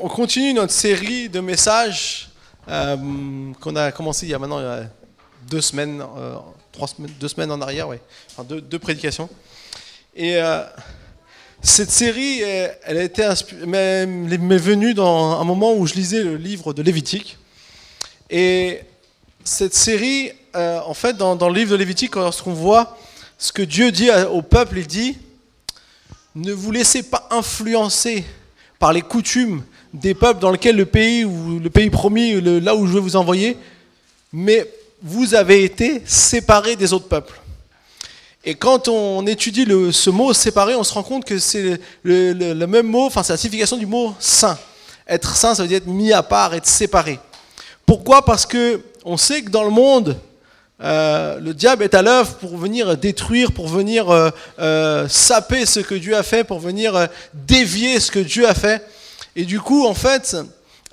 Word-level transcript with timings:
On 0.00 0.08
continue 0.08 0.52
notre 0.52 0.72
série 0.72 1.28
de 1.28 1.40
messages 1.40 2.30
euh, 2.68 2.96
qu'on 3.60 3.74
a 3.76 3.90
commencé 3.90 4.26
il 4.26 4.30
y 4.30 4.34
a 4.34 4.38
maintenant 4.38 4.62
deux 5.50 5.60
semaines, 5.60 6.00
euh, 6.00 6.36
trois 6.70 6.86
semaines, 6.86 7.12
deux 7.18 7.28
semaines 7.28 7.50
en 7.50 7.60
arrière, 7.60 7.88
deux, 8.44 8.78
prédications. 8.78 9.28
Et 10.14 10.36
euh, 10.36 10.62
cette 11.60 11.90
série, 11.90 12.40
elle, 12.40 12.98
a 12.98 13.02
été 13.02 13.28
m'est 13.66 14.06
venue 14.58 14.94
dans 14.94 15.40
un 15.40 15.44
moment 15.44 15.74
où 15.74 15.86
je 15.86 15.94
lisais 15.94 16.22
le 16.22 16.36
livre 16.36 16.72
de 16.72 16.82
Lévitique. 16.82 17.36
Et 18.30 18.80
cette 19.42 19.74
série, 19.74 20.30
en 20.54 20.94
fait, 20.94 21.16
dans, 21.16 21.34
dans 21.34 21.48
le 21.48 21.54
livre 21.56 21.72
de 21.72 21.76
Lévitique, 21.76 22.14
lorsqu'on 22.14 22.54
voit 22.54 22.96
ce 23.38 23.52
que 23.52 23.62
Dieu 23.62 23.90
dit 23.90 24.10
au 24.30 24.42
peuple, 24.42 24.78
il 24.78 24.86
dit 24.86 25.18
ne 26.36 26.52
vous 26.52 26.70
laissez 26.70 27.02
pas 27.02 27.26
influencer 27.30 28.24
par 28.78 28.92
les 28.92 29.02
coutumes 29.02 29.62
des 29.92 30.14
peuples 30.14 30.40
dans 30.40 30.50
lequel 30.50 30.76
le 30.76 30.86
pays 30.86 31.24
ou 31.24 31.58
le 31.58 31.70
pays 31.70 31.90
promis, 31.90 32.40
le- 32.40 32.58
là 32.58 32.74
où 32.76 32.86
je 32.86 32.92
vais 32.92 33.00
vous 33.00 33.16
envoyer, 33.16 33.56
mais 34.32 34.66
vous 35.02 35.34
avez 35.34 35.64
été 35.64 36.02
séparés 36.04 36.76
des 36.76 36.92
autres 36.92 37.08
peuples. 37.08 37.40
Et 38.44 38.54
quand 38.54 38.88
on 38.88 39.26
étudie 39.26 39.66
ce 39.92 40.10
mot 40.10 40.32
séparé, 40.32 40.74
on 40.74 40.84
se 40.84 40.94
rend 40.94 41.02
compte 41.02 41.24
que 41.24 41.38
c'est 41.38 41.80
le, 42.02 42.32
le- 42.32 42.54
le 42.54 42.66
même 42.66 42.86
mot, 42.86 43.06
enfin 43.06 43.22
c'est 43.22 43.32
la 43.32 43.36
signification 43.36 43.76
du 43.76 43.86
mot 43.86 44.14
saint. 44.18 44.58
Être 45.08 45.34
saint, 45.34 45.54
ça 45.54 45.62
veut 45.62 45.68
dire 45.68 45.78
être 45.78 45.86
mis 45.86 46.12
à 46.12 46.22
part, 46.22 46.54
être 46.54 46.66
séparé. 46.66 47.18
Pourquoi? 47.86 48.24
Parce 48.24 48.44
que 48.46 48.80
on 49.04 49.16
sait 49.16 49.42
que 49.42 49.50
dans 49.50 49.64
le 49.64 49.70
monde, 49.70 50.18
euh, 50.80 51.40
le 51.40 51.54
diable 51.54 51.82
est 51.82 51.94
à 51.94 52.02
l'œuvre 52.02 52.34
pour 52.36 52.56
venir 52.56 52.96
détruire, 52.96 53.52
pour 53.52 53.68
venir 53.68 54.10
euh, 54.10 54.30
euh, 54.58 55.08
saper 55.08 55.66
ce 55.66 55.80
que 55.80 55.94
Dieu 55.94 56.16
a 56.16 56.22
fait, 56.22 56.44
pour 56.44 56.60
venir 56.60 56.94
euh, 56.94 57.06
dévier 57.34 57.98
ce 57.98 58.10
que 58.10 58.20
Dieu 58.20 58.48
a 58.48 58.54
fait. 58.54 58.84
Et 59.34 59.44
du 59.44 59.60
coup, 59.60 59.86
en 59.86 59.94
fait, 59.94 60.36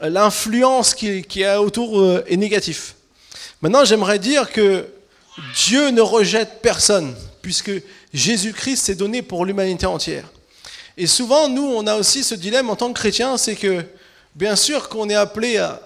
l'influence 0.01 0.93
qui, 0.93 1.23
qui 1.23 1.43
est 1.43 1.55
autour 1.55 1.99
euh, 1.99 2.23
est 2.27 2.37
négative. 2.37 2.93
Maintenant, 3.61 3.85
j'aimerais 3.85 4.19
dire 4.19 4.51
que 4.51 4.87
Dieu 5.55 5.89
ne 5.89 6.01
rejette 6.01 6.61
personne, 6.61 7.15
puisque 7.41 7.71
Jésus-Christ 8.13 8.77
s'est 8.77 8.95
donné 8.95 9.21
pour 9.21 9.45
l'humanité 9.45 9.85
entière. 9.85 10.25
Et 10.97 11.07
souvent, 11.07 11.47
nous, 11.49 11.65
on 11.65 11.85
a 11.87 11.95
aussi 11.95 12.23
ce 12.23 12.35
dilemme 12.35 12.69
en 12.69 12.75
tant 12.75 12.87
que 12.87 12.99
chrétiens, 12.99 13.37
c'est 13.37 13.55
que, 13.55 13.83
bien 14.33 14.55
sûr 14.55 14.89
qu'on 14.89 15.09
est 15.09 15.15
appelé 15.15 15.57
à 15.57 15.79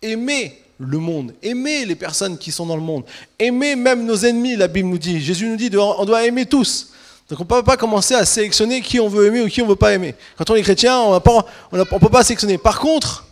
aimer 0.00 0.61
le 0.84 0.98
monde, 0.98 1.34
aimer 1.42 1.84
les 1.84 1.94
personnes 1.94 2.38
qui 2.38 2.52
sont 2.52 2.66
dans 2.66 2.76
le 2.76 2.82
monde, 2.82 3.04
aimer 3.38 3.76
même 3.76 4.04
nos 4.04 4.16
ennemis, 4.16 4.56
la 4.56 4.68
Bible 4.68 4.88
nous 4.88 4.98
dit. 4.98 5.20
Jésus 5.20 5.46
nous 5.46 5.56
dit 5.56 5.70
on 5.76 6.04
doit 6.04 6.26
aimer 6.26 6.46
tous. 6.46 6.88
Donc 7.30 7.40
on 7.40 7.44
ne 7.44 7.48
peut 7.48 7.62
pas 7.62 7.76
commencer 7.76 8.14
à 8.14 8.24
sélectionner 8.24 8.80
qui 8.80 9.00
on 9.00 9.08
veut 9.08 9.26
aimer 9.26 9.42
ou 9.42 9.48
qui 9.48 9.62
on 9.62 9.64
ne 9.64 9.70
veut 9.70 9.76
pas 9.76 9.92
aimer. 9.94 10.14
Quand 10.36 10.50
on 10.50 10.54
est 10.54 10.62
chrétien, 10.62 10.98
on 11.00 11.14
ne 11.14 11.84
peut 11.84 12.08
pas 12.08 12.24
sélectionner. 12.24 12.58
Par 12.58 12.78
contre, 12.78 13.26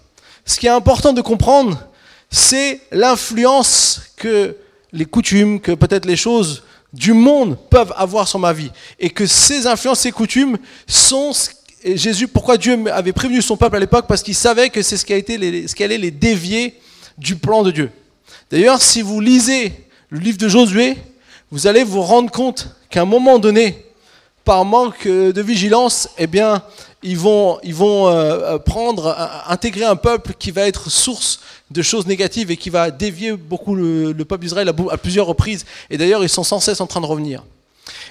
ce 0.46 0.58
qui 0.58 0.66
est 0.66 0.70
important 0.70 1.12
de 1.12 1.20
comprendre, 1.20 1.78
c'est 2.30 2.80
l'influence 2.92 4.00
que 4.16 4.56
les 4.92 5.04
coutumes, 5.04 5.60
que 5.60 5.72
peut-être 5.72 6.06
les 6.06 6.16
choses 6.16 6.62
du 6.92 7.12
monde 7.12 7.56
peuvent 7.68 7.92
avoir 7.96 8.26
sur 8.26 8.38
ma 8.38 8.52
vie. 8.52 8.70
Et 8.98 9.10
que 9.10 9.26
ces 9.26 9.66
influences, 9.66 10.00
ces 10.00 10.12
coutumes 10.12 10.56
sont... 10.86 11.32
Et 11.82 11.96
Jésus, 11.96 12.28
pourquoi 12.28 12.56
Dieu 12.56 12.78
avait 12.92 13.12
prévenu 13.12 13.40
son 13.40 13.56
peuple 13.56 13.76
à 13.76 13.80
l'époque? 13.80 14.06
Parce 14.06 14.22
qu'il 14.22 14.34
savait 14.34 14.68
que 14.68 14.82
c'est 14.82 14.96
ce 14.96 15.04
qui, 15.04 15.12
a 15.12 15.16
été 15.16 15.38
les, 15.38 15.66
ce 15.66 15.74
qui 15.74 15.82
allait 15.82 15.98
les 15.98 16.10
dévier 16.10 16.78
du 17.20 17.36
plan 17.36 17.62
de 17.62 17.70
Dieu. 17.70 17.90
D'ailleurs, 18.50 18.82
si 18.82 19.02
vous 19.02 19.20
lisez 19.20 19.72
le 20.08 20.18
livre 20.18 20.38
de 20.38 20.48
Josué, 20.48 20.96
vous 21.52 21.66
allez 21.66 21.84
vous 21.84 22.02
rendre 22.02 22.30
compte 22.30 22.68
qu'à 22.88 23.02
un 23.02 23.04
moment 23.04 23.38
donné, 23.38 23.84
par 24.44 24.64
manque 24.64 25.06
de 25.06 25.40
vigilance, 25.42 26.08
eh 26.18 26.26
bien, 26.26 26.62
ils 27.02 27.16
vont, 27.16 27.58
ils 27.62 27.74
vont 27.74 28.08
euh, 28.08 28.58
prendre, 28.58 29.06
euh, 29.06 29.52
intégrer 29.52 29.84
un 29.84 29.96
peuple 29.96 30.32
qui 30.38 30.50
va 30.50 30.66
être 30.66 30.90
source 30.90 31.40
de 31.70 31.82
choses 31.82 32.06
négatives 32.06 32.50
et 32.50 32.56
qui 32.56 32.70
va 32.70 32.90
dévier 32.90 33.32
beaucoup 33.32 33.74
le, 33.74 34.12
le 34.12 34.24
peuple 34.24 34.42
d'Israël 34.42 34.68
à, 34.68 34.96
plusieurs 34.96 35.26
reprises. 35.26 35.64
Et 35.88 35.98
d'ailleurs, 35.98 36.22
ils 36.22 36.28
sont 36.28 36.42
sans 36.42 36.60
cesse 36.60 36.80
en 36.80 36.86
train 36.86 37.00
de 37.00 37.06
revenir. 37.06 37.44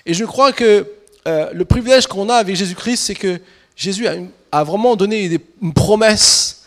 Et 0.06 0.13
je 0.13 0.25
crois 0.25 0.51
que 0.51 0.85
euh, 1.28 1.50
le 1.53 1.66
privilège 1.66 2.07
qu'on 2.07 2.29
a 2.29 2.35
avec 2.35 2.56
Jésus-Christ, 2.56 2.97
c'est 2.97 3.16
que 3.16 3.39
Jésus 3.75 4.07
a, 4.51 4.63
vraiment 4.63 4.95
donné 4.95 5.29
des, 5.29 5.39
une 5.62 5.73
promesse 5.73 6.58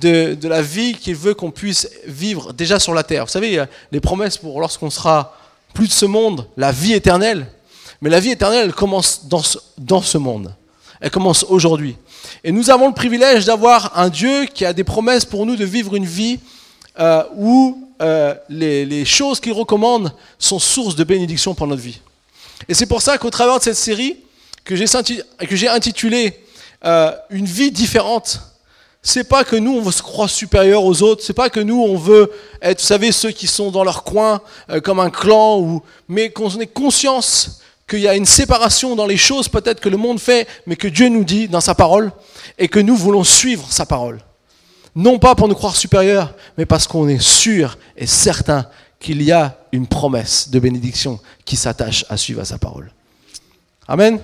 de, 0.00 0.48
la 0.48 0.62
vie 0.62 0.94
qu'il 0.94 1.14
veut 1.14 1.34
qu'on 1.34 1.50
puisse 1.50 1.88
vivre 2.06 2.52
déjà 2.52 2.78
sur 2.78 2.94
la 2.94 3.02
terre. 3.02 3.24
Vous 3.26 3.30
savez, 3.30 3.64
les 3.92 4.00
promesses 4.00 4.38
pour 4.38 4.60
lorsqu'on 4.60 4.90
sera 4.90 5.36
plus 5.74 5.88
de 5.88 5.92
ce 5.92 6.06
monde, 6.06 6.46
la 6.56 6.72
vie 6.72 6.92
éternelle. 6.92 7.46
Mais 8.00 8.10
la 8.10 8.20
vie 8.20 8.30
éternelle, 8.30 8.64
elle 8.64 8.74
commence 8.74 9.26
dans 9.26 9.42
ce, 9.42 9.58
dans 9.76 10.02
ce 10.02 10.18
monde. 10.18 10.54
Elle 11.00 11.10
commence 11.10 11.44
aujourd'hui. 11.44 11.96
Et 12.44 12.52
nous 12.52 12.70
avons 12.70 12.88
le 12.88 12.94
privilège 12.94 13.44
d'avoir 13.44 13.98
un 13.98 14.08
Dieu 14.08 14.46
qui 14.46 14.64
a 14.64 14.72
des 14.72 14.84
promesses 14.84 15.24
pour 15.24 15.46
nous 15.46 15.56
de 15.56 15.64
vivre 15.64 15.94
une 15.96 16.06
vie 16.06 16.38
euh, 16.98 17.22
où 17.36 17.88
euh, 18.02 18.34
les, 18.48 18.86
les, 18.86 19.04
choses 19.04 19.40
qu'il 19.40 19.52
recommande 19.52 20.12
sont 20.38 20.58
source 20.58 20.96
de 20.96 21.04
bénédiction 21.04 21.54
pour 21.54 21.66
notre 21.66 21.82
vie. 21.82 22.00
Et 22.68 22.74
c'est 22.74 22.86
pour 22.86 23.02
ça 23.02 23.18
qu'au 23.18 23.30
travers 23.30 23.58
de 23.58 23.62
cette 23.62 23.76
série 23.76 24.16
que 24.64 24.76
j'ai 25.56 25.68
intitulée 25.68 26.38
euh, 26.84 27.12
Une 27.30 27.46
vie 27.46 27.70
différente, 27.70 28.40
c'est 29.02 29.24
pas 29.24 29.44
que 29.44 29.56
nous 29.56 29.80
on 29.84 29.90
se 29.90 30.02
croit 30.02 30.28
supérieur 30.28 30.84
aux 30.84 31.02
autres, 31.02 31.22
c'est 31.24 31.32
pas 31.32 31.50
que 31.50 31.60
nous 31.60 31.80
on 31.80 31.96
veut 31.96 32.30
être, 32.60 32.80
vous 32.80 32.86
savez, 32.86 33.12
ceux 33.12 33.30
qui 33.30 33.46
sont 33.46 33.70
dans 33.70 33.84
leur 33.84 34.04
coin 34.04 34.42
euh, 34.70 34.80
comme 34.80 35.00
un 35.00 35.10
clan, 35.10 35.58
ou, 35.58 35.82
mais 36.08 36.30
qu'on 36.30 36.50
ait 36.60 36.66
conscience 36.66 37.60
qu'il 37.88 38.00
y 38.00 38.08
a 38.08 38.14
une 38.14 38.26
séparation 38.26 38.94
dans 38.94 39.06
les 39.06 39.16
choses 39.16 39.48
peut-être 39.48 39.80
que 39.80 39.88
le 39.88 39.96
monde 39.96 40.20
fait, 40.20 40.46
mais 40.66 40.76
que 40.76 40.86
Dieu 40.86 41.08
nous 41.08 41.24
dit 41.24 41.48
dans 41.48 41.60
sa 41.60 41.74
parole, 41.74 42.12
et 42.58 42.68
que 42.68 42.78
nous 42.78 42.96
voulons 42.96 43.24
suivre 43.24 43.66
sa 43.70 43.86
parole. 43.86 44.20
Non 44.94 45.18
pas 45.18 45.34
pour 45.34 45.48
nous 45.48 45.54
croire 45.54 45.76
supérieurs, 45.76 46.34
mais 46.58 46.66
parce 46.66 46.86
qu'on 46.86 47.08
est 47.08 47.22
sûr 47.22 47.78
et 47.96 48.06
certain 48.06 48.66
qu'il 48.98 49.22
y 49.22 49.32
a 49.32 49.58
une 49.72 49.86
promesse 49.86 50.50
de 50.50 50.58
bénédiction 50.58 51.18
qui 51.44 51.56
s'attache 51.56 52.04
à 52.10 52.16
suivre 52.16 52.44
sa 52.44 52.58
parole. 52.58 52.92
Amen. 53.88 54.20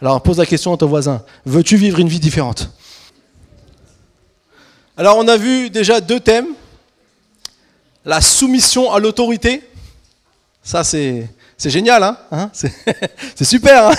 Alors 0.00 0.20
pose 0.20 0.38
la 0.38 0.46
question 0.46 0.74
à 0.74 0.76
ton 0.76 0.86
voisin, 0.86 1.22
veux-tu 1.46 1.76
vivre 1.76 2.00
une 2.00 2.08
vie 2.08 2.20
différente? 2.20 2.70
Alors 4.98 5.18
on 5.18 5.28
a 5.28 5.36
vu 5.36 5.68
déjà 5.68 6.00
deux 6.00 6.20
thèmes. 6.20 6.46
La 8.06 8.20
soumission 8.20 8.92
à 8.92 8.98
l'autorité, 8.98 9.62
ça 10.62 10.84
c'est 10.84 11.28
génial, 11.64 12.02
hein, 12.02 12.16
hein 12.30 12.50
C'est 13.34 13.44
super. 13.44 13.88
Hein 13.88 13.94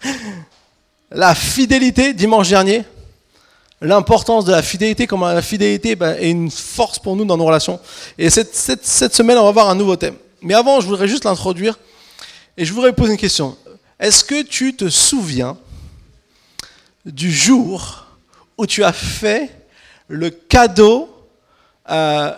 la 1.10 1.34
fidélité, 1.34 2.12
dimanche 2.12 2.50
dernier. 2.50 2.84
L'importance 3.80 4.44
de 4.44 4.52
la 4.52 4.62
fidélité, 4.62 5.08
comment 5.08 5.26
la 5.26 5.42
fidélité 5.42 5.96
ben, 5.96 6.14
est 6.16 6.30
une 6.30 6.52
force 6.52 7.00
pour 7.00 7.16
nous 7.16 7.24
dans 7.24 7.36
nos 7.36 7.46
relations. 7.46 7.80
Et 8.16 8.30
cette, 8.30 8.54
cette, 8.54 8.86
cette, 8.86 9.14
semaine, 9.14 9.38
on 9.38 9.44
va 9.44 9.50
voir 9.50 9.70
un 9.70 9.74
nouveau 9.74 9.96
thème. 9.96 10.14
Mais 10.40 10.54
avant, 10.54 10.80
je 10.80 10.86
voudrais 10.86 11.08
juste 11.08 11.24
l'introduire. 11.24 11.76
Et 12.56 12.64
je 12.64 12.72
voudrais 12.72 12.92
poser 12.92 13.12
une 13.12 13.18
question. 13.18 13.56
Est-ce 13.98 14.22
que 14.22 14.42
tu 14.42 14.76
te 14.76 14.88
souviens 14.88 15.56
du 17.04 17.32
jour 17.32 18.06
où 18.56 18.66
tu 18.66 18.84
as 18.84 18.92
fait 18.92 19.50
le 20.12 20.28
cadeau, 20.28 21.08
euh, 21.90 22.32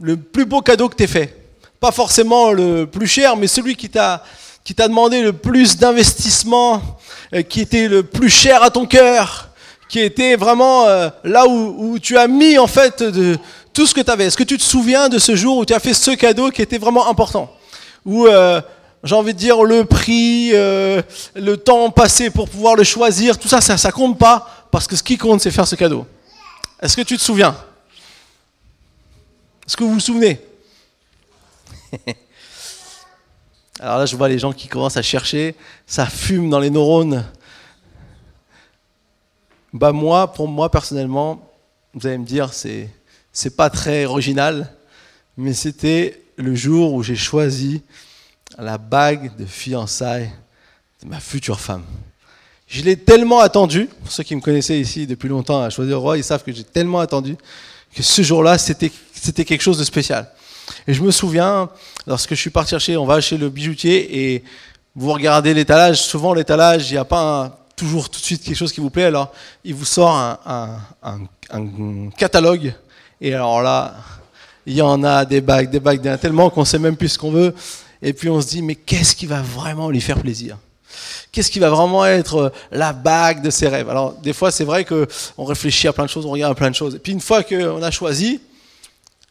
le 0.00 0.16
plus 0.16 0.46
beau 0.46 0.62
cadeau 0.62 0.88
que 0.88 0.96
tu 0.96 1.06
fait 1.06 1.40
pas 1.78 1.92
forcément 1.92 2.50
le 2.50 2.86
plus 2.86 3.06
cher, 3.06 3.36
mais 3.36 3.46
celui 3.46 3.76
qui 3.76 3.90
t'a 3.90 4.22
demandé 4.88 5.20
le 5.20 5.34
plus 5.34 5.76
d'investissement, 5.76 6.80
euh, 7.34 7.42
qui 7.42 7.60
était 7.60 7.88
le 7.88 8.04
plus 8.04 8.30
cher 8.30 8.62
à 8.62 8.70
ton 8.70 8.86
cœur, 8.86 9.50
qui 9.90 10.00
était 10.00 10.36
vraiment 10.36 10.86
euh, 10.86 11.10
là 11.24 11.46
où, 11.46 11.98
tu 11.98 12.16
as 12.16 12.26
mis 12.26 12.56
en 12.56 12.66
fait 12.66 13.04
tout 13.74 13.86
ce 13.86 13.92
que 13.92 14.00
tu 14.00 14.10
avais. 14.10 14.24
Est-ce 14.24 14.38
que 14.38 14.44
tu 14.44 14.56
te 14.56 14.62
souviens 14.62 15.10
de 15.10 15.18
ce 15.18 15.36
jour 15.36 15.58
où 15.58 15.66
tu 15.66 15.74
as 15.74 15.80
fait 15.80 15.92
ce 15.92 16.12
cadeau 16.12 16.48
qui 16.48 16.62
était 16.62 16.78
vraiment 16.78 17.06
important? 17.10 17.52
Où 18.06 18.26
j'ai 19.02 19.14
envie 19.14 19.34
de 19.34 19.38
dire 19.38 19.62
le 19.62 19.84
prix, 19.84 20.52
le 20.52 21.56
temps 21.56 21.90
passé 21.90 22.30
pour 22.30 22.48
pouvoir 22.48 22.76
le 22.76 22.84
choisir, 22.84 23.38
tout 23.38 23.48
ça, 23.48 23.60
ça, 23.60 23.76
ça 23.76 23.92
compte 23.92 24.18
pas 24.18 24.48
parce 24.70 24.86
que 24.86 24.96
ce 24.96 25.02
qui 25.02 25.18
compte 25.18 25.42
c'est 25.42 25.50
faire 25.50 25.68
ce 25.68 25.76
cadeau. 25.76 26.06
Est-ce 26.84 26.96
que 26.98 27.02
tu 27.02 27.16
te 27.16 27.22
souviens? 27.22 27.56
Est-ce 29.66 29.74
que 29.74 29.84
vous 29.84 29.94
vous 29.94 30.00
souvenez? 30.00 30.38
Alors 33.80 34.00
là, 34.00 34.04
je 34.04 34.14
vois 34.14 34.28
les 34.28 34.38
gens 34.38 34.52
qui 34.52 34.68
commencent 34.68 34.98
à 34.98 35.02
chercher, 35.02 35.54
ça 35.86 36.04
fume 36.04 36.50
dans 36.50 36.58
les 36.58 36.68
neurones. 36.68 37.24
Bah 39.72 39.92
moi, 39.92 40.30
pour 40.34 40.46
moi 40.46 40.70
personnellement, 40.70 41.50
vous 41.94 42.06
allez 42.06 42.18
me 42.18 42.26
dire, 42.26 42.52
c'est 42.52 42.90
c'est 43.32 43.56
pas 43.56 43.70
très 43.70 44.04
original, 44.04 44.70
mais 45.38 45.54
c'était 45.54 46.22
le 46.36 46.54
jour 46.54 46.92
où 46.92 47.02
j'ai 47.02 47.16
choisi 47.16 47.82
la 48.58 48.76
bague 48.76 49.34
de 49.36 49.46
fiançailles 49.46 50.30
de 51.02 51.08
ma 51.08 51.18
future 51.18 51.60
femme. 51.60 51.86
Je 52.66 52.82
l'ai 52.82 52.96
tellement 52.96 53.40
attendu, 53.40 53.88
pour 54.02 54.10
ceux 54.10 54.22
qui 54.22 54.34
me 54.34 54.40
connaissaient 54.40 54.80
ici 54.80 55.06
depuis 55.06 55.28
longtemps 55.28 55.62
à 55.62 55.70
choisir 55.70 56.00
roi, 56.00 56.16
ils 56.16 56.24
savent 56.24 56.42
que 56.42 56.52
j'ai 56.52 56.64
tellement 56.64 57.00
attendu 57.00 57.36
que 57.94 58.02
ce 58.02 58.22
jour-là, 58.22 58.58
c'était 58.58 58.90
quelque 59.44 59.60
chose 59.62 59.78
de 59.78 59.84
spécial. 59.84 60.28
Et 60.86 60.94
je 60.94 61.02
me 61.02 61.10
souviens, 61.10 61.68
lorsque 62.06 62.30
je 62.30 62.40
suis 62.40 62.50
parti 62.50 62.70
chercher, 62.70 62.96
on 62.96 63.04
va 63.04 63.20
chez 63.20 63.36
le 63.36 63.50
bijoutier 63.50 64.34
et 64.34 64.44
vous 64.96 65.12
regardez 65.12 65.52
l'étalage, 65.54 66.00
souvent 66.00 66.32
l'étalage, 66.32 66.90
il 66.90 66.94
n'y 66.94 66.98
a 66.98 67.04
pas 67.04 67.44
un, 67.44 67.52
toujours 67.76 68.08
tout 68.08 68.18
de 68.18 68.24
suite 68.24 68.42
quelque 68.42 68.56
chose 68.56 68.72
qui 68.72 68.80
vous 68.80 68.90
plaît. 68.90 69.04
Alors, 69.04 69.32
il 69.64 69.74
vous 69.74 69.84
sort 69.84 70.10
un, 70.16 70.78
un 71.50 72.10
catalogue. 72.16 72.74
Et 73.20 73.34
alors 73.34 73.62
là, 73.62 73.94
il 74.66 74.74
y 74.74 74.82
en 74.82 75.02
a 75.04 75.24
des 75.24 75.40
bagues, 75.40 75.70
des 75.70 75.80
bagues, 75.80 76.18
tellement 76.18 76.50
qu'on 76.50 76.64
sait 76.64 76.78
même 76.78 76.96
plus 76.96 77.10
ce 77.10 77.18
qu'on 77.18 77.30
veut. 77.30 77.54
Et 78.02 78.12
puis 78.12 78.28
on 78.28 78.40
se 78.40 78.48
dit, 78.48 78.62
mais 78.62 78.74
qu'est-ce 78.74 79.14
qui 79.14 79.26
va 79.26 79.42
vraiment 79.42 79.90
lui 79.90 80.00
faire 80.00 80.18
plaisir? 80.18 80.58
Qu'est-ce 81.32 81.50
qui 81.50 81.58
va 81.58 81.70
vraiment 81.70 82.06
être 82.06 82.36
euh, 82.36 82.50
la 82.70 82.92
bague 82.92 83.42
de 83.42 83.50
ses 83.50 83.68
rêves? 83.68 83.88
Alors, 83.90 84.14
des 84.14 84.32
fois, 84.32 84.50
c'est 84.50 84.64
vrai 84.64 84.84
qu'on 84.84 85.44
réfléchit 85.44 85.88
à 85.88 85.92
plein 85.92 86.04
de 86.04 86.10
choses, 86.10 86.26
on 86.26 86.30
regarde 86.30 86.52
à 86.52 86.54
plein 86.54 86.70
de 86.70 86.74
choses. 86.74 86.94
Et 86.94 86.98
puis, 86.98 87.12
une 87.12 87.20
fois 87.20 87.42
qu'on 87.42 87.82
a 87.82 87.90
choisi, 87.90 88.40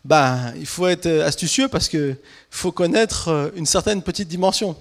ben, 0.04 0.54
il 0.58 0.66
faut 0.66 0.88
être 0.88 1.08
astucieux 1.22 1.68
parce 1.68 1.88
qu'il 1.88 2.18
faut 2.50 2.72
connaître 2.72 3.30
euh, 3.30 3.50
une 3.56 3.66
certaine 3.66 4.02
petite 4.02 4.28
dimension. 4.28 4.75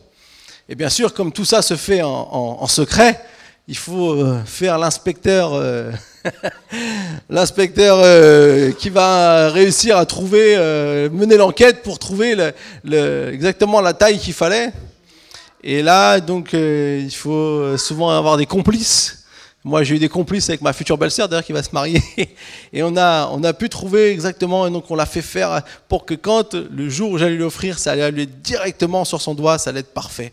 Et 0.68 0.74
bien 0.74 0.88
sûr, 0.88 1.12
comme 1.14 1.32
tout 1.32 1.44
ça 1.44 1.62
se 1.62 1.76
fait 1.76 2.02
en, 2.02 2.66
secret, 2.66 3.20
il 3.68 3.76
faut 3.76 4.12
euh, 4.12 4.40
faire 4.44 4.78
l'inspecteur, 4.78 5.60
l'inspecteur 7.30 8.76
qui 8.78 8.88
va 8.88 9.50
réussir 9.50 9.96
à 9.96 10.06
trouver, 10.06 10.56
mener 11.10 11.36
l'enquête 11.36 11.82
pour 11.82 11.98
trouver 11.98 12.36
exactement 12.84 13.80
la 13.80 13.92
taille 13.92 14.18
qu'il 14.18 14.34
fallait. 14.34 14.72
Et 15.64 15.82
là, 15.82 16.20
donc, 16.20 16.54
euh, 16.54 17.00
il 17.02 17.14
faut 17.14 17.76
souvent 17.76 18.10
avoir 18.10 18.36
des 18.36 18.46
complices. 18.46 19.22
Moi, 19.64 19.84
j'ai 19.84 19.94
eu 19.94 19.98
des 20.00 20.08
complices 20.08 20.48
avec 20.48 20.60
ma 20.60 20.72
future 20.72 20.98
belle-sœur, 20.98 21.28
d'ailleurs, 21.28 21.44
qui 21.44 21.52
va 21.52 21.62
se 21.62 21.70
marier. 21.72 22.02
Et 22.72 22.82
on 22.82 22.96
a, 22.96 23.28
on 23.28 23.44
a 23.44 23.52
pu 23.52 23.68
trouver 23.68 24.10
exactement, 24.10 24.66
et 24.66 24.70
donc 24.70 24.90
on 24.90 24.96
l'a 24.96 25.06
fait 25.06 25.22
faire 25.22 25.62
pour 25.86 26.04
que 26.04 26.14
quand 26.14 26.54
le 26.54 26.88
jour 26.88 27.12
où 27.12 27.18
j'allais 27.18 27.36
lui 27.36 27.44
offrir, 27.44 27.78
ça 27.78 27.92
allait 27.92 28.02
aller 28.02 28.26
directement 28.26 29.04
sur 29.04 29.20
son 29.20 29.34
doigt, 29.34 29.58
ça 29.58 29.70
allait 29.70 29.80
être 29.80 29.94
parfait. 29.94 30.32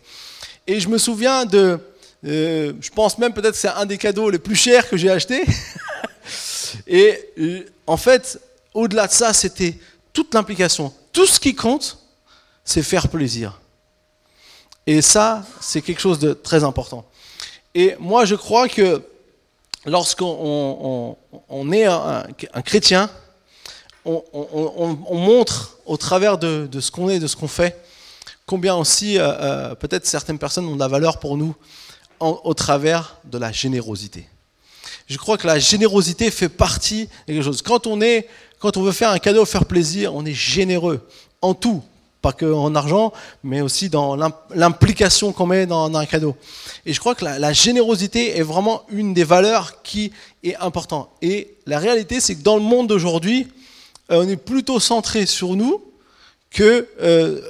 Et 0.66 0.80
je 0.80 0.88
me 0.88 0.98
souviens 0.98 1.44
de, 1.44 1.78
euh, 2.26 2.72
je 2.80 2.90
pense 2.90 3.18
même 3.18 3.32
peut-être 3.32 3.52
que 3.52 3.58
c'est 3.58 3.68
un 3.68 3.86
des 3.86 3.98
cadeaux 3.98 4.30
les 4.30 4.38
plus 4.38 4.56
chers 4.56 4.88
que 4.88 4.96
j'ai 4.96 5.10
acheté. 5.10 5.44
Et 6.86 7.18
euh, 7.38 7.64
en 7.86 7.96
fait, 7.96 8.40
au-delà 8.74 9.06
de 9.06 9.12
ça, 9.12 9.32
c'était 9.32 9.78
toute 10.12 10.34
l'implication. 10.34 10.92
Tout 11.12 11.26
ce 11.26 11.38
qui 11.38 11.54
compte, 11.54 11.98
c'est 12.64 12.82
faire 12.82 13.08
plaisir. 13.08 13.60
Et 14.86 15.02
ça, 15.02 15.44
c'est 15.60 15.82
quelque 15.82 16.00
chose 16.00 16.18
de 16.18 16.32
très 16.32 16.64
important. 16.64 17.04
Et 17.74 17.94
moi, 18.00 18.24
je 18.24 18.34
crois 18.34 18.68
que 18.68 19.02
lorsqu'on 19.86 21.16
est 21.72 21.84
un, 21.84 22.24
chrétien, 22.64 23.10
on, 24.04 24.96
montre 25.10 25.78
au 25.86 25.96
travers 25.96 26.38
de, 26.38 26.68
ce 26.80 26.90
qu'on 26.90 27.08
est, 27.08 27.18
de 27.18 27.26
ce 27.26 27.36
qu'on 27.36 27.48
fait, 27.48 27.80
combien 28.46 28.74
aussi 28.74 29.18
euh, 29.18 29.28
euh, 29.28 29.74
peut-être 29.74 30.06
certaines 30.06 30.38
personnes 30.38 30.66
ont 30.66 30.74
de 30.74 30.80
la 30.80 30.88
valeur 30.88 31.20
pour 31.20 31.36
nous 31.36 31.54
au 32.18 32.52
travers 32.52 33.16
de 33.24 33.38
la 33.38 33.50
générosité. 33.50 34.26
Je 35.06 35.16
crois 35.16 35.38
que 35.38 35.46
la 35.46 35.58
générosité 35.58 36.30
fait 36.30 36.48
partie 36.48 37.06
de 37.26 37.32
quelque 37.32 37.42
chose. 37.42 37.62
Quand 37.62 37.86
on, 37.86 38.00
est, 38.00 38.28
quand 38.58 38.76
on 38.76 38.82
veut 38.82 38.92
faire 38.92 39.10
un 39.10 39.18
cadeau, 39.18 39.44
faire 39.44 39.64
plaisir, 39.64 40.14
on 40.14 40.26
est 40.26 40.34
généreux 40.34 41.06
en 41.40 41.54
tout 41.54 41.82
pas 42.22 42.32
que 42.32 42.46
en 42.46 42.74
argent, 42.74 43.12
mais 43.42 43.60
aussi 43.60 43.88
dans 43.88 44.16
l'implication 44.54 45.32
qu'on 45.32 45.46
met 45.46 45.66
dans, 45.66 45.94
un 45.94 46.06
cadeau. 46.06 46.36
Et 46.86 46.92
je 46.92 47.00
crois 47.00 47.14
que 47.14 47.24
la, 47.24 47.52
générosité 47.52 48.38
est 48.38 48.42
vraiment 48.42 48.82
une 48.90 49.14
des 49.14 49.24
valeurs 49.24 49.82
qui 49.82 50.12
est 50.42 50.56
importante. 50.56 51.08
Et 51.22 51.54
la 51.66 51.78
réalité, 51.78 52.20
c'est 52.20 52.34
que 52.34 52.42
dans 52.42 52.56
le 52.56 52.62
monde 52.62 52.88
d'aujourd'hui, 52.88 53.48
euh, 54.10 54.22
on 54.24 54.28
est 54.28 54.36
plutôt 54.36 54.80
centré 54.80 55.26
sur 55.26 55.56
nous 55.56 55.82
que 56.50 56.88
euh, 57.00 57.40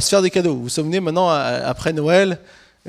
se 0.00 0.08
faire 0.08 0.22
des 0.22 0.30
cadeaux. 0.30 0.54
Vous 0.54 0.64
vous 0.64 0.68
souvenez 0.68 1.00
maintenant, 1.00 1.28
après 1.28 1.92
Noël, 1.92 2.38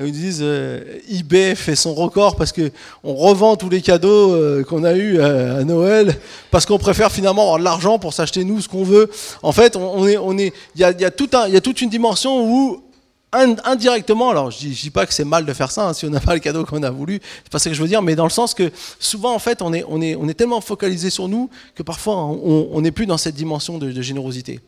ils 0.06 0.12
disent 0.13 0.40
euh, 0.42 0.81
eBay 1.10 1.56
fait 1.56 1.75
son 1.75 1.94
record 1.94 2.36
parce 2.36 2.51
que 2.51 2.72
on 3.04 3.16
revend 3.16 3.56
tous 3.56 3.69
les 3.69 3.81
cadeaux 3.81 4.34
euh, 4.34 4.63
qu'on 4.63 4.84
a 4.84 4.94
eu 4.94 5.19
à, 5.22 5.63
Noël 5.63 6.16
parce 6.51 6.66
qu'on 6.66 6.78
préfère 6.78 7.12
finalement 7.12 7.44
avoir 7.44 7.60
de 7.60 7.63
l'argent 7.63 8.00
pour 8.00 8.13
s'acheter 8.13 8.44
nous 8.44 8.62
ce 8.62 8.69
qu'on 8.69 8.84
veut. 8.84 9.10
En 9.44 9.51
fait, 9.51 9.75
on, 9.75 10.07
est, 10.07 10.18
on 10.18 10.38
est, 10.38 10.54
il 10.75 10.81
y 10.81 10.84
a, 10.84 11.12
toute 11.12 11.81
une 11.81 11.90
dimension 11.90 12.46
où 12.50 12.84
indirectement, 13.31 14.31
alors 14.31 14.50
je 14.50 14.57
dis, 14.57 14.69
dis 14.69 14.90
pas 14.90 15.06
que 15.06 15.13
c'est 15.13 15.25
mal 15.25 15.46
de 15.46 15.54
faire 15.54 15.69
ça 15.69 15.90
hein, 15.90 15.94
si 15.94 16.06
on 16.06 16.10
n'a 16.10 16.19
pas 16.19 16.34
le 16.34 16.40
cadeau 16.40 16.66
qu'on 16.66 16.81
a 16.81 16.90
voulu, 16.90 17.19
c'est 17.44 17.51
pas 17.51 17.60
ça 17.60 17.69
que 17.69 17.75
je 17.75 17.81
veux 17.81 17.88
dire, 17.88 18.01
mais 18.01 18.16
dans 18.16 18.24
le 18.24 18.31
sens 18.31 18.56
que 18.56 18.72
souvent 19.00 19.36
en 19.36 19.40
fait 19.40 19.62
on 19.62 19.72
est, 19.72 19.84
on 19.88 20.01
est, 20.01 20.16
on 20.16 20.28
est 20.28 20.34
tellement 20.34 20.62
focalisé 20.62 21.12
sur 21.12 21.28
nous 21.28 21.48
que 21.75 21.84
parfois 21.84 22.16
on 22.16 22.81
n'est 22.81 22.92
plus 22.92 23.06
dans 23.06 23.19
cette 23.19 23.36
dimension 23.36 23.78
de 23.78 24.01
générosité. 24.01 24.62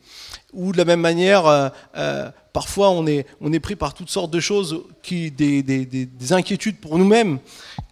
Ou 0.53 0.71
de 0.71 0.77
la 0.77 0.85
même 0.85 0.99
manière, 0.99 1.45
euh, 1.45 1.69
euh, 1.95 2.29
parfois 2.53 2.89
on 2.89 3.07
est, 3.07 3.59
pris 3.61 3.75
par 3.75 3.93
toutes 3.93 4.09
sortes 4.09 4.31
de 4.31 4.39
choses, 4.39 4.81
des, 5.09 5.29
des, 5.31 5.85
des 5.85 6.33
inquiétudes 6.33 6.77
pour 6.77 6.97
nous-mêmes, 6.97 7.39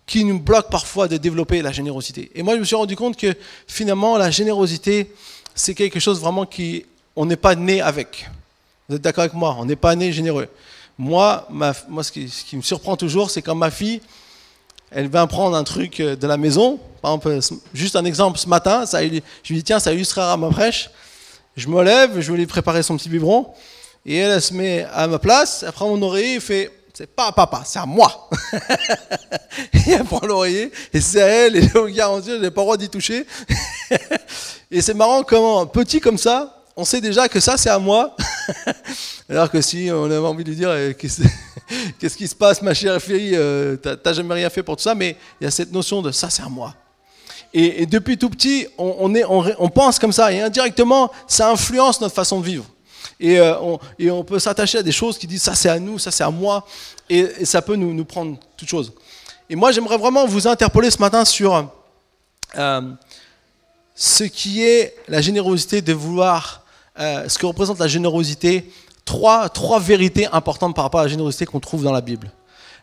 qui 0.05 0.25
nous 0.25 0.39
bloquent 0.39 0.69
parfois 0.69 1.07
de 1.07 1.17
développer 1.17 1.61
la 1.61 1.71
générosité. 1.71 2.31
Et 2.35 2.43
moi 2.43 2.55
je 2.55 2.59
me 2.59 2.65
suis 2.65 2.75
rendu 2.75 2.95
compte 2.95 3.15
que 3.15 3.33
finalement 3.67 4.17
la 4.17 4.31
générosité, 4.31 5.13
c'est 5.55 5.73
quelque 5.73 5.99
chose 5.99 6.19
vraiment 6.19 6.45
qui, 6.45 6.85
on 7.15 7.25
n'est 7.25 7.35
pas 7.35 7.55
né 7.55 7.81
avec. 7.81 8.29
Vous 8.87 8.95
êtes 8.95 9.01
d'accord 9.01 9.23
avec 9.23 9.33
moi? 9.33 9.55
On 9.59 9.65
n'est 9.65 9.75
pas 9.75 9.95
né 9.95 10.11
généreux. 10.11 10.47
Moi, 10.97 11.47
ce, 12.01 12.11
qui, 12.11 12.57
me 12.57 12.61
surprend 12.61 12.97
toujours, 12.97 13.29
c'est 13.29 13.41
quand 13.41 13.55
ma 13.55 13.71
fille, 13.71 14.01
elle 14.91 15.07
vient 15.07 15.27
prendre 15.27 15.55
un 15.55 15.63
truc 15.63 16.01
de 16.01 16.27
la 16.27 16.35
maison, 16.35 16.79
par 17.01 17.13
exemple, 17.13 17.39
juste 17.73 17.95
un 17.95 18.03
exemple, 18.03 18.37
ce 18.37 18.49
matin, 18.49 18.83
je 18.91 18.97
lui 19.07 19.21
dis, 19.57 19.63
tiens, 19.63 19.79
ça 19.79 19.93
illustrera 19.93 20.35
ma 20.35 20.49
prêche. 20.49 20.89
Je 21.59 21.67
me 21.67 21.83
lève, 21.83 22.21
je 22.21 22.31
vais 22.31 22.37
lui 22.37 22.47
préparer 22.47 22.83
son 22.83 22.95
petit 22.95 23.09
biberon, 23.09 23.47
et 24.05 24.15
elle, 24.15 24.41
se 24.41 24.53
met 24.53 24.87
à 24.93 25.07
ma 25.07 25.19
place, 25.19 25.65
elle 25.67 25.73
prend 25.73 25.89
mon 25.89 26.01
oreiller 26.01 26.35
et 26.35 26.39
fait 26.39 26.71
c'est 26.93 27.05
pas 27.13 27.27
à 27.27 27.31
papa, 27.33 27.63
c'est 27.65 27.79
à 27.79 27.85
moi. 27.85 28.29
et 29.73 29.91
elle 29.91 30.05
prend 30.05 30.25
l'oreiller, 30.25 30.71
et 30.93 31.01
c'est 31.01 31.21
à 31.21 31.27
elle, 31.27 31.57
et 31.57 31.61
je 31.61 31.77
vous 31.77 31.87
garantis, 31.87 32.29
je 32.29 32.35
n'ai 32.35 32.49
pas 32.49 32.61
le 32.61 32.65
droit 32.65 32.77
d'y 32.77 32.87
toucher. 32.89 33.25
et 34.71 34.81
c'est 34.81 34.93
marrant 34.93 35.23
comment, 35.23 35.65
petit 35.67 35.99
comme 35.99 36.17
ça, 36.17 36.63
on 36.77 36.85
sait 36.85 37.01
déjà 37.01 37.27
que 37.27 37.41
ça 37.41 37.57
c'est 37.57 37.69
à 37.69 37.79
moi. 37.79 38.15
Alors 39.29 39.51
que 39.51 39.59
si 39.59 39.89
on 39.91 40.05
avait 40.05 40.17
envie 40.17 40.45
de 40.45 40.49
lui 40.49 40.55
dire 40.55 40.73
eh, 40.73 40.95
qu'est-ce 40.95 42.17
qui 42.17 42.27
se 42.27 42.35
passe, 42.35 42.61
ma 42.61 42.73
chère 42.73 43.01
fille, 43.01 43.35
euh, 43.35 43.75
t'as 43.75 44.13
jamais 44.13 44.33
rien 44.33 44.49
fait 44.49 44.63
pour 44.63 44.77
tout 44.77 44.83
ça, 44.83 44.95
mais 44.95 45.17
il 45.41 45.43
y 45.43 45.47
a 45.47 45.51
cette 45.51 45.73
notion 45.73 46.01
de 46.01 46.11
ça 46.11 46.29
c'est 46.29 46.41
à 46.41 46.49
moi. 46.49 46.73
Et, 47.53 47.85
depuis 47.85 48.17
tout 48.17 48.29
petit, 48.29 48.67
on, 48.77 49.69
pense 49.69 49.97
comme 49.97 50.11
ça, 50.11 50.31
et 50.31 50.39
indirectement, 50.41 51.11
ça 51.27 51.49
influence 51.49 51.99
notre 51.99 52.13
façon 52.13 52.39
de 52.39 52.45
vivre. 52.45 52.65
Et, 53.19 53.39
euh, 53.39 53.59
on, 53.59 53.79
et 53.97 54.11
on, 54.11 54.23
peut 54.23 54.39
s'attacher 54.39 54.77
à 54.77 54.83
des 54.83 54.91
choses 54.91 55.17
qui 55.17 55.27
disent 55.27 55.41
ça 55.41 55.55
c'est 55.55 55.69
à 55.69 55.79
nous, 55.79 55.99
ça 55.99 56.11
c'est 56.11 56.23
à 56.23 56.29
moi, 56.29 56.65
et, 57.09 57.45
ça 57.45 57.61
peut 57.61 57.75
nous, 57.75 58.05
prendre 58.05 58.37
toute 58.55 58.69
chose. 58.69 58.93
Et 59.49 59.55
moi 59.55 59.71
j'aimerais 59.71 59.97
vraiment 59.97 60.25
vous 60.27 60.47
interpeller 60.47 60.91
ce 60.91 60.99
matin 60.99 61.25
sur 61.25 61.69
euh, 62.57 62.81
ce 63.95 64.23
qui 64.23 64.63
est 64.63 64.95
la 65.07 65.21
générosité 65.21 65.81
de 65.81 65.91
vouloir, 65.91 66.63
euh, 66.99 67.27
ce 67.27 67.37
que 67.39 67.47
représente 67.47 67.79
la 67.79 67.87
générosité, 67.87 68.71
trois 69.03 69.79
vérités 69.79 70.27
importantes 70.27 70.75
par 70.75 70.85
rapport 70.85 70.99
à 70.99 71.03
la 71.03 71.09
générosité 71.09 71.45
qu'on 71.45 71.59
trouve 71.59 71.83
dans 71.83 71.91
la 71.91 72.01
Bible. 72.01 72.31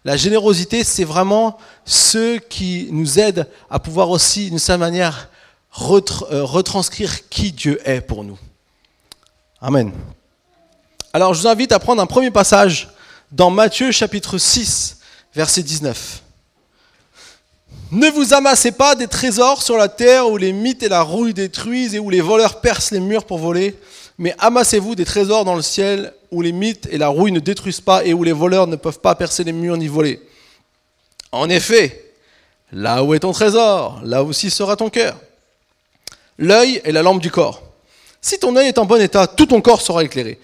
La 0.06 0.16
générosité, 0.16 0.84
c'est 0.84 1.02
vraiment 1.02 1.58
ce 1.84 2.38
qui 2.38 2.86
nous 2.92 3.18
aide 3.18 3.48
à 3.68 3.80
pouvoir 3.80 4.08
aussi, 4.10 4.50
d'une 4.50 4.60
certaine 4.60 4.78
manière, 4.78 5.28
euh, 5.80 6.44
retranscrire 6.44 7.28
qui 7.28 7.50
Dieu 7.50 7.80
est 7.84 8.02
pour 8.02 8.22
nous. 8.22 8.38
Amen. 9.60 9.90
Alors, 11.12 11.34
je 11.34 11.40
vous 11.40 11.48
invite 11.48 11.72
à 11.72 11.80
prendre 11.80 12.00
un 12.00 12.06
premier 12.06 12.30
passage 12.30 12.88
dans 13.32 13.50
Matthieu 13.50 13.90
chapitre 13.90 14.38
6, 14.38 14.98
verset 15.34 15.64
19. 15.64 16.22
Ne 17.90 18.08
vous 18.08 18.32
amassez 18.32 18.70
pas 18.70 18.94
des 18.94 19.08
trésors 19.08 19.60
sur 19.60 19.76
la 19.76 19.88
terre 19.88 20.30
où 20.30 20.36
les 20.36 20.52
mythes 20.52 20.84
et 20.84 20.88
la 20.88 21.02
rouille 21.02 21.34
détruisent 21.34 21.96
et 21.96 21.98
où 21.98 22.10
les 22.10 22.20
voleurs 22.20 22.60
percent 22.60 22.92
les 22.92 23.00
murs 23.00 23.24
pour 23.24 23.38
voler, 23.38 23.76
mais 24.18 24.34
amassez-vous 24.38 24.94
des 24.94 25.04
trésors 25.04 25.44
dans 25.44 25.54
le 25.54 25.62
ciel 25.62 26.12
où 26.30 26.42
les 26.42 26.52
mythes 26.52 26.88
et 26.90 26.98
la 26.98 27.08
rouille 27.08 27.32
ne 27.32 27.40
détruisent 27.40 27.80
pas 27.80 28.04
et 28.04 28.14
où 28.14 28.24
les 28.24 28.32
voleurs 28.32 28.66
ne 28.66 28.76
peuvent 28.76 29.00
pas 29.00 29.14
percer 29.14 29.44
les 29.44 29.52
murs 29.52 29.76
ni 29.76 29.88
voler. 29.88 30.20
En 31.32 31.48
effet, 31.48 32.14
là 32.72 33.04
où 33.04 33.14
est 33.14 33.20
ton 33.20 33.32
trésor, 33.32 34.00
là 34.02 34.22
aussi 34.22 34.50
sera 34.50 34.76
ton 34.76 34.90
cœur. 34.90 35.16
L'œil 36.38 36.80
est 36.84 36.92
la 36.92 37.02
lampe 37.02 37.20
du 37.20 37.30
corps. 37.30 37.62
Si 38.20 38.38
ton 38.38 38.56
œil 38.56 38.68
est 38.68 38.78
en 38.78 38.86
bon 38.86 39.00
état, 39.00 39.26
tout 39.26 39.46
ton 39.46 39.60
corps 39.60 39.82
sera 39.82 40.02
éclairé. 40.02 40.38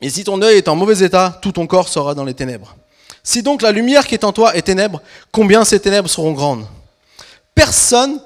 Et 0.00 0.10
si 0.10 0.24
ton 0.24 0.42
œil 0.42 0.58
est 0.58 0.68
en 0.68 0.74
mauvais 0.76 1.04
état, 1.04 1.38
tout 1.40 1.52
ton 1.52 1.66
corps 1.66 1.88
sera 1.88 2.14
dans 2.14 2.24
les 2.24 2.34
ténèbres. 2.34 2.76
Si 3.22 3.42
donc 3.42 3.62
la 3.62 3.70
lumière 3.70 4.06
qui 4.06 4.14
est 4.14 4.24
en 4.24 4.32
toi 4.32 4.56
est 4.56 4.62
ténèbre, 4.62 5.00
combien 5.30 5.64
ces 5.64 5.78
ténèbres 5.78 6.10
seront 6.10 6.32
grandes? 6.32 6.66
Personne 7.54 8.20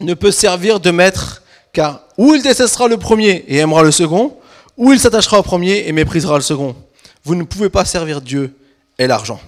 ne 0.00 0.12
peut 0.12 0.30
servir 0.30 0.78
de 0.78 0.90
maître 0.90 1.42
car 1.76 2.00
ou 2.16 2.34
il 2.34 2.42
détestera 2.42 2.88
le 2.88 2.96
premier 2.96 3.44
et 3.48 3.58
aimera 3.58 3.82
le 3.82 3.90
second, 3.90 4.34
ou 4.78 4.94
il 4.94 4.98
s'attachera 4.98 5.40
au 5.40 5.42
premier 5.42 5.86
et 5.86 5.92
méprisera 5.92 6.36
le 6.36 6.42
second. 6.42 6.74
Vous 7.22 7.34
ne 7.34 7.42
pouvez 7.42 7.68
pas 7.68 7.84
servir 7.84 8.22
Dieu 8.22 8.56
et 8.98 9.06
l'argent. 9.06 9.38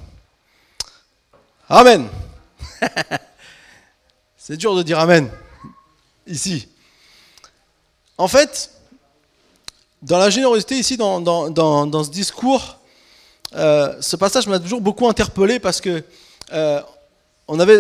Amen. 1.71 2.07
C'est 4.37 4.59
dur 4.59 4.77
de 4.77 4.83
dire 4.83 4.99
Amen 4.99 5.31
ici. 6.27 6.69
En 8.19 8.29
fait, 8.29 8.73
dans 10.03 10.19
la 10.19 10.29
générosité 10.29 10.75
ici, 10.75 10.99
dans, 10.99 12.05
ce 12.05 12.11
discours, 12.11 12.77
euh, 13.57 13.97
ce 14.03 14.17
passage 14.17 14.47
m'a 14.49 14.59
toujours 14.59 14.83
beaucoup 14.83 15.09
interpellé 15.09 15.59
parce 15.59 15.81
que 15.81 16.05
euh, 16.53 16.83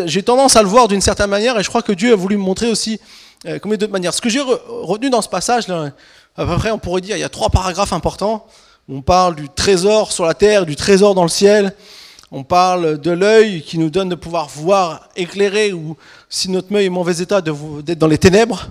j'ai 0.06 0.22
tendance 0.22 0.56
à 0.56 0.62
le 0.62 0.68
voir 0.68 0.88
d'une 0.88 1.02
certaine 1.02 1.28
manière, 1.28 1.58
et 1.58 1.62
je 1.62 1.68
crois 1.68 1.82
que 1.82 1.92
Dieu 1.92 2.14
a 2.14 2.16
voulu 2.16 2.38
me 2.38 2.42
montrer 2.42 2.70
aussi 2.70 2.98
euh, 3.46 3.58
comme 3.58 3.76
d'autres 3.76 3.92
manières. 3.92 4.14
Ce 4.14 4.20
que 4.20 4.28
j'ai 4.28 4.40
retenu 4.40 5.10
dans 5.10 5.22
ce 5.22 5.28
passage, 5.28 5.68
là, 5.68 5.90
à 6.36 6.46
peu 6.46 6.56
près, 6.56 6.70
on 6.70 6.78
pourrait 6.78 7.00
dire, 7.00 7.16
il 7.16 7.20
y 7.20 7.24
a 7.24 7.28
trois 7.28 7.50
paragraphes 7.50 7.92
importants. 7.92 8.46
On 8.88 9.02
parle 9.02 9.36
du 9.36 9.48
trésor 9.48 10.12
sur 10.12 10.24
la 10.24 10.34
terre, 10.34 10.66
du 10.66 10.76
trésor 10.76 11.14
dans 11.14 11.22
le 11.22 11.28
ciel. 11.28 11.74
On 12.30 12.44
parle 12.44 12.98
de 12.98 13.10
l'œil 13.10 13.62
qui 13.62 13.78
nous 13.78 13.90
donne 13.90 14.08
de 14.08 14.14
pouvoir 14.14 14.48
voir 14.48 15.08
éclairer, 15.16 15.72
ou 15.72 15.96
si 16.28 16.50
notre 16.50 16.74
œil 16.74 16.86
est 16.86 16.88
en 16.88 16.92
mauvais 16.92 17.18
état, 17.18 17.40
d'être 17.40 17.98
dans 17.98 18.06
les 18.06 18.18
ténèbres. 18.18 18.68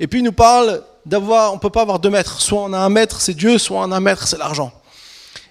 Et 0.00 0.06
puis 0.06 0.20
il 0.20 0.22
nous 0.22 0.32
parle 0.32 0.82
d'avoir, 1.06 1.52
on 1.52 1.56
ne 1.56 1.60
peut 1.60 1.70
pas 1.70 1.82
avoir 1.82 1.98
deux 1.98 2.10
maîtres. 2.10 2.40
Soit 2.40 2.62
on 2.62 2.72
a 2.72 2.78
un 2.78 2.88
maître, 2.88 3.20
c'est 3.20 3.34
Dieu, 3.34 3.58
soit 3.58 3.78
on 3.78 3.92
a 3.92 3.96
un 3.96 4.00
maître, 4.00 4.26
c'est 4.26 4.38
l'argent. 4.38 4.72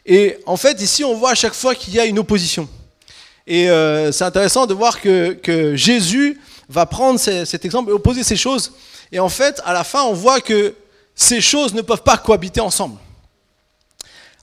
Et 0.05 0.37
en 0.45 0.57
fait, 0.57 0.81
ici, 0.81 1.03
on 1.03 1.15
voit 1.15 1.31
à 1.31 1.35
chaque 1.35 1.53
fois 1.53 1.75
qu'il 1.75 1.93
y 1.93 1.99
a 1.99 2.05
une 2.05 2.19
opposition. 2.19 2.67
Et 3.47 3.69
euh, 3.69 4.11
c'est 4.11 4.23
intéressant 4.23 4.65
de 4.65 4.73
voir 4.73 5.01
que, 5.01 5.73
Jésus 5.75 6.39
va 6.73 6.85
prendre 6.87 7.19
cet 7.19 7.65
exemple 7.65 7.91
et 7.91 7.93
opposer 7.93 8.23
ces 8.23 8.35
choses. 8.35 8.73
Et 9.11 9.19
en 9.19 9.29
fait, 9.29 9.61
à 9.63 9.73
la 9.73 9.83
fin, 9.83 10.03
on 10.03 10.13
voit 10.13 10.41
que 10.41 10.73
ces 11.15 11.39
choses 11.39 11.73
ne 11.73 11.81
peuvent 11.81 12.01
pas 12.01 12.17
cohabiter 12.17 12.59
ensemble. 12.59 12.97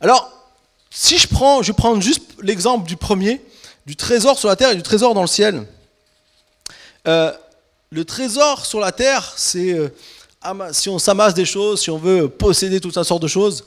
Alors, 0.01 0.31
si 0.91 1.19
je 1.19 1.27
prends, 1.27 1.63
je 1.63 1.73
prends 1.73 2.01
juste 2.01 2.23
l'exemple 2.41 2.87
du 2.87 2.97
premier, 2.97 3.43
du 3.85 3.97
trésor 3.97 4.39
sur 4.39 4.49
la 4.49 4.55
terre 4.55 4.71
et 4.71 4.77
du 4.77 4.83
trésor 4.83 5.13
dans 5.13 5.23
le 5.23 5.27
ciel. 5.27 5.67
Euh, 7.09 7.33
le 7.91 8.05
trésor 8.05 8.65
sur 8.65 8.79
la 8.79 8.93
terre, 8.93 9.33
c'est 9.37 9.73
euh, 9.73 9.89
si 10.73 10.89
on 10.89 11.01
s'amasse 11.01 11.35
des 11.35 11.45
choses, 11.45 11.81
si 11.83 11.91
on 11.91 11.99
veut 11.99 12.29
posséder 12.29 12.81
toute 12.81 12.97
une 12.97 13.05
sorte 13.05 13.23
de 13.23 13.29
choses. 13.29 13.65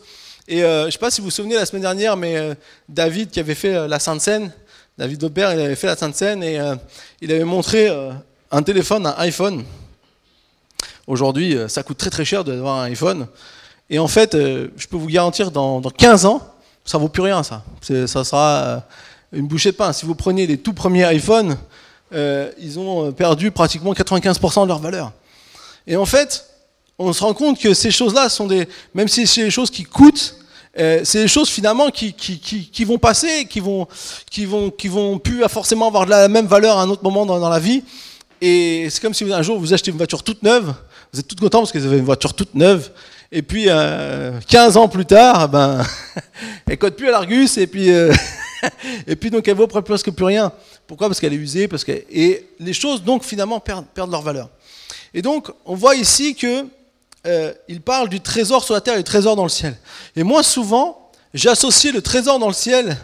Et 0.48 0.64
euh, 0.64 0.84
je 0.84 0.86
ne 0.86 0.92
sais 0.92 0.98
pas 0.98 1.12
si 1.12 1.20
vous 1.20 1.26
vous 1.26 1.32
souvenez 1.32 1.56
la 1.56 1.66
semaine 1.66 1.82
dernière, 1.82 2.16
mais 2.16 2.56
David 2.88 3.30
qui 3.30 3.42
avait 3.42 3.56
fait 3.56 3.88
la 3.90 4.00
Sainte 4.00 4.22
Seine, 4.22 4.54
David 4.98 5.22
Aubert, 5.26 5.54
il 5.54 5.60
avait 5.60 5.76
fait 5.76 5.88
la 5.88 5.98
Sainte 5.98 6.16
Seine 6.16 6.44
et 6.44 6.60
il 7.22 7.32
avait 7.32 7.44
montré 7.44 7.90
un 8.54 8.64
téléphone, 8.64 9.06
un 9.06 9.16
iPhone. 9.18 9.64
Aujourd'hui, 11.08 11.58
ça 11.68 11.84
coûte 11.84 11.98
très 11.98 12.10
très 12.10 12.24
cher 12.24 12.46
d'avoir 12.46 12.80
un 12.80 12.84
iPhone. 12.86 13.28
Et 13.90 14.00
en 14.00 14.08
fait, 14.08 14.34
je 14.34 14.88
peux 14.88 14.96
vous 14.96 15.08
garantir, 15.08 15.52
dans, 15.52 15.82
dans 15.82 15.90
15 15.90 16.26
ans, 16.26 16.42
ça 16.86 16.98
vaut 16.98 17.08
plus 17.08 17.22
rien, 17.22 17.44
ça. 17.44 17.64
Ça 17.82 18.24
sera 18.24 18.64
euh, 18.64 18.80
une 19.32 19.48
bouchée 19.48 19.72
de 19.72 19.78
pain. 19.78 19.94
Si 19.94 20.06
vous 20.06 20.16
prenez 20.16 20.46
les 20.48 20.58
tout 20.58 20.74
premiers 20.74 21.14
iPhones, 21.16 21.58
euh, 22.14 22.52
ils 22.60 22.78
ont 22.78 23.08
euh, 23.08 23.12
perdu 23.12 23.52
pratiquement 23.52 23.94
95% 23.94 24.64
de 24.64 24.68
leur 24.68 24.80
valeur. 24.80 25.12
Et 25.88 25.96
en 25.96 26.06
fait, 26.06 26.46
on 27.00 27.12
se 27.14 27.24
rend 27.24 27.34
compte 27.34 27.60
que 27.60 27.74
ces 27.74 27.92
choses-là 27.92 28.30
sont 28.30 28.48
des, 28.48 28.68
même 28.94 29.08
si 29.08 29.26
c'est 29.28 29.44
des 29.44 29.52
choses 29.52 29.70
qui 29.72 29.84
coûtent, 29.84 30.38
c'est 30.76 31.22
des 31.22 31.28
choses 31.28 31.50
finalement 31.50 31.92
qui, 31.92 32.16
vont 32.84 32.98
passer, 32.98 33.46
qui 33.46 33.60
vont, 33.60 33.88
qui 34.32 34.46
vont, 34.46 34.72
qui 34.72 34.88
vont 34.88 35.20
plus 35.20 35.44
forcément 35.48 35.88
avoir 35.88 36.08
la 36.08 36.28
même 36.28 36.48
valeur 36.48 36.80
à 36.80 36.82
un 36.82 36.90
autre 36.90 37.04
moment 37.04 37.28
dans 37.28 37.50
la 37.50 37.60
vie. 37.60 37.84
Et 38.46 38.90
c'est 38.90 39.02
comme 39.02 39.14
si 39.14 39.24
un 39.32 39.42
jour 39.42 39.58
vous 39.58 39.74
achetez 39.74 39.90
une 39.90 39.96
voiture 39.96 40.22
toute 40.22 40.44
neuve, 40.44 40.74
vous 41.14 41.20
êtes 41.22 41.28
tout 41.30 41.36
content 41.38 41.60
parce 41.60 41.72
que 41.72 41.78
vous 41.78 41.86
avez 41.86 42.00
une 42.00 42.04
voiture 42.04 42.34
toute 42.34 42.54
neuve, 42.56 42.92
et 43.32 43.42
puis, 43.42 43.68
15 43.68 43.72
euh, 43.72 44.76
ans 44.76 44.90
plus 44.90 45.06
tard, 45.06 45.48
ben, 45.48 45.82
elle 46.68 46.78
code 46.78 46.98
plus 46.98 47.08
à 47.08 47.12
l'Argus, 47.12 47.58
et 47.58 47.68
puis, 47.68 47.90
euh, 47.90 48.14
et 49.08 49.16
puis 49.16 49.32
donc 49.32 49.48
elle 49.48 49.56
vaut 49.56 49.66
presque 49.68 50.12
plus 50.12 50.26
rien. 50.26 50.52
Pourquoi? 50.88 51.08
Parce 51.08 51.22
qu'elle 51.22 51.32
est 51.32 51.38
usée, 51.38 51.70
parce 51.70 51.86
et 51.88 52.50
les 52.60 52.74
choses 52.74 53.02
donc 53.02 53.24
finalement 53.24 53.62
perdent, 53.62 53.86
perdent 53.86 54.12
leur 54.12 54.22
valeur. 54.22 54.50
Et 55.14 55.22
donc, 55.22 55.50
on 55.64 55.76
voit 55.76 55.96
ici 55.96 56.36
que 56.36 56.66
euh, 57.26 57.54
il 57.70 57.80
parle 57.80 58.10
du 58.10 58.20
trésor 58.20 58.62
sur 58.62 58.74
la 58.74 58.82
terre 58.82 58.96
et 58.96 58.98
du 58.98 59.06
trésor 59.06 59.38
dans 59.38 59.44
le 59.44 59.50
ciel. 59.50 59.78
Et 60.18 60.24
moi, 60.24 60.44
souvent, 60.44 61.12
j'associe 61.34 61.94
le 61.94 62.02
trésor 62.02 62.40
dans 62.40 62.50
le 62.50 62.54
ciel 62.54 62.98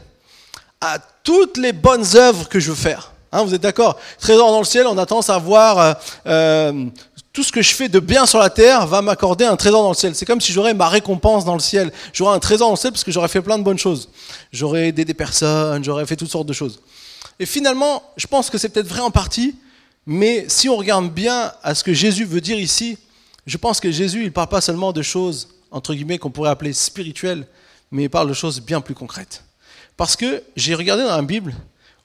à 0.81 0.99
toutes 1.23 1.55
les 1.55 1.71
bonnes 1.71 2.17
œuvres 2.17 2.49
que 2.49 2.59
je 2.59 2.71
veux 2.71 2.75
faire. 2.75 3.13
Hein, 3.31 3.43
vous 3.43 3.53
êtes 3.53 3.61
d'accord? 3.61 3.97
Trésor 4.19 4.51
dans 4.51 4.59
le 4.59 4.65
ciel, 4.65 4.87
on 4.87 4.97
a 4.97 5.05
tendance 5.05 5.29
à 5.29 5.37
voir 5.37 5.97
tout 7.31 7.43
ce 7.43 7.51
que 7.51 7.61
je 7.61 7.73
fais 7.73 7.89
de 7.89 7.99
bien 7.99 8.25
sur 8.25 8.39
la 8.39 8.49
terre 8.49 8.87
va 8.87 9.01
m'accorder 9.01 9.45
un 9.45 9.55
trésor 9.55 9.83
dans 9.83 9.89
le 9.89 9.95
ciel. 9.95 10.15
C'est 10.15 10.25
comme 10.25 10.41
si 10.41 10.51
j'aurais 10.51 10.73
ma 10.73 10.89
récompense 10.89 11.45
dans 11.45 11.53
le 11.53 11.59
ciel. 11.59 11.91
J'aurais 12.11 12.35
un 12.35 12.39
trésor 12.39 12.67
dans 12.67 12.73
le 12.73 12.77
ciel 12.77 12.91
parce 12.91 13.03
que 13.03 13.11
j'aurais 13.11 13.27
fait 13.27 13.41
plein 13.41 13.57
de 13.57 13.63
bonnes 13.63 13.77
choses. 13.77 14.09
J'aurais 14.51 14.87
aidé 14.87 15.05
des 15.05 15.13
personnes, 15.13 15.83
j'aurais 15.83 16.05
fait 16.05 16.15
toutes 16.15 16.31
sortes 16.31 16.47
de 16.47 16.53
choses. 16.53 16.81
Et 17.39 17.45
finalement, 17.45 18.03
je 18.17 18.27
pense 18.27 18.49
que 18.49 18.57
c'est 18.57 18.69
peut-être 18.69 18.87
vrai 18.87 19.01
en 19.01 19.11
partie, 19.11 19.55
mais 20.05 20.45
si 20.49 20.67
on 20.69 20.75
regarde 20.75 21.13
bien 21.13 21.53
à 21.63 21.75
ce 21.75 21.83
que 21.83 21.93
Jésus 21.93 22.25
veut 22.25 22.41
dire 22.41 22.59
ici, 22.59 22.97
je 23.45 23.57
pense 23.57 23.79
que 23.79 23.91
Jésus, 23.91 24.21
il 24.21 24.25
ne 24.25 24.29
parle 24.31 24.49
pas 24.49 24.61
seulement 24.61 24.91
de 24.91 25.01
choses, 25.01 25.49
entre 25.71 25.93
guillemets, 25.93 26.17
qu'on 26.17 26.31
pourrait 26.31 26.49
appeler 26.49 26.73
spirituelles, 26.73 27.47
mais 27.91 28.03
il 28.03 28.09
parle 28.09 28.27
de 28.27 28.33
choses 28.33 28.59
bien 28.59 28.81
plus 28.81 28.95
concrètes. 28.95 29.43
Parce 29.95 30.15
que 30.15 30.43
j'ai 30.55 30.75
regardé 30.75 31.03
dans 31.03 31.15
la 31.15 31.21
Bible 31.21 31.53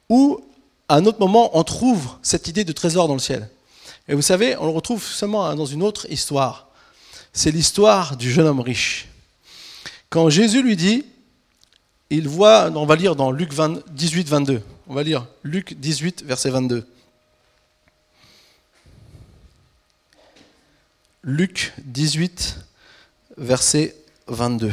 où, 0.08 0.40
à 0.88 0.96
un 0.96 1.06
autre 1.06 1.20
moment, 1.20 1.56
on 1.56 1.64
trouve 1.64 2.16
cette 2.22 2.48
idée 2.48 2.64
de 2.64 2.72
trésor 2.72 3.08
dans 3.08 3.14
le 3.14 3.20
ciel. 3.20 3.48
Et 4.08 4.14
vous 4.14 4.22
savez, 4.22 4.56
on 4.58 4.66
le 4.66 4.72
retrouve 4.72 5.04
seulement 5.04 5.54
dans 5.54 5.66
une 5.66 5.82
autre 5.82 6.10
histoire. 6.10 6.68
C'est 7.32 7.50
l'histoire 7.50 8.16
du 8.16 8.30
jeune 8.30 8.46
homme 8.46 8.60
riche. 8.60 9.08
Quand 10.10 10.28
Jésus 10.28 10.62
lui 10.62 10.76
dit, 10.76 11.04
il 12.10 12.28
voit, 12.28 12.70
on 12.74 12.86
va 12.86 12.96
lire 12.96 13.16
dans 13.16 13.30
Luc 13.30 13.52
18, 13.90 14.28
22. 14.28 14.62
On 14.86 14.94
va 14.94 15.02
lire 15.02 15.26
Luc 15.42 15.74
18, 15.74 16.24
verset 16.24 16.50
22. 16.50 16.86
Luc 21.22 21.72
18, 21.78 22.58
verset 23.38 23.96
22. 24.26 24.70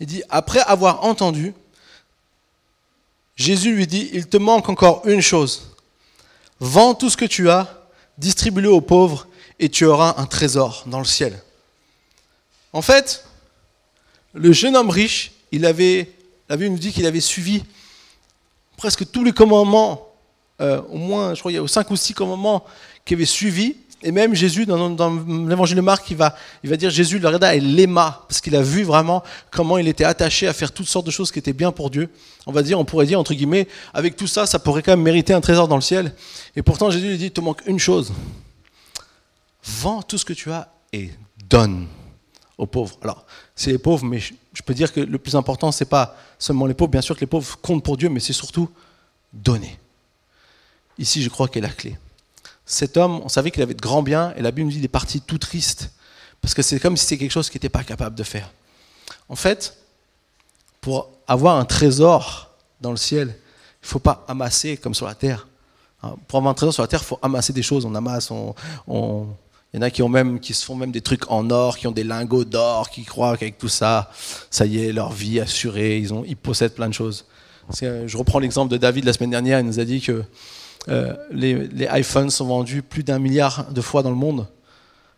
Il 0.00 0.06
dit, 0.06 0.22
après 0.30 0.60
avoir 0.60 1.04
entendu, 1.04 1.52
Jésus 3.40 3.74
lui 3.74 3.86
dit, 3.86 4.10
il 4.12 4.26
te 4.26 4.36
manque 4.36 4.68
encore 4.68 5.00
une 5.06 5.22
chose. 5.22 5.70
Vends 6.60 6.94
tout 6.94 7.08
ce 7.08 7.16
que 7.16 7.24
tu 7.24 7.48
as, 7.48 7.86
distribue-le 8.18 8.70
aux 8.70 8.82
pauvres, 8.82 9.26
et 9.58 9.70
tu 9.70 9.86
auras 9.86 10.14
un 10.18 10.26
trésor 10.26 10.84
dans 10.84 10.98
le 10.98 11.06
ciel. 11.06 11.42
En 12.74 12.82
fait, 12.82 13.24
le 14.34 14.52
jeune 14.52 14.76
homme 14.76 14.90
riche, 14.90 15.32
il 15.52 15.64
avait, 15.64 16.12
la 16.50 16.58
nous 16.58 16.76
dit 16.76 16.92
qu'il 16.92 17.06
avait 17.06 17.20
suivi 17.20 17.64
presque 18.76 19.10
tous 19.10 19.24
les 19.24 19.32
commandements, 19.32 20.12
euh, 20.60 20.82
au 20.90 20.98
moins, 20.98 21.32
je 21.32 21.40
crois 21.40 21.50
qu'il 21.50 21.62
y 21.62 21.64
a 21.64 21.66
cinq 21.66 21.90
ou 21.90 21.96
six 21.96 22.12
commandements 22.12 22.62
qu'il 23.06 23.16
avait 23.16 23.24
suivis, 23.24 23.74
et 24.02 24.12
même 24.12 24.34
Jésus, 24.34 24.64
dans, 24.64 24.88
l'évangile 25.46 25.76
de 25.76 25.82
Marc, 25.82 26.10
il 26.10 26.16
va, 26.16 26.34
il 26.64 26.70
va 26.70 26.76
dire 26.76 26.88
Jésus 26.88 27.18
le 27.18 27.26
regarda 27.26 27.54
et 27.54 27.60
l'aima, 27.60 28.24
parce 28.28 28.40
qu'il 28.40 28.56
a 28.56 28.62
vu 28.62 28.82
vraiment 28.82 29.22
comment 29.50 29.76
il 29.76 29.86
était 29.88 30.04
attaché 30.04 30.48
à 30.48 30.54
faire 30.54 30.72
toutes 30.72 30.88
sortes 30.88 31.04
de 31.04 31.10
choses 31.10 31.30
qui 31.30 31.38
étaient 31.38 31.52
bien 31.52 31.70
pour 31.70 31.90
Dieu. 31.90 32.08
On 32.46 32.52
va 32.52 32.62
dire, 32.62 32.78
on 32.78 32.86
pourrait 32.86 33.04
dire, 33.04 33.20
entre 33.20 33.34
guillemets, 33.34 33.68
avec 33.92 34.16
tout 34.16 34.26
ça, 34.26 34.46
ça 34.46 34.58
pourrait 34.58 34.82
quand 34.82 34.92
même 34.92 35.02
mériter 35.02 35.34
un 35.34 35.42
trésor 35.42 35.68
dans 35.68 35.74
le 35.74 35.82
ciel. 35.82 36.14
Et 36.56 36.62
pourtant, 36.62 36.90
Jésus 36.90 37.08
lui 37.08 37.18
dit, 37.18 37.26
il 37.26 37.30
te 37.30 37.42
manque 37.42 37.60
une 37.66 37.78
chose. 37.78 38.12
Vends 39.62 40.00
tout 40.00 40.16
ce 40.16 40.24
que 40.24 40.32
tu 40.32 40.50
as 40.50 40.72
et 40.94 41.10
donne 41.50 41.86
aux 42.56 42.66
pauvres. 42.66 42.98
Alors, 43.02 43.26
c'est 43.54 43.72
les 43.72 43.78
pauvres, 43.78 44.06
mais 44.06 44.20
je 44.20 44.62
peux 44.64 44.72
dire 44.72 44.94
que 44.94 45.00
le 45.00 45.18
plus 45.18 45.36
important, 45.36 45.72
c'est 45.72 45.84
pas 45.84 46.16
seulement 46.38 46.64
les 46.64 46.74
pauvres. 46.74 46.90
Bien 46.90 47.02
sûr 47.02 47.14
que 47.14 47.20
les 47.20 47.26
pauvres 47.26 47.58
comptent 47.60 47.84
pour 47.84 47.98
Dieu, 47.98 48.08
mais 48.08 48.20
c'est 48.20 48.32
surtout 48.32 48.70
donner. 49.30 49.78
Ici, 50.96 51.22
je 51.22 51.28
crois 51.28 51.48
qu'est 51.48 51.60
la 51.60 51.68
clé 51.68 51.98
cet 52.70 52.96
homme, 52.96 53.20
on 53.24 53.28
savait 53.28 53.50
qu'il 53.50 53.62
avait 53.62 53.74
de 53.74 53.80
grands 53.80 54.02
biens, 54.02 54.32
et 54.36 54.42
la 54.42 54.52
Bible 54.52 54.66
nous 54.66 54.70
dit 54.70 54.76
qu'il 54.76 54.84
est 54.84 54.88
parti 54.88 55.20
tout 55.20 55.38
triste, 55.38 55.90
parce 56.40 56.54
que 56.54 56.62
c'est 56.62 56.78
comme 56.78 56.96
si 56.96 57.04
c'était 57.04 57.18
quelque 57.18 57.32
chose 57.32 57.50
qu'il 57.50 57.58
n'était 57.58 57.68
pas 57.68 57.82
capable 57.82 58.14
de 58.14 58.22
faire. 58.22 58.52
En 59.28 59.34
fait, 59.34 59.76
pour 60.80 61.10
avoir 61.26 61.56
un 61.56 61.64
trésor 61.64 62.50
dans 62.80 62.92
le 62.92 62.96
ciel, 62.96 63.28
il 63.28 63.86
ne 63.86 63.88
faut 63.88 63.98
pas 63.98 64.24
amasser 64.28 64.76
comme 64.76 64.94
sur 64.94 65.06
la 65.06 65.16
terre. 65.16 65.48
Hein, 66.04 66.14
pour 66.28 66.38
avoir 66.38 66.52
un 66.52 66.54
trésor 66.54 66.72
sur 66.72 66.84
la 66.84 66.86
terre, 66.86 67.00
il 67.02 67.06
faut 67.06 67.18
amasser 67.22 67.52
des 67.52 67.62
choses. 67.62 67.84
On 67.84 67.94
amasse, 67.96 68.30
on, 68.30 68.54
il 69.72 69.76
y 69.76 69.78
en 69.80 69.82
a 69.82 69.90
qui, 69.90 70.02
ont 70.04 70.08
même, 70.08 70.38
qui 70.38 70.54
se 70.54 70.64
font 70.64 70.76
même 70.76 70.92
des 70.92 71.00
trucs 71.00 71.28
en 71.28 71.50
or, 71.50 71.76
qui 71.76 71.88
ont 71.88 71.92
des 71.92 72.04
lingots 72.04 72.44
d'or, 72.44 72.88
qui 72.88 73.04
croient 73.04 73.36
qu'avec 73.36 73.58
tout 73.58 73.68
ça, 73.68 74.12
ça 74.48 74.64
y 74.64 74.78
est, 74.78 74.92
leur 74.92 75.10
vie 75.10 75.40
assurée, 75.40 75.98
ils, 75.98 76.14
ont, 76.14 76.24
ils 76.24 76.36
possèdent 76.36 76.74
plein 76.74 76.88
de 76.88 76.94
choses. 76.94 77.26
Je 77.80 78.16
reprends 78.16 78.38
l'exemple 78.38 78.70
de 78.70 78.76
David 78.76 79.04
la 79.04 79.12
semaine 79.12 79.30
dernière, 79.30 79.58
il 79.58 79.66
nous 79.66 79.80
a 79.80 79.84
dit 79.84 80.00
que 80.00 80.24
euh, 80.88 81.14
les, 81.30 81.68
iPhones 81.92 82.30
sont 82.30 82.46
vendus 82.46 82.82
plus 82.82 83.02
d'un 83.02 83.18
milliard 83.18 83.70
de 83.72 83.80
fois 83.80 84.02
dans 84.02 84.10
le 84.10 84.16
monde. 84.16 84.46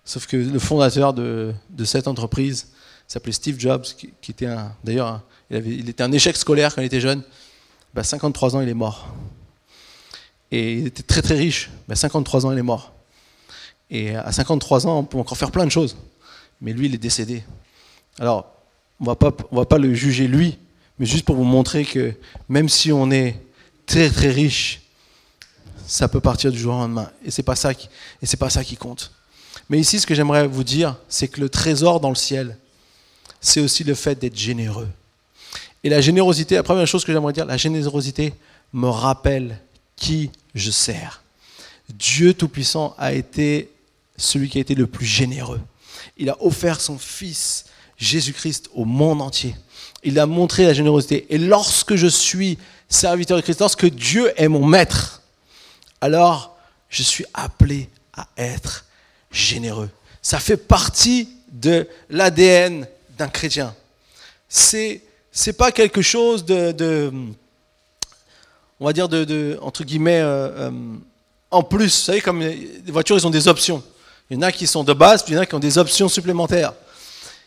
Sauf 0.05 0.27
que 0.27 0.37
le 0.37 0.59
fondateur 0.59 1.13
de, 1.15 1.55
cette 1.85 2.09
entreprise 2.09 2.69
s'appelait 3.07 3.33
Steve 3.33 3.59
Jobs, 3.59 3.85
qui, 3.85 4.31
était 4.31 4.47
un, 4.47 4.75
d'ailleurs, 4.83 5.21
il, 5.51 5.89
était 5.89 6.03
un 6.03 6.13
échec 6.13 6.37
scolaire 6.37 6.75
quand 6.75 6.83
il 6.83 6.87
était 6.87 7.01
jeune. 7.01 7.23
53 8.01 8.51
bah, 8.51 8.57
ans, 8.57 8.61
il 8.61 8.69
est 8.69 8.75
mort. 8.75 9.09
Et 10.51 10.75
il 10.75 10.87
était 10.87 11.03
très 11.03 11.23
très 11.23 11.37
riche. 11.37 11.71
53 11.93 12.41
bah, 12.41 12.49
ans, 12.49 12.53
il 12.53 12.59
est 12.59 12.63
mort. 12.63 12.93
Et 13.91 14.17
à 14.17 14.33
53 14.33 14.87
ans, 14.87 14.99
on 14.99 15.05
peut 15.05 15.19
encore 15.19 15.37
faire 15.37 15.51
plein 15.51 15.67
de 15.67 15.71
choses. 15.71 15.97
Mais 16.61 16.73
lui, 16.73 16.87
il 16.87 16.95
est 16.95 16.99
décédé. 16.99 17.45
Alors, 18.19 18.53
on 19.01 19.05
ne 19.05 19.57
va 19.57 19.65
pas 19.67 19.79
le 19.79 19.95
juger 19.95 20.27
lui, 20.27 20.59
mais 20.99 21.07
juste 21.07 21.25
pour 21.25 21.37
vous 21.37 21.45
montrer 21.45 21.85
que 21.85 22.15
même 22.49 22.69
si 22.69 22.93
on 22.93 23.11
est 23.11 23.37
très 23.87 24.09
très 24.09 24.31
riche, 24.31 24.82
ça 25.93 26.09
peut 26.09 26.21
partir 26.21 26.51
du 26.51 26.59
jour 26.59 26.75
au 26.75 26.79
lendemain. 26.79 27.11
Et 27.23 27.31
c'est 27.31 27.43
pas 27.43 27.55
ça 27.55 27.75
qui, 27.75 27.87
pas 28.39 28.49
ça 28.49 28.65
qui 28.65 28.77
compte. 28.77 29.13
Mais 29.69 29.79
ici, 29.79 30.01
ce 30.01 30.07
que 30.07 30.15
j'aimerais 30.15 30.47
vous 30.47 30.65
dire, 30.65 30.97
c'est 31.07 31.29
que 31.29 31.39
le 31.39 31.51
trésor 31.51 32.01
dans 32.01 32.09
le 32.09 32.15
ciel, 32.15 32.57
c'est 33.43 33.61
aussi 33.61 33.85
le 33.85 33.95
fait 33.95 34.19
d'être 34.19 34.39
généreux. 34.39 34.89
Et 35.85 35.91
la 35.91 36.01
générosité, 36.01 36.55
la 36.55 36.63
première 36.63 36.87
chose 36.87 37.05
que 37.05 37.13
j'aimerais 37.13 37.35
dire, 37.35 37.45
la 37.45 37.59
générosité 37.59 38.33
me 38.73 38.89
rappelle 38.89 39.61
qui 39.95 40.31
je 40.55 40.71
sers. 40.71 41.23
Dieu 41.91 42.33
Tout-Puissant 42.33 42.95
a 42.97 43.13
été 43.13 43.71
celui 44.17 44.49
qui 44.49 44.57
a 44.57 44.63
été 44.63 44.75
le 44.75 44.87
plus 44.87 45.05
généreux. 45.05 45.61
Il 46.17 46.31
a 46.31 46.43
offert 46.43 46.81
son 46.81 46.97
Fils 46.97 47.67
Jésus-Christ 47.99 48.71
au 48.73 48.87
monde 48.87 49.21
entier. 49.21 49.55
Il 50.05 50.19
a 50.19 50.25
montré 50.25 50.65
la 50.65 50.73
générosité. 50.73 51.27
Et 51.29 51.37
lorsque 51.37 51.97
je 51.97 52.07
suis 52.07 52.57
serviteur 52.89 53.37
de 53.37 53.43
Christ, 53.43 53.61
lorsque 53.61 53.91
Dieu 53.91 54.33
est 54.39 54.49
mon 54.49 54.65
maître, 54.65 55.22
alors 56.03 56.57
je 56.91 57.03
suis 57.03 57.25
appelé 57.33 57.89
à 58.13 58.27
être 58.37 58.85
généreux. 59.31 59.89
Ça 60.21 60.39
fait 60.39 60.59
partie 60.59 61.31
de 61.51 61.89
l'ADN 62.11 62.87
d'un 63.17 63.29
chrétien. 63.29 63.75
C'est 64.49 65.01
c'est 65.31 65.55
pas 65.55 65.73
quelque 65.73 66.03
chose 66.03 66.45
de, 66.45 67.11
on 68.79 68.85
va 68.85 68.93
dire 68.93 69.09
de, 69.09 69.59
entre 69.63 69.85
guillemets 69.85 70.21
euh, 70.21 70.69
euh, 70.69 70.71
en 71.51 71.63
plus. 71.63 71.85
Vous 71.85 72.05
savez 72.05 72.21
comme 72.21 72.41
les 72.41 72.83
voitures, 72.89 73.17
ils 73.17 73.27
ont 73.27 73.31
des 73.31 73.49
options. 73.49 73.83
Il 74.29 74.37
y 74.37 74.39
en 74.39 74.43
a 74.43 74.53
qui 74.53 74.67
sont 74.67 74.85
de 74.85 74.93
base, 74.93 75.23
puis 75.23 75.33
il 75.33 75.37
y 75.37 75.39
en 75.39 75.43
a 75.43 75.47
qui 75.47 75.55
ont 75.55 75.59
des 75.61 75.79
options 75.79 76.09
supplémentaires. 76.09 76.75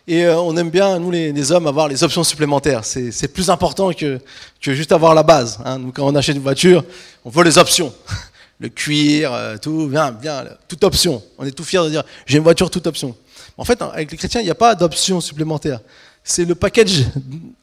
Et 0.08 0.26
euh, 0.26 0.40
on 0.40 0.56
aime 0.58 0.70
bien, 0.70 0.98
nous 1.00 1.12
les, 1.12 1.52
hommes, 1.52 1.68
avoir 1.68 1.88
les 1.88 2.04
options 2.04 2.24
supplémentaires. 2.24 2.86
C'est 2.86 3.28
plus 3.28 3.50
important 3.50 3.92
que, 3.92 4.20
que 4.62 4.74
juste 4.74 4.92
avoir 4.92 5.14
la 5.14 5.24
base. 5.24 5.60
Hein. 5.66 5.80
Nous, 5.80 5.92
quand 5.92 6.08
on 6.08 6.16
achète 6.16 6.36
une 6.36 6.44
voiture, 6.44 6.84
on 7.24 7.30
veut 7.30 7.44
les 7.44 7.58
options. 7.58 7.94
Le 8.60 8.70
cuir, 8.70 9.34
euh, 9.34 9.58
tout, 9.58 9.88
bien, 9.88 10.12
bien, 10.12 10.46
toute 10.68 10.84
option. 10.84 11.22
On 11.38 11.46
est 11.46 11.52
tout 11.52 11.64
fiers 11.64 11.84
de 11.84 11.90
dire, 11.90 12.04
j'ai 12.26 12.38
une 12.38 12.44
voiture 12.44 12.70
toute 12.70 12.88
option. 12.88 13.16
En 13.58 13.66
fait, 13.66 13.82
avec 13.82 14.12
les 14.12 14.18
chrétiens, 14.18 14.42
il 14.42 14.46
n'y 14.46 14.52
a 14.52 14.56
pas 14.56 14.76
d'option 14.76 15.20
supplémentaire. 15.22 15.80
C'est 16.24 16.46
le 16.46 16.56
package 16.56 17.06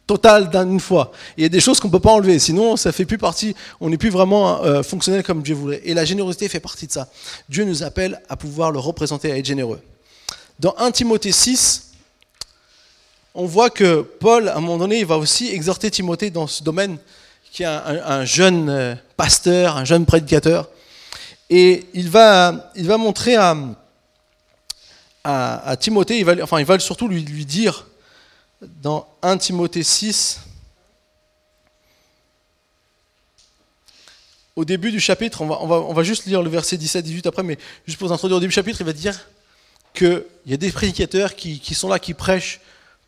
total 0.07 0.49
d'une 0.51 0.79
fois. 0.79 1.11
il 1.37 1.43
y 1.43 1.47
a 1.47 1.49
des 1.49 1.61
choses 1.61 1.81
qu'on 1.81 1.89
ne 1.89 1.93
peut 1.93 2.01
pas 2.01 2.13
enlever. 2.13 2.39
Sinon, 2.39 2.77
ça 2.77 2.93
fait 2.93 3.05
plus 3.05 3.19
partie, 3.19 3.55
on 3.81 3.91
n'est 3.91 3.99
plus 3.99 4.11
vraiment 4.11 4.63
euh, 4.63 4.83
fonctionnel 4.83 5.23
comme 5.23 5.43
Dieu 5.43 5.55
voulait. 5.55 5.81
Et 5.85 5.95
la 5.95 6.05
générosité 6.05 6.49
fait 6.49 6.61
partie 6.61 6.87
de 6.87 6.93
ça. 6.93 7.09
Dieu 7.49 7.65
nous 7.65 7.83
appelle 7.83 8.21
à 8.29 8.37
pouvoir 8.37 8.71
le 8.71 8.79
représenter, 8.79 9.33
à 9.33 9.39
être 9.39 9.47
généreux. 9.47 9.81
Dans 10.61 10.75
1 10.79 10.93
Timothée 10.93 11.33
6, 11.33 11.93
on 13.35 13.47
voit 13.47 13.71
que 13.71 14.03
Paul, 14.03 14.49
à 14.49 14.59
un 14.59 14.61
moment 14.61 14.79
donné, 14.79 15.01
il 15.01 15.07
va 15.07 15.17
aussi 15.17 15.49
exhorter 15.49 15.91
Timothée 15.91 16.31
dans 16.31 16.47
ce 16.47 16.63
domaine, 16.63 16.99
qui 17.51 17.63
est 17.63 17.67
un, 17.67 18.25
jeune 18.25 18.69
euh, 18.69 18.95
pasteur, 19.17 19.77
un 19.77 19.85
jeune 19.85 20.07
prédicateur. 20.07 20.69
Et 21.55 21.85
il 21.93 22.09
va, 22.09 22.73
il 22.77 22.87
va 22.87 22.97
montrer 22.97 23.37
à, 23.37 23.77
Timothée, 25.79 26.19
il 26.19 26.25
va, 26.25 26.33
enfin, 26.43 26.59
il 26.61 26.65
va 26.65 26.79
surtout 26.79 27.09
lui, 27.09 27.45
dire, 27.45 27.87
dans 28.63 29.07
1 29.21 29.37
Timothée 29.37 29.83
6, 29.83 30.41
au 34.57 34.65
début 34.65 34.91
du 34.91 34.99
chapitre, 34.99 35.43
on 35.43 35.47
va, 35.47 35.59
on 35.61 35.67
va, 35.67 35.77
on 35.77 35.93
va 35.93 36.03
juste 36.03 36.25
lire 36.25 36.41
le 36.43 36.49
verset 36.49 36.79
17-18 36.79 37.29
après, 37.29 37.43
mais 37.43 37.59
juste 37.87 37.99
pour 37.99 38.11
introduire 38.11 38.39
au 38.39 38.41
début 38.41 38.53
du 38.53 38.55
chapitre, 38.55 38.81
il 38.81 38.87
va 38.87 38.95
dire 38.95 39.29
qu'il 39.93 40.25
y 40.47 40.55
a 40.55 40.57
des 40.57 40.73
prédicateurs 40.73 41.35
qui 41.35 41.75
sont 41.75 41.91
là, 41.91 41.99
qui 41.99 42.15
prêchent 42.15 42.63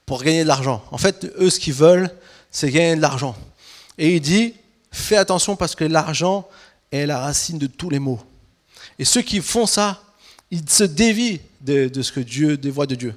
pour 0.04 0.22
gagner 0.22 0.42
de 0.42 0.48
l'argent. 0.48 0.84
En 0.90 0.98
fait, 0.98 1.32
eux, 1.38 1.48
ce 1.48 1.58
qu'ils 1.58 1.72
veulent, 1.72 2.10
c'est 2.50 2.70
gagner 2.70 2.96
de 2.96 3.00
l'argent. 3.00 3.34
Et 3.96 4.16
il 4.16 4.20
dit, 4.20 4.52
fais 4.92 5.16
attention 5.16 5.56
parce 5.56 5.74
que 5.74 5.84
l'argent 5.84 6.46
est 6.92 7.06
la 7.06 7.20
racine 7.20 7.56
de 7.56 7.68
tous 7.68 7.88
les 7.88 8.00
maux. 8.00 8.20
Et 8.98 9.04
ceux 9.04 9.22
qui 9.22 9.40
font 9.40 9.66
ça, 9.66 10.00
ils 10.50 10.68
se 10.68 10.84
dévient 10.84 11.40
de, 11.60 11.90
ce 12.02 12.12
que 12.12 12.20
Dieu, 12.20 12.56
des 12.56 12.70
voies 12.70 12.86
de 12.86 12.94
Dieu. 12.94 13.14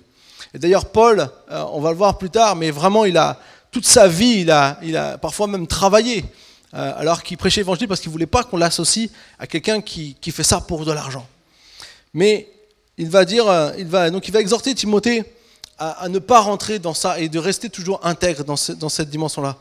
Et 0.53 0.59
d'ailleurs, 0.59 0.85
Paul, 0.85 1.29
euh, 1.51 1.63
on 1.71 1.81
va 1.81 1.91
le 1.91 1.97
voir 1.97 2.17
plus 2.17 2.29
tard, 2.29 2.55
mais 2.55 2.71
vraiment, 2.71 3.05
il 3.05 3.17
a 3.17 3.39
toute 3.71 3.85
sa 3.85 4.07
vie, 4.07 4.41
il 4.41 4.51
a, 4.51 4.79
il 4.81 4.95
a 4.95 5.17
parfois 5.17 5.47
même 5.47 5.67
travaillé, 5.67 6.25
euh, 6.73 6.93
alors 6.97 7.21
qu'il 7.21 7.37
prêchait 7.37 7.61
l'évangile 7.61 7.87
parce 7.87 7.99
qu'il 7.99 8.09
ne 8.09 8.13
voulait 8.13 8.25
pas 8.25 8.43
qu'on 8.43 8.57
l'associe 8.57 9.09
à 9.39 9.47
quelqu'un 9.47 9.81
qui, 9.81 10.15
qui, 10.19 10.31
fait 10.31 10.43
ça 10.43 10.61
pour 10.61 10.85
de 10.85 10.91
l'argent. 10.91 11.27
Mais 12.13 12.47
il 12.97 13.09
va 13.09 13.25
dire, 13.25 13.47
euh, 13.47 13.71
il 13.77 13.87
va, 13.87 14.09
donc 14.09 14.27
il 14.27 14.31
va 14.31 14.39
exhorter 14.39 14.73
Timothée 14.73 15.23
à, 15.77 16.09
ne 16.09 16.17
pas 16.17 16.39
rentrer 16.39 16.79
dans 16.79 16.95
ça 16.95 17.19
et 17.19 17.29
de 17.29 17.37
rester 17.37 17.69
toujours 17.69 18.03
intègre 18.03 18.43
dans, 18.43 18.55
dans 18.79 18.89
cette 18.89 19.09
dimension-là. 19.09 19.57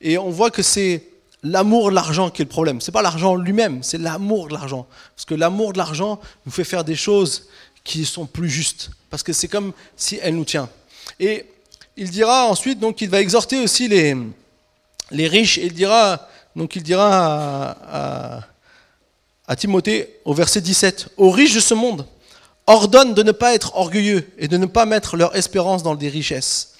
Et 0.00 0.16
on 0.16 0.30
voit 0.30 0.50
que 0.50 0.62
c'est 0.62 1.09
l'amour 1.42 1.90
de 1.90 1.94
l'argent 1.94 2.30
qui 2.30 2.42
est 2.42 2.44
le 2.44 2.50
problème. 2.50 2.80
Ce 2.80 2.90
n'est 2.90 2.92
pas 2.92 3.02
l'argent 3.02 3.34
lui-même, 3.34 3.82
c'est 3.82 3.98
l'amour 3.98 4.48
de 4.48 4.54
l'argent. 4.54 4.86
Parce 5.14 5.24
que 5.24 5.34
l'amour 5.34 5.72
de 5.72 5.78
l'argent 5.78 6.20
nous 6.46 6.52
fait 6.52 6.64
faire 6.64 6.84
des 6.84 6.96
choses 6.96 7.48
qui 7.84 8.04
sont 8.04 8.26
plus 8.26 8.50
justes. 8.50 8.90
Parce 9.08 9.22
que 9.22 9.32
c'est 9.32 9.48
comme 9.48 9.72
si 9.96 10.18
elle 10.22 10.36
nous 10.36 10.44
tient. 10.44 10.68
Et 11.18 11.46
il 11.96 12.10
dira 12.10 12.46
ensuite, 12.46 12.78
donc 12.78 13.00
il 13.00 13.10
va 13.10 13.20
exhorter 13.20 13.58
aussi 13.60 13.88
les, 13.88 14.16
les 15.10 15.28
riches, 15.28 15.58
et 15.58 15.66
il 15.66 15.72
dira, 15.74 16.28
donc 16.56 16.76
il 16.76 16.82
dira 16.82 17.76
à, 17.90 18.40
à 19.46 19.56
Timothée 19.56 20.20
au 20.24 20.34
verset 20.34 20.60
17, 20.60 21.08
aux 21.16 21.30
riches 21.30 21.54
de 21.54 21.60
ce 21.60 21.74
monde, 21.74 22.06
ordonne 22.66 23.14
de 23.14 23.22
ne 23.22 23.32
pas 23.32 23.54
être 23.54 23.76
orgueilleux 23.76 24.30
et 24.38 24.46
de 24.46 24.56
ne 24.56 24.66
pas 24.66 24.86
mettre 24.86 25.16
leur 25.16 25.34
espérance 25.34 25.82
dans 25.82 25.94
des 25.94 26.08
richesses 26.08 26.74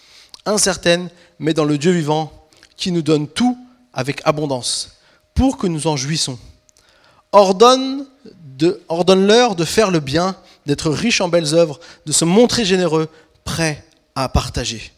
incertaines, 0.46 1.10
mais 1.38 1.52
dans 1.54 1.64
le 1.64 1.78
Dieu 1.78 1.90
vivant 1.90 2.32
qui 2.76 2.92
nous 2.92 3.02
donne 3.02 3.26
tout 3.26 3.58
avec 3.92 4.20
abondance, 4.24 4.96
pour 5.34 5.58
que 5.58 5.66
nous 5.66 5.86
en 5.86 5.96
jouissons. 5.96 6.38
Ordonne 7.32 8.06
ordonne-leur 8.88 9.54
de 9.54 9.64
faire 9.64 9.90
le 9.90 10.00
bien, 10.00 10.36
d'être 10.66 10.90
riches 10.90 11.20
en 11.20 11.28
belles 11.28 11.54
œuvres, 11.54 11.80
de 12.06 12.12
se 12.12 12.24
montrer 12.24 12.64
généreux, 12.64 13.08
prêts 13.44 13.84
à 14.14 14.28
partager. 14.28 14.92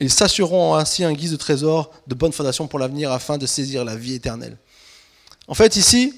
Ils 0.00 0.10
s'assureront 0.10 0.74
ainsi 0.74 1.04
un 1.04 1.12
guise 1.12 1.30
de 1.30 1.36
trésor, 1.36 1.92
de 2.06 2.14
bonne 2.14 2.32
fondation 2.32 2.66
pour 2.66 2.78
l'avenir, 2.78 3.12
afin 3.12 3.38
de 3.38 3.46
saisir 3.46 3.84
la 3.84 3.94
vie 3.94 4.14
éternelle. 4.14 4.56
En 5.46 5.54
fait, 5.54 5.76
ici, 5.76 6.14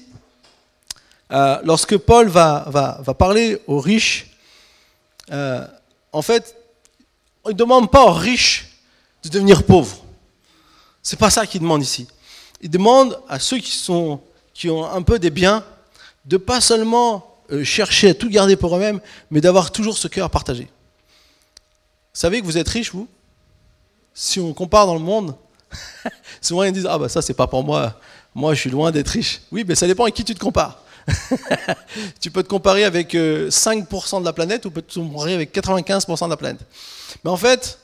euh, 1.31 1.59
lorsque 1.63 1.97
Paul 1.97 2.27
va, 2.27 2.65
va, 2.69 3.13
parler 3.13 3.61
aux 3.67 3.79
riches, 3.79 4.31
euh, 5.31 5.65
en 6.11 6.21
fait, 6.21 6.55
il 7.45 7.49
ne 7.49 7.53
demande 7.53 7.91
pas 7.91 8.05
aux 8.05 8.13
riches 8.13 8.79
de 9.23 9.29
devenir 9.29 9.63
pauvres. 9.63 10.04
C'est 11.05 11.19
pas 11.19 11.29
ça 11.29 11.45
qu'il 11.45 11.61
demande 11.61 11.83
ici. 11.83 12.07
Il 12.61 12.71
demande 12.71 13.21
à 13.29 13.37
ceux 13.37 13.59
qui, 13.59 13.69
sont, 13.69 14.19
qui 14.55 14.71
ont 14.71 14.83
un 14.91 15.03
peu 15.03 15.19
des 15.19 15.29
biens 15.29 15.63
de 16.25 16.35
pas 16.35 16.59
seulement 16.59 17.37
euh, 17.51 17.63
chercher 17.63 18.09
à 18.09 18.13
tout 18.15 18.27
garder 18.27 18.55
pour 18.55 18.75
eux-mêmes, 18.75 18.99
mais 19.29 19.39
d'avoir 19.39 19.71
toujours 19.71 19.95
ce 19.99 20.07
cœur 20.07 20.31
partagé. 20.31 20.63
Vous 20.63 20.69
savez 22.19 22.41
que 22.41 22.45
vous 22.47 22.57
êtes 22.57 22.67
riche, 22.67 22.91
vous? 22.91 23.07
Si 24.15 24.39
on 24.39 24.51
compare 24.51 24.87
dans 24.87 24.95
le 24.95 24.99
monde, 24.99 25.35
souvent 26.41 26.63
ils 26.63 26.71
disent 26.71 26.87
Ah, 26.89 26.97
bah 26.97 27.07
ça, 27.07 27.21
c'est 27.21 27.35
pas 27.35 27.45
pour 27.45 27.63
moi. 27.63 27.99
Moi, 28.33 28.55
je 28.55 28.61
suis 28.61 28.71
loin 28.71 28.91
d'être 28.91 29.09
riche. 29.09 29.41
Oui, 29.51 29.63
mais 29.67 29.75
ça 29.75 29.85
dépend 29.85 30.05
avec 30.05 30.15
qui 30.15 30.23
tu 30.23 30.33
te 30.33 30.39
compares. 30.39 30.81
tu 32.19 32.31
peux 32.31 32.41
te 32.41 32.47
comparer 32.47 32.83
avec 32.83 33.13
5% 33.13 33.15
euh, 33.15 34.19
de 34.21 34.25
la 34.25 34.33
planète 34.33 34.65
ou 34.65 34.71
peut 34.71 34.81
te 34.81 34.95
comparer 34.95 35.35
avec 35.35 35.53
95% 35.55 36.25
de 36.25 36.29
la 36.31 36.37
planète. 36.37 36.61
Mais 37.23 37.29
en 37.29 37.37
fait, 37.37 37.77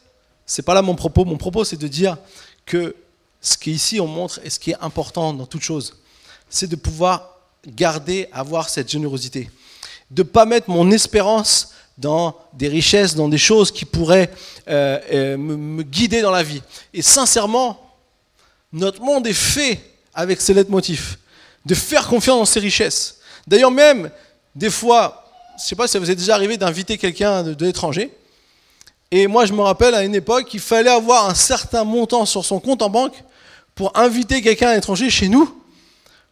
c'est 0.48 0.64
pas 0.64 0.74
là 0.74 0.82
mon 0.82 0.96
propos. 0.96 1.24
Mon 1.24 1.38
propos, 1.38 1.64
c'est 1.64 1.78
de 1.78 1.88
dire 1.88 2.18
que 2.66 2.96
ce 3.42 3.58
qu'ici 3.58 4.00
on 4.00 4.08
montre 4.08 4.40
et 4.44 4.50
ce 4.50 4.60
qui 4.60 4.72
est 4.72 4.78
important 4.82 5.34
dans 5.34 5.46
toute 5.46 5.64
chose, 5.64 5.98
c'est 6.50 6.68
de 6.68 6.76
pouvoir 6.76 7.38
garder, 7.66 8.28
avoir 8.32 8.70
cette 8.70 8.90
générosité. 8.90 9.50
De 10.10 10.24
ne 10.24 10.28
pas 10.28 10.46
mettre 10.46 10.70
mon 10.70 10.92
espérance 10.92 11.74
dans 11.98 12.36
des 12.54 12.68
richesses, 12.68 13.16
dans 13.16 13.30
des 13.30 13.38
choses 13.38 13.72
qui 13.72 13.86
pourraient 13.86 14.30
euh, 14.68 15.00
euh, 15.12 15.38
me, 15.38 15.84
guider 15.84 16.22
dans 16.22 16.32
la 16.32 16.44
vie. 16.44 16.62
Et 16.94 17.02
sincèrement, 17.02 17.80
notre 18.74 19.02
monde 19.02 19.28
est 19.28 19.34
fait 19.34 19.80
avec 20.14 20.42
ces 20.42 20.54
motifs 20.66 21.18
de 21.66 21.76
faire 21.76 22.08
confiance 22.08 22.40
dans 22.40 22.46
ses 22.46 22.60
richesses. 22.60 23.20
D'ailleurs 23.48 23.72
même, 23.72 24.10
des 24.56 24.70
fois, 24.70 25.26
je 25.58 25.64
ne 25.64 25.68
sais 25.68 25.76
pas 25.76 25.88
si 25.88 25.94
ça 25.94 26.00
vous 26.00 26.10
est 26.10 26.16
déjà 26.16 26.36
arrivé 26.36 26.58
d'inviter 26.58 26.98
quelqu'un 26.98 27.44
de, 27.44 27.66
l'étranger, 27.66 28.12
et 29.12 29.28
moi 29.28 29.46
je 29.46 29.54
me 29.54 29.62
rappelle 29.62 29.94
à 29.94 30.04
une 30.04 30.16
époque 30.16 30.48
qu'il 30.48 30.60
fallait 30.60 30.90
avoir 30.90 31.30
un 31.30 31.36
certain 31.36 31.84
montant 31.84 32.26
sur 32.26 32.44
son 32.46 32.60
compte 32.60 32.82
en 32.82 32.90
banque 32.90 33.24
pour 33.82 33.98
inviter 33.98 34.44
quelqu'un 34.44 34.68
à 34.68 34.76
l'étranger 34.76 35.10
chez 35.10 35.28
nous, 35.28 35.52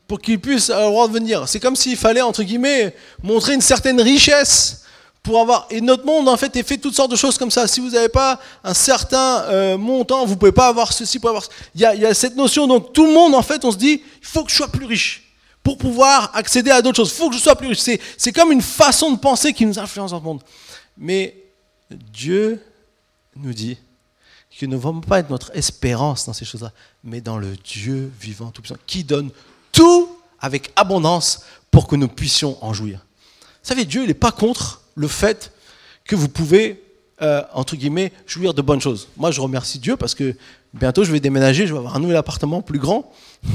pour 0.08 0.22
qu'il 0.22 0.40
puisse 0.40 0.70
avoir 0.70 0.86
le 0.86 0.92
droit 0.92 1.08
de 1.08 1.14
venir. 1.14 1.48
C'est 1.48 1.60
comme 1.60 1.76
s'il 1.76 1.98
fallait, 1.98 2.22
entre 2.22 2.44
guillemets, 2.44 2.96
montrer 3.24 3.56
une 3.56 3.62
certaine 3.62 4.00
richesse 4.00 4.84
pour 5.24 5.40
avoir. 5.40 5.66
Et 5.72 5.82
notre 5.82 6.06
monde, 6.06 6.30
en 6.30 6.38
fait, 6.38 6.56
est 6.58 6.62
fait 6.62 6.78
toutes 6.78 6.94
sortes 6.94 7.10
de 7.10 7.16
choses 7.16 7.40
comme 7.40 7.50
ça. 7.50 7.68
Si 7.68 7.80
vous 7.80 7.90
n'avez 7.90 8.10
pas 8.10 8.40
un 8.64 8.76
certain 8.76 9.46
euh, 9.46 9.80
montant, 9.80 10.28
vous 10.28 10.36
pouvez 10.36 10.52
pas 10.52 10.68
avoir 10.68 10.94
ceci, 10.94 11.18
pour 11.18 11.32
avoir. 11.32 11.44
Il 11.74 11.82
y 11.82 11.86
a 11.86 12.14
cette 12.14 12.36
notion. 12.36 12.68
Donc 12.68 12.94
tout 12.94 13.08
le 13.08 13.14
monde, 13.14 13.34
en 13.34 13.42
fait, 13.42 13.66
on 13.66 13.72
se 13.72 13.78
dit, 13.78 14.04
il 14.22 14.28
faut 14.28 14.44
que 14.44 14.52
je 14.52 14.56
sois 14.56 14.68
plus 14.68 14.86
riche 14.86 15.34
pour 15.64 15.80
pouvoir 15.80 16.30
accéder 16.36 16.70
à 16.70 16.84
d'autres 16.84 16.98
choses. 16.98 17.12
Il 17.12 17.18
faut 17.18 17.30
que 17.32 17.36
je 17.36 17.42
sois 17.42 17.56
plus 17.56 17.70
riche. 17.70 17.82
C'est 18.16 18.32
comme 18.32 18.52
une 18.52 18.62
façon 18.62 19.12
de 19.12 19.18
penser 19.18 19.54
qui 19.54 19.66
nous 19.66 19.80
influence 19.80 20.12
dans 20.12 20.18
le 20.18 20.24
monde. 20.24 20.44
Mais 20.96 21.36
Dieu 21.90 22.62
nous 23.36 23.54
dit 23.54 23.80
nous 24.66 24.74
ne 24.74 24.78
devons 24.78 25.02
pas 25.02 25.20
être 25.20 25.30
notre 25.30 25.56
espérance 25.56 26.26
dans 26.26 26.34
ces 26.34 26.46
choses-là, 26.46 26.72
mais 27.04 27.22
dans 27.22 27.38
le 27.38 27.56
Dieu 27.56 28.12
vivant, 28.20 28.52
tout 28.52 28.62
puissant, 28.62 28.80
qui 28.88 29.04
donne 29.04 29.30
tout 29.72 30.10
avec 30.40 30.72
abondance 30.76 31.44
pour 31.72 31.88
que 31.88 31.96
nous 31.96 32.08
puissions 32.08 32.58
en 32.64 32.74
jouir. 32.74 33.06
Vous 33.40 33.70
savez, 33.70 33.86
Dieu, 33.86 34.02
il 34.04 34.08
n'est 34.08 34.14
pas 34.14 34.32
contre 34.32 34.82
le 34.96 35.08
fait 35.08 35.52
que 36.06 36.16
vous 36.16 36.30
pouvez, 36.30 36.84
euh, 37.22 37.44
entre 37.54 37.76
guillemets, 37.76 38.12
jouir 38.26 38.54
de 38.54 38.62
bonnes 38.62 38.82
choses. 38.82 39.10
Moi, 39.18 39.32
je 39.32 39.42
remercie 39.42 39.80
Dieu 39.80 39.96
parce 39.96 40.16
que 40.16 40.36
bientôt, 40.74 41.04
je 41.04 41.12
vais 41.12 41.20
déménager, 41.20 41.68
je 41.68 41.74
vais 41.74 41.80
avoir 41.80 41.96
un 41.96 42.00
nouvel 42.00 42.18
appartement 42.18 42.62
plus 42.62 42.80
grand. 42.80 43.12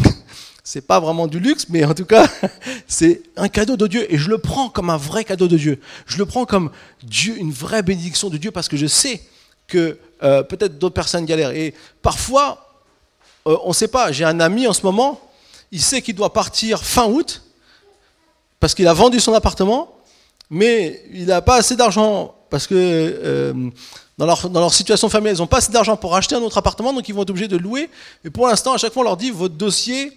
C'est 0.66 0.86
pas 0.86 0.98
vraiment 0.98 1.26
du 1.26 1.40
luxe, 1.40 1.66
mais 1.68 1.84
en 1.84 1.92
tout 1.92 2.06
cas, 2.06 2.26
c'est 2.88 3.20
un 3.36 3.48
cadeau 3.48 3.76
de 3.76 3.86
Dieu. 3.86 4.10
Et 4.10 4.16
je 4.16 4.30
le 4.30 4.38
prends 4.38 4.70
comme 4.70 4.88
un 4.88 4.96
vrai 4.96 5.22
cadeau 5.22 5.46
de 5.46 5.58
Dieu. 5.58 5.78
Je 6.06 6.16
le 6.16 6.24
prends 6.24 6.46
comme 6.46 6.70
Dieu, 7.02 7.36
une 7.36 7.52
vraie 7.52 7.82
bénédiction 7.82 8.30
de 8.30 8.38
Dieu, 8.38 8.50
parce 8.50 8.68
que 8.68 8.78
je 8.78 8.86
sais 8.86 9.20
que 9.66 9.98
euh, 10.22 10.42
peut-être 10.42 10.78
d'autres 10.78 10.94
personnes 10.94 11.24
galèrent. 11.24 11.50
Et 11.50 11.74
parfois, 12.02 12.82
euh, 13.46 13.56
on 13.64 13.68
ne 13.68 13.74
sait 13.74 13.88
pas. 13.88 14.12
J'ai 14.12 14.24
un 14.24 14.40
ami 14.40 14.66
en 14.66 14.72
ce 14.72 14.82
moment, 14.82 15.20
il 15.70 15.82
sait 15.82 16.02
qu'il 16.02 16.14
doit 16.14 16.32
partir 16.32 16.82
fin 16.82 17.06
août, 17.06 17.42
parce 18.60 18.74
qu'il 18.74 18.88
a 18.88 18.94
vendu 18.94 19.20
son 19.20 19.34
appartement, 19.34 19.94
mais 20.50 21.02
il 21.12 21.26
n'a 21.26 21.42
pas 21.42 21.56
assez 21.56 21.76
d'argent, 21.76 22.34
parce 22.48 22.66
que 22.66 22.74
euh, 22.74 23.52
dans, 24.16 24.26
leur, 24.26 24.48
dans, 24.48 24.60
leur, 24.60 24.72
situation 24.72 25.08
familiale, 25.08 25.36
ils 25.36 25.40
n'ont 25.40 25.46
pas 25.46 25.58
assez 25.58 25.72
d'argent 25.72 25.96
pour 25.96 26.14
acheter 26.14 26.34
un 26.34 26.42
autre 26.42 26.58
appartement, 26.58 26.92
donc 26.92 27.08
ils 27.08 27.14
vont 27.14 27.22
être 27.22 27.30
obligés 27.30 27.48
de 27.48 27.56
louer. 27.56 27.90
Et 28.24 28.30
pour 28.30 28.46
l'instant, 28.46 28.72
à 28.72 28.78
chaque 28.78 28.92
fois, 28.92 29.02
on 29.02 29.06
leur 29.06 29.16
dit, 29.16 29.30
votre 29.30 29.54
dossier 29.54 30.16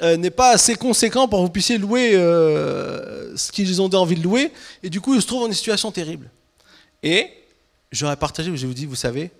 n'est 0.00 0.30
pas 0.30 0.50
assez 0.50 0.76
conséquent 0.76 1.26
pour 1.26 1.40
que 1.40 1.44
vous 1.44 1.50
puissiez 1.50 1.76
louer 1.76 2.12
ce 2.12 3.50
qu'ils 3.50 3.82
ont 3.82 3.92
envie 3.94 4.14
de 4.14 4.22
louer. 4.22 4.52
Et 4.84 4.90
du 4.90 5.00
coup, 5.00 5.16
ils 5.16 5.20
se 5.20 5.26
trouvent 5.26 5.40
dans 5.40 5.48
une 5.48 5.54
situation 5.54 5.90
terrible. 5.90 6.30
Et 7.02 7.28
j'aurais 7.92 8.16
partagé, 8.16 8.54
je 8.56 8.66
vous 8.66 8.74
dis, 8.74 8.86
vous 8.86 8.94
savez, 8.94 9.30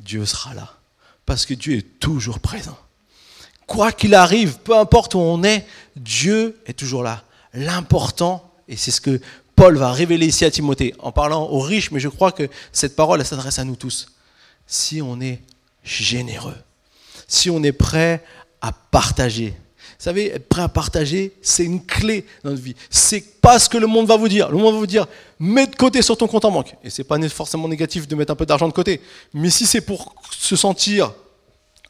Dieu 0.00 0.24
sera 0.26 0.54
là. 0.54 0.74
Parce 1.26 1.46
que 1.46 1.54
Dieu 1.54 1.78
est 1.78 2.00
toujours 2.00 2.40
présent. 2.40 2.78
Quoi 3.66 3.92
qu'il 3.92 4.14
arrive, 4.14 4.58
peu 4.58 4.76
importe 4.76 5.14
où 5.14 5.18
on 5.18 5.42
est, 5.42 5.66
Dieu 5.96 6.60
est 6.66 6.78
toujours 6.78 7.02
là. 7.02 7.24
L'important, 7.54 8.52
et 8.68 8.76
c'est 8.76 8.90
ce 8.90 9.00
que 9.00 9.20
Paul 9.56 9.76
va 9.76 9.92
révéler 9.92 10.26
ici 10.26 10.44
à 10.44 10.50
Timothée, 10.50 10.94
en 10.98 11.12
parlant 11.12 11.44
aux 11.44 11.60
riches, 11.60 11.90
mais 11.90 12.00
je 12.00 12.08
crois 12.08 12.32
que 12.32 12.48
cette 12.72 12.96
parole, 12.96 13.24
s'adresse 13.24 13.58
à 13.58 13.64
nous 13.64 13.76
tous. 13.76 14.08
Si 14.66 15.00
on 15.00 15.20
est 15.20 15.40
généreux, 15.82 16.56
si 17.28 17.50
on 17.50 17.62
est 17.62 17.72
prêt 17.72 18.24
à 18.60 18.72
partager, 18.72 19.54
savez, 20.04 20.26
être 20.34 20.48
prêt 20.48 20.62
à 20.62 20.68
partager, 20.68 21.32
c'est 21.42 21.64
une 21.64 21.84
clé 21.84 22.24
dans 22.42 22.50
notre 22.50 22.62
vie. 22.62 22.76
C'est 22.90 23.40
pas 23.40 23.58
ce 23.58 23.68
que 23.68 23.78
le 23.78 23.86
monde 23.86 24.06
va 24.06 24.16
vous 24.16 24.28
dire. 24.28 24.50
Le 24.50 24.56
monde 24.56 24.74
va 24.74 24.78
vous 24.78 24.86
dire, 24.86 25.06
mets 25.38 25.66
de 25.66 25.74
côté 25.76 26.02
sur 26.02 26.16
ton 26.16 26.26
compte 26.26 26.44
en 26.44 26.50
banque. 26.50 26.74
Et 26.84 26.90
c'est 26.90 27.04
pas 27.04 27.18
forcément 27.28 27.68
négatif 27.68 28.06
de 28.06 28.14
mettre 28.14 28.32
un 28.32 28.36
peu 28.36 28.46
d'argent 28.46 28.68
de 28.68 28.72
côté. 28.72 29.00
Mais 29.32 29.50
si 29.50 29.66
c'est 29.66 29.80
pour 29.80 30.14
se 30.30 30.56
sentir 30.56 31.12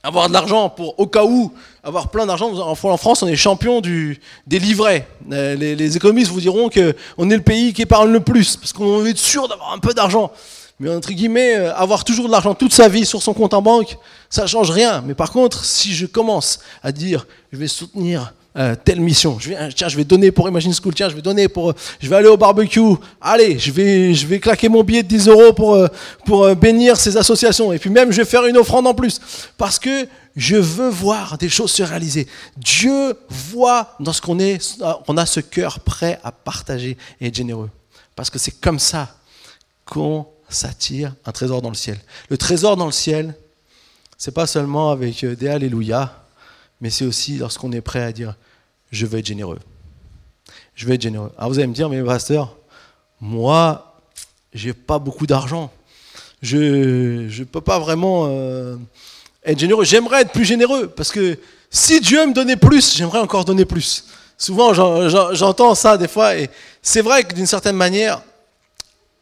avoir 0.05 0.29
de 0.29 0.35
l'argent 0.35 0.69
pour 0.69 1.01
au 1.01 1.07
cas 1.07 1.25
où 1.25 1.53
avoir 1.83 2.11
plein 2.11 2.27
d'argent. 2.27 2.53
En 2.55 2.75
France, 2.75 3.23
on 3.23 3.27
est 3.27 3.37
champion 3.37 3.81
du, 3.81 4.21
des 4.47 4.59
livrets. 4.59 5.09
Euh, 5.33 5.57
les, 5.57 5.97
économistes 5.97 6.31
vous 6.31 6.41
diront 6.41 6.69
qu'on 6.69 7.31
est 7.31 7.37
le 7.37 7.43
pays 7.43 7.73
qui 7.73 7.83
épargne 7.83 8.13
le 8.13 8.21
plus 8.21 8.57
parce 8.57 8.73
qu'on 8.73 9.05
est 9.07 9.17
sûr 9.17 9.49
d'avoir 9.49 9.73
un 9.73 9.79
peu 9.79 9.95
d'argent. 9.95 10.31
Mais 10.81 10.91
entre 10.91 11.13
guillemets, 11.13 11.57
euh, 11.57 11.75
avoir 11.75 12.05
toujours 12.05 12.27
de 12.27 12.33
l'argent 12.33 12.55
toute 12.55 12.73
sa 12.73 12.89
vie 12.89 13.07
sur 13.07 13.23
son 13.23 13.33
compte 13.33 13.55
en 13.55 13.63
banque, 13.63 13.97
ça 14.29 14.47
change 14.47 14.71
rien. 14.71 15.03
Mais 15.07 15.15
par 15.15 15.31
contre, 15.31 15.65
si 15.65 15.95
je 15.95 16.07
commence 16.07 16.59
à 16.83 16.91
dire, 16.91 17.27
je 17.53 17.59
vais 17.59 17.69
soutenir 17.69 18.35
euh, 18.57 18.75
telle 18.85 19.01
mission, 19.01 19.39
je 19.39 19.51
vais, 19.51 19.57
euh, 19.57 19.71
tiens, 19.75 19.89
je 19.89 19.97
vais 19.97 20.05
donner 20.05 20.33
pour 20.33 20.49
Imagine 20.49 20.75
School, 20.75 20.93
tiens, 20.93 21.09
je 21.09 21.15
vais 21.15 21.23
donner 21.23 21.49
pour, 21.49 21.75
je 22.01 22.09
vais 22.09 22.17
aller 22.17 22.29
au 22.29 22.37
barbecue, 22.37 22.81
allez, 23.21 23.59
je 23.59 23.71
vais, 23.71 24.15
je 24.15 24.27
vais 24.27 24.41
claquer 24.41 24.69
mon 24.69 24.83
billet 24.83 25.05
de 25.05 25.09
10 25.09 25.29
euros 25.29 25.53
pour, 25.53 25.79
pour 26.25 26.55
bénir 26.57 26.97
ces 26.97 27.17
associations. 27.17 27.73
Et 27.73 27.79
puis 27.79 27.91
même, 27.91 28.11
je 28.11 28.19
vais 28.19 28.25
faire 28.25 28.45
une 28.45 28.57
offrande 28.57 28.87
en 28.89 28.95
plus. 28.95 29.21
Parce 29.57 29.79
que 29.79 30.09
je 30.35 30.57
veux 30.57 30.89
voir 30.89 31.39
des 31.39 31.49
choses 31.49 31.71
se 31.71 31.85
réaliser. 31.85 32.27
Dieu 32.57 33.15
voit 33.29 33.95
dans 34.01 34.13
ce 34.13 34.21
qu'on 34.21 34.41
est, 34.41 34.77
on 35.07 35.17
a 35.17 35.27
ce 35.27 35.39
cœur 35.39 35.79
prêt 35.79 36.19
à 36.25 36.33
partager 36.33 36.97
et 37.21 37.29
être 37.29 37.35
généreux. 37.37 37.71
Parce 38.17 38.31
que 38.31 38.41
c'est 38.41 38.61
comme 38.61 38.81
ça 38.81 39.17
qu'on 39.85 40.27
s'attire 40.49 41.15
un 41.25 41.33
trésor 41.33 41.63
dans 41.63 41.69
le 41.69 41.75
ciel. 41.75 41.99
Le 42.29 42.37
trésor 42.37 42.77
dans 42.77 42.87
le 42.87 42.93
ciel, 42.93 43.35
c'est 44.19 44.33
pas 44.33 44.47
seulement 44.47 44.91
avec 44.91 45.25
euh, 45.25 45.35
des 45.35 45.49
Alléluia, 45.49 46.25
mais 46.81 46.91
c'est 46.91 47.05
aussi 47.05 47.39
lorsqu'on 47.39 47.73
est 47.73 47.81
prêt 47.81 48.03
à 48.03 48.13
dire 48.13 48.37
je 48.91 49.07
veux 49.07 49.19
être 49.19 49.27
généreux. 49.27 49.59
Je 50.75 50.87
veux 50.87 50.95
être 50.95 51.03
généreux. 51.03 51.33
Alors 51.37 51.51
vous 51.51 51.59
allez 51.59 51.67
me 51.67 51.75
dire, 51.75 51.89
mais 51.89 52.03
pasteur, 52.03 52.57
moi, 53.21 54.01
j'ai 54.53 54.73
pas 54.73 54.99
beaucoup 54.99 55.27
d'argent. 55.27 55.73
Je 56.43 56.57
ne 57.27 57.45
peux 57.45 57.61
pas 57.61 57.79
vraiment 57.79 58.27
euh, 58.29 58.77
être 59.45 59.59
généreux. 59.59 59.85
J'aimerais 59.85 60.23
être 60.23 60.33
plus 60.33 60.45
généreux 60.45 60.89
parce 60.89 61.11
que 61.11 61.39
si 61.71 62.01
Dieu 62.01 62.27
me 62.27 62.33
donnait 62.33 62.57
plus, 62.57 62.97
j'aimerais 62.97 63.19
encore 63.19 63.45
donner 63.45 63.65
plus. 63.65 64.07
Souvent, 64.37 64.75
j'entends 64.75 65.75
ça 65.75 65.97
des 65.97 66.09
fois 66.09 66.37
et 66.37 66.51
c'est 66.83 67.01
vrai 67.01 67.25
que 67.25 67.35
d'une 67.35 67.47
certaine 67.47 67.77
manière, 67.77 68.23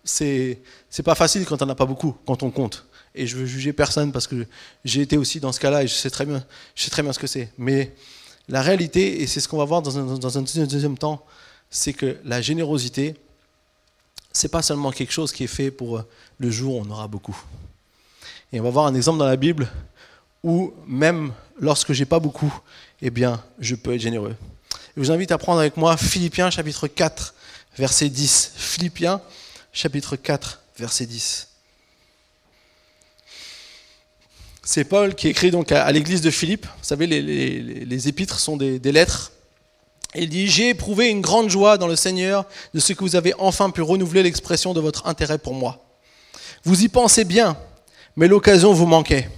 c'est 0.05 0.59
c'est 0.93 1.03
pas 1.03 1.15
facile 1.15 1.47
quand 1.47 1.63
on 1.63 1.67
n'a 1.67 1.75
pas 1.75 1.87
beaucoup, 1.87 2.15
quand 2.27 2.43
on 2.43 2.51
compte. 2.51 2.85
Et 3.15 3.27
je 3.27 3.39
veux 3.39 3.47
juger 3.47 3.73
personne 3.73 4.13
parce 4.13 4.27
que 4.27 4.47
j'ai 4.85 5.01
été 5.01 5.17
aussi 5.17 5.41
dans 5.41 5.51
ce 5.51 5.59
cas-là 5.59 5.83
et 5.83 5.87
je 5.87 5.95
sais 5.95 6.11
très 6.11 6.27
bien, 6.27 6.45
ce 6.75 7.19
que 7.19 7.27
c'est. 7.27 7.51
Mais 7.57 7.95
la 8.47 8.61
réalité, 8.61 9.23
et 9.23 9.27
c'est 9.27 9.41
ce 9.41 9.49
qu'on 9.49 9.57
va 9.57 9.65
voir 9.65 9.81
dans 9.81 9.99
un, 9.99 10.19
dans 10.19 10.39
un 10.39 10.43
deuxième 10.43 10.99
temps, 10.99 11.25
c'est 11.71 11.95
que 11.95 12.19
la 12.27 12.43
générosité, 12.43 13.15
c'est 14.33 14.51
pas 14.51 14.61
seulement 14.61 14.93
quelque 14.93 15.15
chose 15.15 15.33
qui 15.33 15.45
est 15.45 15.49
fait 15.49 15.71
pour 15.71 16.05
le 16.39 16.51
jour 16.51 16.77
où 16.77 16.83
on 16.87 16.91
aura 16.91 17.09
beaucoup. 17.09 17.43
Et 18.53 18.61
on 18.61 18.65
va 18.65 18.71
voir 18.71 18.85
un 18.85 18.95
exemple 18.95 19.19
dans 19.19 19.25
la 19.25 19.37
Bible 19.37 19.73
où 20.45 20.75
même 20.87 21.33
lorsque 21.59 21.95
j'ai 21.95 22.05
pas 22.05 22.21
beaucoup, 22.21 22.53
eh 23.01 23.09
bien, 23.09 23.43
je 23.59 23.77
peux 23.77 23.95
être 23.95 24.01
généreux. 24.03 24.37
je 24.95 25.01
vous 25.01 25.11
invite 25.11 25.33
à 25.33 25.39
prendre 25.39 25.61
avec 25.61 25.79
moi 25.79 25.97
Philippiens 25.97 26.51
chapitre 26.51 26.87
4, 26.87 27.35
verset 27.79 28.11
10. 28.11 28.53
Philippiens 28.57 29.23
chapitre 29.73 30.17
4, 30.17 30.62
verset 30.83 31.07
10. 31.07 31.47
C'est 34.65 34.83
Paul 34.83 35.15
qui 35.15 35.29
écrit 35.29 35.53
donc 35.53 35.71
à, 35.71 35.91
l'église 35.93 36.23
de 36.23 36.31
Philippe. 36.31 36.67
Vous 36.67 36.85
savez, 36.85 37.07
les, 37.07 38.09
épîtres 38.09 38.41
sont 38.41 38.57
des, 38.57 38.81
lettres. 38.81 39.31
il 40.17 40.29
dit 40.29 40.49
J'ai 40.49 40.71
éprouvé 40.71 41.09
une 41.09 41.21
grande 41.21 41.51
joie 41.51 41.79
dans 41.79 41.87
le 41.87 41.95
Seigneur 41.95 42.47
de 42.75 42.81
ce 42.81 42.95
que 42.95 43.05
vous 43.05 43.15
avez 43.15 43.33
enfin 43.39 43.71
pu 43.71 43.81
renouveler 43.81 44.25
l'expression 44.25 44.75
de 44.75 44.81
votre 44.81 45.07
intérêt 45.07 45.39
pour 45.39 45.55
moi. 45.55 45.85
Vous 46.65 46.83
y 46.83 46.89
pensez 46.89 47.23
bien, 47.23 47.57
mais 48.17 48.27
l'occasion 48.27 48.73
vous 48.73 48.87
manquait. 48.87 49.31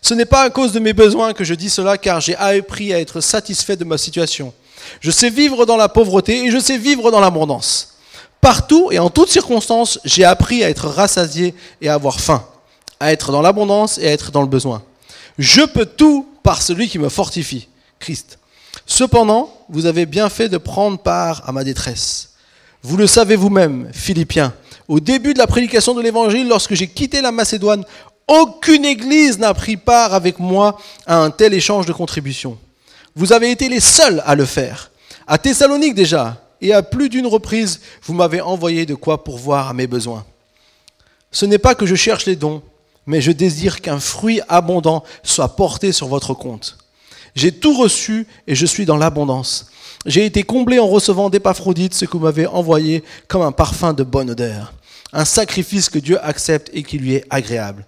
Ce 0.00 0.14
n'est 0.14 0.26
pas 0.26 0.42
à 0.42 0.50
cause 0.50 0.70
de 0.72 0.78
mes 0.78 0.92
besoins 0.92 1.32
que 1.32 1.42
je 1.42 1.54
dis 1.54 1.70
cela, 1.70 1.98
car 1.98 2.20
j'ai 2.20 2.36
appris 2.36 2.94
à 2.94 3.00
être 3.00 3.20
satisfait 3.20 3.76
de 3.76 3.84
ma 3.84 3.98
situation. 3.98 4.54
Je 5.00 5.10
sais 5.10 5.30
vivre 5.30 5.66
dans 5.66 5.76
la 5.76 5.88
pauvreté 5.88 6.44
et 6.44 6.50
je 6.52 6.58
sais 6.58 6.78
vivre 6.78 7.10
dans 7.10 7.20
l'abondance. 7.20 7.97
Partout 8.40 8.90
et 8.92 8.98
en 8.98 9.10
toutes 9.10 9.30
circonstances, 9.30 9.98
j'ai 10.04 10.24
appris 10.24 10.62
à 10.64 10.70
être 10.70 10.88
rassasié 10.88 11.54
et 11.80 11.88
à 11.88 11.94
avoir 11.94 12.20
faim, 12.20 12.44
à 13.00 13.12
être 13.12 13.32
dans 13.32 13.42
l'abondance 13.42 13.98
et 13.98 14.08
à 14.08 14.12
être 14.12 14.30
dans 14.30 14.42
le 14.42 14.46
besoin. 14.46 14.82
Je 15.38 15.62
peux 15.62 15.86
tout 15.86 16.26
par 16.42 16.62
celui 16.62 16.88
qui 16.88 16.98
me 16.98 17.08
fortifie, 17.08 17.68
Christ. 17.98 18.38
Cependant, 18.86 19.52
vous 19.68 19.86
avez 19.86 20.06
bien 20.06 20.28
fait 20.28 20.48
de 20.48 20.56
prendre 20.56 20.98
part 20.98 21.42
à 21.46 21.52
ma 21.52 21.64
détresse. 21.64 22.30
Vous 22.82 22.96
le 22.96 23.06
savez 23.06 23.36
vous-même, 23.36 23.90
Philippiens, 23.92 24.54
au 24.86 25.00
début 25.00 25.34
de 25.34 25.38
la 25.38 25.46
prédication 25.46 25.94
de 25.94 26.00
l'Évangile, 26.00 26.48
lorsque 26.48 26.74
j'ai 26.74 26.86
quitté 26.86 27.20
la 27.20 27.32
Macédoine, 27.32 27.84
aucune 28.26 28.84
église 28.84 29.38
n'a 29.38 29.52
pris 29.52 29.76
part 29.76 30.14
avec 30.14 30.38
moi 30.38 30.78
à 31.06 31.18
un 31.18 31.30
tel 31.30 31.54
échange 31.54 31.86
de 31.86 31.92
contributions. 31.92 32.58
Vous 33.14 33.32
avez 33.32 33.50
été 33.50 33.68
les 33.68 33.80
seuls 33.80 34.22
à 34.24 34.34
le 34.34 34.44
faire. 34.44 34.90
À 35.26 35.38
Thessalonique 35.38 35.94
déjà, 35.94 36.40
et 36.60 36.72
à 36.72 36.82
plus 36.82 37.08
d'une 37.08 37.26
reprise, 37.26 37.80
vous 38.02 38.14
m'avez 38.14 38.40
envoyé 38.40 38.86
de 38.86 38.94
quoi 38.94 39.24
pourvoir 39.24 39.68
à 39.68 39.74
mes 39.74 39.86
besoins. 39.86 40.24
Ce 41.30 41.46
n'est 41.46 41.58
pas 41.58 41.74
que 41.74 41.86
je 41.86 41.94
cherche 41.94 42.26
les 42.26 42.36
dons, 42.36 42.62
mais 43.06 43.20
je 43.20 43.32
désire 43.32 43.80
qu'un 43.80 44.00
fruit 44.00 44.40
abondant 44.48 45.04
soit 45.22 45.56
porté 45.56 45.92
sur 45.92 46.08
votre 46.08 46.34
compte. 46.34 46.78
J'ai 47.34 47.52
tout 47.52 47.76
reçu 47.76 48.26
et 48.46 48.54
je 48.54 48.66
suis 48.66 48.86
dans 48.86 48.96
l'abondance. 48.96 49.70
J'ai 50.06 50.24
été 50.24 50.42
comblé 50.42 50.78
en 50.78 50.86
recevant 50.86 51.30
d'Épaphrodite 51.30 51.94
ce 51.94 52.04
que 52.04 52.12
vous 52.12 52.24
m'avez 52.24 52.46
envoyé 52.46 53.04
comme 53.26 53.42
un 53.42 53.52
parfum 53.52 53.92
de 53.92 54.02
bonne 54.02 54.30
odeur, 54.30 54.72
un 55.12 55.24
sacrifice 55.24 55.88
que 55.88 55.98
Dieu 55.98 56.22
accepte 56.24 56.70
et 56.72 56.82
qui 56.82 56.98
lui 56.98 57.14
est 57.14 57.24
agréable. 57.30 57.86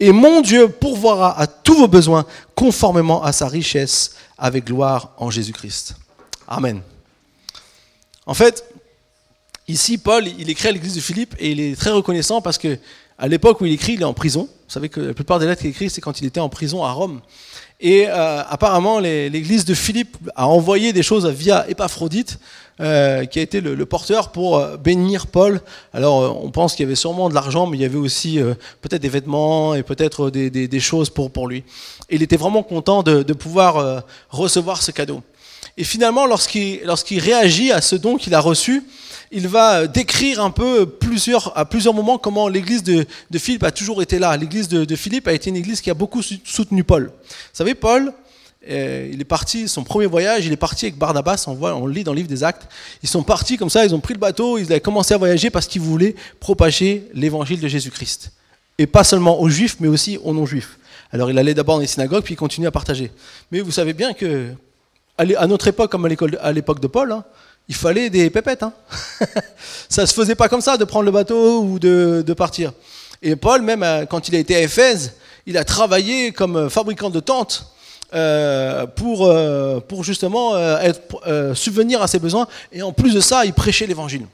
Et 0.00 0.12
mon 0.12 0.40
Dieu 0.40 0.68
pourvoira 0.68 1.38
à 1.38 1.46
tous 1.46 1.76
vos 1.76 1.88
besoins 1.88 2.26
conformément 2.54 3.22
à 3.22 3.32
sa 3.32 3.48
richesse 3.48 4.14
avec 4.36 4.66
gloire 4.66 5.12
en 5.16 5.30
Jésus-Christ. 5.30 5.94
Amen. 6.48 6.82
En 8.26 8.34
fait, 8.34 8.64
ici, 9.68 9.98
Paul, 9.98 10.26
il 10.26 10.50
écrit 10.50 10.68
à 10.68 10.72
l'église 10.72 10.96
de 10.96 11.00
Philippe 11.00 11.34
et 11.38 11.52
il 11.52 11.60
est 11.60 11.76
très 11.76 11.90
reconnaissant 11.90 12.40
parce 12.40 12.58
que 12.58 12.78
à 13.18 13.28
l'époque 13.28 13.60
où 13.60 13.66
il 13.66 13.72
écrit, 13.72 13.94
il 13.94 14.02
est 14.02 14.04
en 14.04 14.12
prison. 14.12 14.42
Vous 14.42 14.72
savez 14.72 14.88
que 14.88 15.00
la 15.00 15.14
plupart 15.14 15.38
des 15.38 15.46
lettres 15.46 15.62
qu'il 15.62 15.70
écrit, 15.70 15.88
c'est 15.88 16.00
quand 16.00 16.20
il 16.20 16.26
était 16.26 16.40
en 16.40 16.50
prison 16.50 16.84
à 16.84 16.92
Rome. 16.92 17.20
Et 17.80 18.06
euh, 18.08 18.42
apparemment, 18.48 18.98
l'église 18.98 19.64
de 19.64 19.74
Philippe 19.74 20.16
a 20.34 20.48
envoyé 20.48 20.92
des 20.92 21.02
choses 21.02 21.26
via 21.26 21.68
Épaphrodite, 21.68 22.38
euh, 22.80 23.24
qui 23.24 23.38
a 23.38 23.42
été 23.42 23.62
le, 23.62 23.86
porteur 23.86 24.32
pour 24.32 24.58
euh, 24.58 24.76
bénir 24.76 25.28
Paul. 25.28 25.60
Alors, 25.94 26.44
on 26.44 26.50
pense 26.50 26.74
qu'il 26.74 26.84
y 26.84 26.86
avait 26.86 26.94
sûrement 26.94 27.28
de 27.30 27.34
l'argent, 27.34 27.66
mais 27.66 27.78
il 27.78 27.80
y 27.80 27.84
avait 27.84 27.96
aussi 27.96 28.38
peut-être 28.80 29.02
des 29.02 29.08
vêtements 29.08 29.74
et 29.74 29.82
peut-être 29.82 30.30
des, 30.30 30.80
choses 30.80 31.08
pour, 31.08 31.30
pour 31.30 31.48
lui. 31.48 31.64
Et 32.10 32.16
il 32.16 32.22
était 32.22 32.36
vraiment 32.36 32.62
content 32.62 33.02
de, 33.02 33.22
de 33.22 33.32
pouvoir 33.32 34.04
recevoir 34.30 34.82
ce 34.82 34.90
cadeau. 34.90 35.22
Et 35.76 35.84
finalement, 35.84 36.26
lorsqu'il 36.26 37.20
réagit 37.20 37.70
à 37.70 37.80
ce 37.80 37.96
don 37.96 38.16
qu'il 38.16 38.34
a 38.34 38.40
reçu, 38.40 38.82
il 39.30 39.48
va 39.48 39.86
décrire 39.86 40.40
un 40.40 40.50
peu 40.50 40.88
à 41.54 41.64
plusieurs 41.64 41.94
moments 41.94 42.18
comment 42.18 42.48
l'église 42.48 42.82
de, 42.82 43.06
Philippe 43.38 43.64
a 43.64 43.70
toujours 43.70 44.00
été 44.00 44.18
là. 44.18 44.36
L'église 44.36 44.68
de, 44.68 44.96
Philippe 44.96 45.28
a 45.28 45.32
été 45.32 45.50
une 45.50 45.56
église 45.56 45.80
qui 45.80 45.90
a 45.90 45.94
beaucoup 45.94 46.22
soutenu 46.22 46.84
Paul. 46.84 47.04
Vous 47.06 47.34
savez, 47.52 47.74
Paul 47.74 48.12
euh, 48.68 49.10
il 49.12 49.20
est 49.20 49.24
parti, 49.24 49.68
son 49.68 49.84
premier 49.84 50.06
voyage, 50.06 50.44
il 50.44 50.52
est 50.52 50.56
parti 50.56 50.86
avec 50.86 50.98
Barnabas, 50.98 51.44
on, 51.46 51.54
voit, 51.54 51.76
on 51.76 51.86
lit 51.86 52.02
dans 52.02 52.12
le 52.12 52.16
livre 52.16 52.28
des 52.28 52.42
Actes. 52.42 52.66
Ils 53.02 53.08
sont 53.08 53.22
partis 53.22 53.56
comme 53.56 53.70
ça, 53.70 53.84
ils 53.84 53.94
ont 53.94 54.00
pris 54.00 54.14
le 54.14 54.18
bateau, 54.18 54.58
ils 54.58 54.72
ont 54.72 54.78
commencé 54.80 55.14
à 55.14 55.18
voyager 55.18 55.50
parce 55.50 55.68
qu'ils 55.68 55.82
voulaient 55.82 56.16
propager 56.40 57.06
l'évangile 57.14 57.60
de 57.60 57.68
Jésus-Christ. 57.68 58.32
Et 58.78 58.86
pas 58.86 59.04
seulement 59.04 59.40
aux 59.40 59.48
juifs, 59.48 59.76
mais 59.78 59.86
aussi 59.86 60.18
aux 60.22 60.34
non-juifs. 60.34 60.78
Alors 61.12 61.30
il 61.30 61.38
allait 61.38 61.54
d'abord 61.54 61.76
dans 61.76 61.80
les 61.80 61.86
synagogues, 61.86 62.24
puis 62.24 62.34
il 62.34 62.36
continuait 62.36 62.66
à 62.66 62.72
partager. 62.72 63.12
Mais 63.52 63.60
vous 63.60 63.70
savez 63.70 63.92
bien 63.92 64.12
que, 64.14 64.48
à 65.18 65.46
notre 65.46 65.68
époque, 65.68 65.90
comme 65.90 66.04
à 66.04 66.52
l'époque 66.52 66.80
de 66.80 66.86
Paul, 66.86 67.12
hein, 67.12 67.24
il 67.68 67.74
fallait 67.74 68.10
des 68.10 68.30
pépettes. 68.30 68.62
Hein. 68.62 68.72
ça 69.88 70.02
ne 70.02 70.06
se 70.06 70.14
faisait 70.14 70.34
pas 70.34 70.48
comme 70.48 70.60
ça 70.60 70.76
de 70.76 70.84
prendre 70.84 71.04
le 71.04 71.10
bateau 71.10 71.62
ou 71.62 71.78
de, 71.78 72.34
partir. 72.36 72.72
Et 73.22 73.34
Paul, 73.36 73.62
même 73.62 73.82
euh, 73.82 74.04
quand 74.06 74.28
il 74.28 74.36
a 74.36 74.38
été 74.38 74.54
à 74.54 74.60
Éphèse, 74.60 75.14
il 75.46 75.56
a 75.56 75.64
travaillé 75.64 76.32
comme 76.32 76.68
fabricant 76.68 77.10
de 77.10 77.20
tentes 77.20 77.66
euh, 78.14 78.86
pour, 78.86 79.26
euh, 79.26 79.80
justement 80.00 80.54
euh, 80.54 81.54
subvenir 81.54 82.02
à 82.02 82.06
ses 82.06 82.20
besoins. 82.20 82.46
Et 82.72 82.82
en 82.82 82.92
plus 82.92 83.14
de 83.14 83.20
ça, 83.20 83.44
il 83.44 83.52
prêchait 83.52 83.86
l'évangile. 83.86 84.26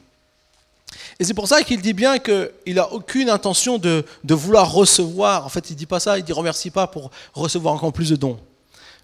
Et 1.18 1.24
c'est 1.24 1.34
pour 1.34 1.48
ça 1.48 1.62
qu'il 1.62 1.80
dit 1.80 1.94
bien 1.94 2.18
qu'il 2.18 2.74
n'a 2.74 2.92
aucune 2.92 3.30
intention 3.30 3.78
de, 3.78 4.04
de, 4.24 4.34
vouloir 4.34 4.72
recevoir. 4.72 5.46
En 5.46 5.48
fait, 5.48 5.70
il 5.70 5.72
ne 5.72 5.78
dit 5.78 5.86
pas 5.86 6.00
ça, 6.00 6.18
il 6.18 6.24
dit 6.24 6.32
remercie 6.32 6.70
pas 6.70 6.86
pour 6.86 7.10
recevoir 7.32 7.74
encore 7.74 7.92
plus 7.92 8.10
de 8.10 8.16
dons. 8.16 8.38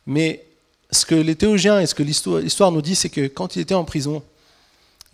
Mais 0.07 0.45
ce 0.91 1.05
que 1.05 1.15
les 1.15 1.37
théologiens 1.37 1.81
et 1.81 1.87
ce 1.87 1.95
que 1.95 2.03
l'histoire 2.03 2.73
nous 2.73 2.83
dit, 2.83 2.95
c'est 2.95 3.11
que 3.11 3.27
quand 3.27 3.57
il 3.57 3.61
était 3.61 3.75
en 3.75 3.85
prison, 3.85 4.23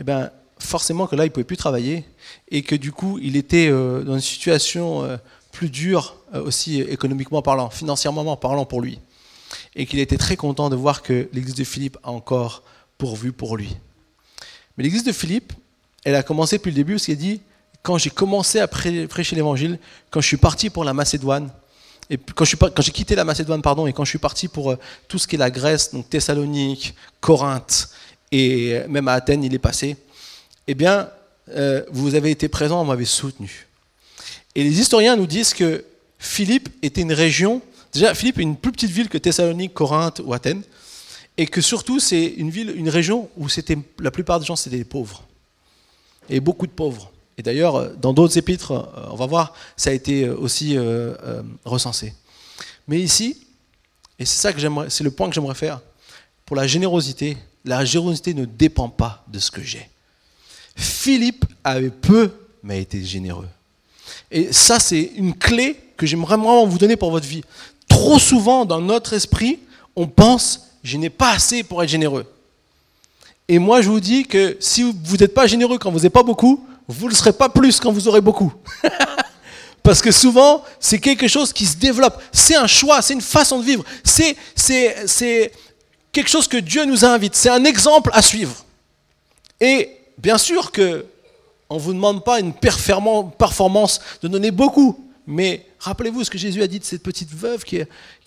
eh 0.00 0.04
ben, 0.04 0.30
forcément 0.58 1.06
que 1.06 1.16
là, 1.16 1.24
il 1.24 1.28
ne 1.28 1.32
pouvait 1.32 1.44
plus 1.44 1.56
travailler 1.56 2.04
et 2.50 2.62
que 2.62 2.74
du 2.74 2.92
coup, 2.92 3.18
il 3.20 3.36
était 3.36 3.70
dans 3.70 4.14
une 4.14 4.20
situation 4.20 5.18
plus 5.50 5.70
dure 5.70 6.16
aussi 6.32 6.80
économiquement 6.80 7.42
parlant, 7.42 7.70
financièrement 7.70 8.36
parlant 8.36 8.64
pour 8.64 8.80
lui 8.80 9.00
et 9.76 9.86
qu'il 9.86 9.98
était 9.98 10.16
très 10.16 10.36
content 10.36 10.70
de 10.70 10.76
voir 10.76 11.02
que 11.02 11.28
l'église 11.32 11.54
de 11.54 11.64
Philippe 11.64 11.98
a 12.02 12.10
encore 12.10 12.62
pourvu 12.98 13.32
pour 13.32 13.56
lui. 13.56 13.76
Mais 14.76 14.84
l'église 14.84 15.04
de 15.04 15.12
Philippe, 15.12 15.52
elle 16.04 16.14
a 16.14 16.22
commencé 16.22 16.58
depuis 16.58 16.70
le 16.70 16.76
début, 16.76 16.94
parce 16.94 17.06
qu'elle 17.06 17.16
dit, 17.16 17.40
quand 17.82 17.98
j'ai 17.98 18.10
commencé 18.10 18.60
à 18.60 18.68
prêcher 18.68 19.36
l'évangile, 19.36 19.78
quand 20.10 20.20
je 20.20 20.26
suis 20.26 20.36
parti 20.36 20.70
pour 20.70 20.84
la 20.84 20.94
Macédoine, 20.94 21.50
et 22.10 22.18
quand 22.18 22.44
j'ai 22.44 22.92
quitté 22.92 23.14
la 23.14 23.24
Macédoine, 23.24 23.62
pardon, 23.62 23.86
et 23.86 23.92
quand 23.92 24.04
je 24.04 24.10
suis 24.10 24.18
parti 24.18 24.48
pour 24.48 24.72
euh, 24.72 24.78
tout 25.08 25.18
ce 25.18 25.26
qui 25.26 25.36
est 25.36 25.38
la 25.38 25.50
Grèce, 25.50 25.92
donc 25.92 26.08
Thessalonique, 26.10 26.94
Corinthe, 27.20 27.88
et 28.30 28.74
euh, 28.74 28.88
même 28.88 29.08
à 29.08 29.12
Athènes, 29.12 29.42
il 29.42 29.54
est 29.54 29.58
passé, 29.58 29.96
eh 30.66 30.74
bien, 30.74 31.08
euh, 31.50 31.82
vous 31.90 32.14
avez 32.14 32.30
été 32.30 32.48
présents, 32.48 32.82
vous 32.82 32.90
m'avez 32.90 33.04
soutenu. 33.04 33.66
Et 34.54 34.62
les 34.62 34.80
historiens 34.80 35.16
nous 35.16 35.26
disent 35.26 35.54
que 35.54 35.84
Philippe 36.18 36.68
était 36.82 37.00
une 37.02 37.12
région 37.12 37.62
Déjà, 37.94 38.12
Philippe 38.12 38.40
est 38.40 38.42
une 38.42 38.56
plus 38.56 38.72
petite 38.72 38.90
ville 38.90 39.08
que 39.08 39.18
Thessalonique, 39.18 39.72
Corinthe 39.72 40.20
ou 40.24 40.34
Athènes, 40.34 40.62
et 41.36 41.46
que 41.46 41.60
surtout 41.60 42.00
c'est 42.00 42.26
une 42.26 42.50
ville, 42.50 42.74
une 42.76 42.88
région 42.88 43.30
où 43.36 43.48
c'était 43.48 43.78
la 44.00 44.10
plupart 44.10 44.40
des 44.40 44.46
gens 44.46 44.56
c'était 44.56 44.78
des 44.78 44.84
pauvres, 44.84 45.22
et 46.28 46.40
beaucoup 46.40 46.66
de 46.66 46.72
pauvres. 46.72 47.12
Et 47.36 47.42
d'ailleurs, 47.42 47.90
dans 47.96 48.12
d'autres 48.12 48.38
épîtres, 48.38 48.72
euh, 48.72 49.08
on 49.10 49.16
va 49.16 49.26
voir, 49.26 49.54
ça 49.76 49.90
a 49.90 49.92
été 49.92 50.24
euh, 50.24 50.36
aussi 50.36 50.76
euh, 50.76 51.42
recensé. 51.64 52.14
Mais 52.86 53.00
ici, 53.00 53.46
et 54.18 54.24
c'est 54.24 54.40
ça 54.40 54.52
que 54.52 54.60
j'aimerais, 54.60 54.90
c'est 54.90 55.04
le 55.04 55.10
point 55.10 55.28
que 55.28 55.34
j'aimerais 55.34 55.54
faire, 55.54 55.80
pour 56.46 56.56
la 56.56 56.66
générosité, 56.66 57.36
la 57.64 57.84
générosité 57.84 58.34
ne 58.34 58.44
dépend 58.44 58.88
pas 58.88 59.24
de 59.28 59.38
ce 59.38 59.50
que 59.50 59.62
j'ai. 59.62 59.88
Philippe 60.76 61.44
avait 61.64 61.90
peu, 61.90 62.30
mais 62.62 62.74
a 62.74 62.78
été 62.78 63.02
généreux. 63.02 63.48
Et 64.30 64.52
ça, 64.52 64.78
c'est 64.78 65.12
une 65.16 65.34
clé 65.34 65.76
que 65.96 66.06
j'aimerais 66.06 66.36
vraiment 66.36 66.66
vous 66.66 66.78
donner 66.78 66.96
pour 66.96 67.10
votre 67.10 67.26
vie 67.26 67.42
trop 67.88 68.18
souvent 68.18 68.64
dans 68.64 68.80
notre 68.80 69.12
esprit, 69.12 69.60
on 69.96 70.06
pense, 70.06 70.70
je 70.82 70.96
n'ai 70.96 71.10
pas 71.10 71.30
assez 71.30 71.62
pour 71.62 71.82
être 71.82 71.88
généreux. 71.88 72.26
Et 73.46 73.58
moi, 73.58 73.82
je 73.82 73.88
vous 73.88 74.00
dis 74.00 74.24
que 74.24 74.56
si 74.58 74.82
vous 74.82 75.16
n'êtes 75.16 75.34
pas 75.34 75.46
généreux 75.46 75.78
quand 75.78 75.90
vous 75.90 75.98
n'avez 75.98 76.10
pas 76.10 76.22
beaucoup, 76.22 76.66
vous 76.88 77.06
ne 77.06 77.10
le 77.10 77.16
serez 77.16 77.32
pas 77.32 77.48
plus 77.48 77.80
quand 77.80 77.92
vous 77.92 78.08
aurez 78.08 78.20
beaucoup. 78.20 78.52
Parce 79.82 80.00
que 80.00 80.10
souvent, 80.10 80.64
c'est 80.80 80.98
quelque 80.98 81.28
chose 81.28 81.52
qui 81.52 81.66
se 81.66 81.76
développe. 81.76 82.20
C'est 82.32 82.56
un 82.56 82.66
choix, 82.66 83.02
c'est 83.02 83.12
une 83.12 83.20
façon 83.20 83.58
de 83.58 83.64
vivre. 83.64 83.84
C'est, 84.02 84.36
c'est 84.56 85.52
quelque 86.10 86.30
chose 86.30 86.48
que 86.48 86.56
Dieu 86.56 86.86
nous 86.86 87.04
invite. 87.04 87.34
C'est 87.34 87.50
un 87.50 87.64
exemple 87.64 88.10
à 88.14 88.22
suivre. 88.22 88.64
Et 89.60 89.90
bien 90.16 90.38
sûr 90.38 90.72
que 90.72 91.04
on 91.70 91.76
ne 91.76 91.80
vous 91.80 91.92
demande 91.92 92.24
pas 92.24 92.40
une 92.40 92.52
performance 92.52 94.00
de 94.22 94.28
donner 94.28 94.50
beaucoup. 94.50 94.98
Mais 95.26 95.66
rappelez-vous 95.78 96.24
ce 96.24 96.30
que 96.30 96.38
Jésus 96.38 96.62
a 96.62 96.66
dit 96.66 96.78
de 96.78 96.84
cette 96.84 97.02
petite 97.02 97.30
veuve 97.30 97.64
qui, 97.64 97.80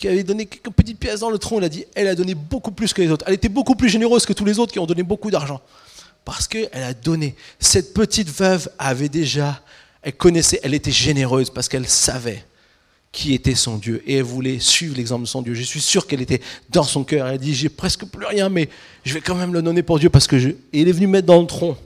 avait 0.05 0.23
donné 0.23 0.47
quelques 0.47 0.71
petites 0.71 0.99
pièces 0.99 1.19
dans 1.21 1.29
le 1.29 1.37
tronc. 1.37 1.59
Il 1.59 1.63
a 1.63 1.69
dit, 1.69 1.85
elle 1.95 2.07
a 2.07 2.15
donné 2.15 2.33
beaucoup 2.33 2.71
plus 2.71 2.93
que 2.93 3.01
les 3.01 3.09
autres. 3.09 3.25
Elle 3.27 3.35
était 3.35 3.49
beaucoup 3.49 3.75
plus 3.75 3.89
généreuse 3.89 4.25
que 4.25 4.33
tous 4.33 4.45
les 4.45 4.59
autres 4.59 4.73
qui 4.73 4.79
ont 4.79 4.85
donné 4.85 5.03
beaucoup 5.03 5.29
d'argent. 5.31 5.61
Parce 6.27 6.45
qu'elle 6.45 6.83
a 6.83 6.93
donné. 6.93 7.35
Cette 7.57 7.93
petite 7.93 8.27
veuve 8.27 8.69
avait 8.77 9.07
déjà, 9.07 9.61
elle 10.01 10.11
connaissait, 10.11 10.59
elle 10.61 10.73
était 10.73 10.91
généreuse 10.91 11.49
parce 11.49 11.69
qu'elle 11.69 11.87
savait 11.87 12.43
qui 13.13 13.33
était 13.33 13.55
son 13.55 13.77
Dieu 13.77 14.03
et 14.05 14.17
elle 14.17 14.23
voulait 14.23 14.59
suivre 14.59 14.97
l'exemple 14.97 15.21
de 15.21 15.27
son 15.29 15.41
Dieu. 15.41 15.53
Je 15.53 15.63
suis 15.63 15.79
sûr 15.79 16.05
qu'elle 16.05 16.21
était 16.21 16.41
dans 16.69 16.83
son 16.83 17.05
cœur. 17.05 17.27
Elle 17.27 17.35
a 17.35 17.37
dit, 17.37 17.55
j'ai 17.55 17.69
presque 17.69 18.03
plus 18.03 18.25
rien, 18.25 18.49
mais 18.49 18.67
je 19.05 19.13
vais 19.13 19.21
quand 19.21 19.35
même 19.35 19.53
le 19.53 19.61
donner 19.61 19.83
pour 19.83 19.99
Dieu 19.99 20.09
parce 20.09 20.27
que 20.27 20.35
il 20.73 20.89
est 20.89 20.91
venu 20.91 21.07
mettre 21.07 21.27
dans 21.27 21.39
le 21.39 21.47
tronc. 21.47 21.77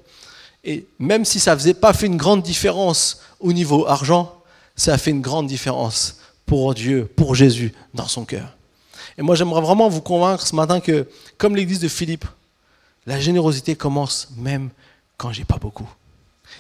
Et 0.64 0.88
même 0.98 1.24
si 1.24 1.40
ça 1.40 1.56
faisait 1.56 1.76
pas 1.76 1.94
fait 1.94 2.08
une 2.08 2.18
grande 2.18 2.42
différence 2.42 3.22
au 3.40 3.54
niveau 3.54 3.86
argent, 3.88 4.42
ça 4.76 4.96
a 4.96 4.98
fait 4.98 5.12
une 5.12 5.22
grande 5.22 5.46
différence 5.46 6.18
pour 6.48 6.74
Dieu, 6.74 7.08
pour 7.16 7.36
Jésus, 7.36 7.74
dans 7.94 8.08
son 8.08 8.26
cœur. 8.26 8.58
Et 9.20 9.22
moi, 9.22 9.36
j'aimerais 9.36 9.62
vraiment 9.62 9.88
vous 9.88 10.02
convaincre 10.02 10.48
ce 10.48 10.56
matin 10.56 10.80
que, 10.80 11.08
comme 11.38 11.56
l'église 11.56 11.80
de 11.80 11.88
Philippe, 11.88 12.26
la 13.06 13.20
générosité 13.20 13.76
commence 13.76 14.30
même 14.38 14.70
quand 15.18 15.32
j'ai 15.32 15.46
pas 15.46 15.58
beaucoup. 15.58 15.90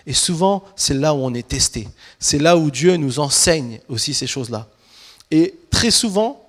Et 0.05 0.13
souvent, 0.13 0.63
c'est 0.75 0.93
là 0.93 1.13
où 1.13 1.17
on 1.17 1.33
est 1.33 1.47
testé. 1.47 1.87
C'est 2.19 2.39
là 2.39 2.57
où 2.57 2.71
Dieu 2.71 2.95
nous 2.95 3.19
enseigne 3.19 3.79
aussi 3.89 4.13
ces 4.13 4.27
choses-là. 4.27 4.67
Et 5.29 5.55
très 5.69 5.91
souvent, 5.91 6.47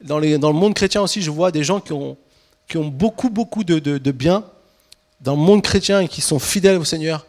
dans, 0.00 0.18
le 0.18 0.52
monde 0.52 0.74
chrétien 0.74 1.02
aussi, 1.02 1.22
je 1.22 1.30
vois 1.30 1.50
des 1.50 1.62
gens 1.62 1.80
qui 1.80 1.92
ont, 1.92 2.16
beaucoup, 2.74 3.30
beaucoup 3.30 3.64
de, 3.64 3.78
de 3.78 4.10
biens 4.12 4.44
dans 5.20 5.36
le 5.36 5.40
monde 5.40 5.62
chrétien 5.62 6.00
et 6.00 6.08
qui 6.08 6.20
sont 6.20 6.38
fidèles 6.38 6.78
au 6.78 6.84
Seigneur. 6.84 7.26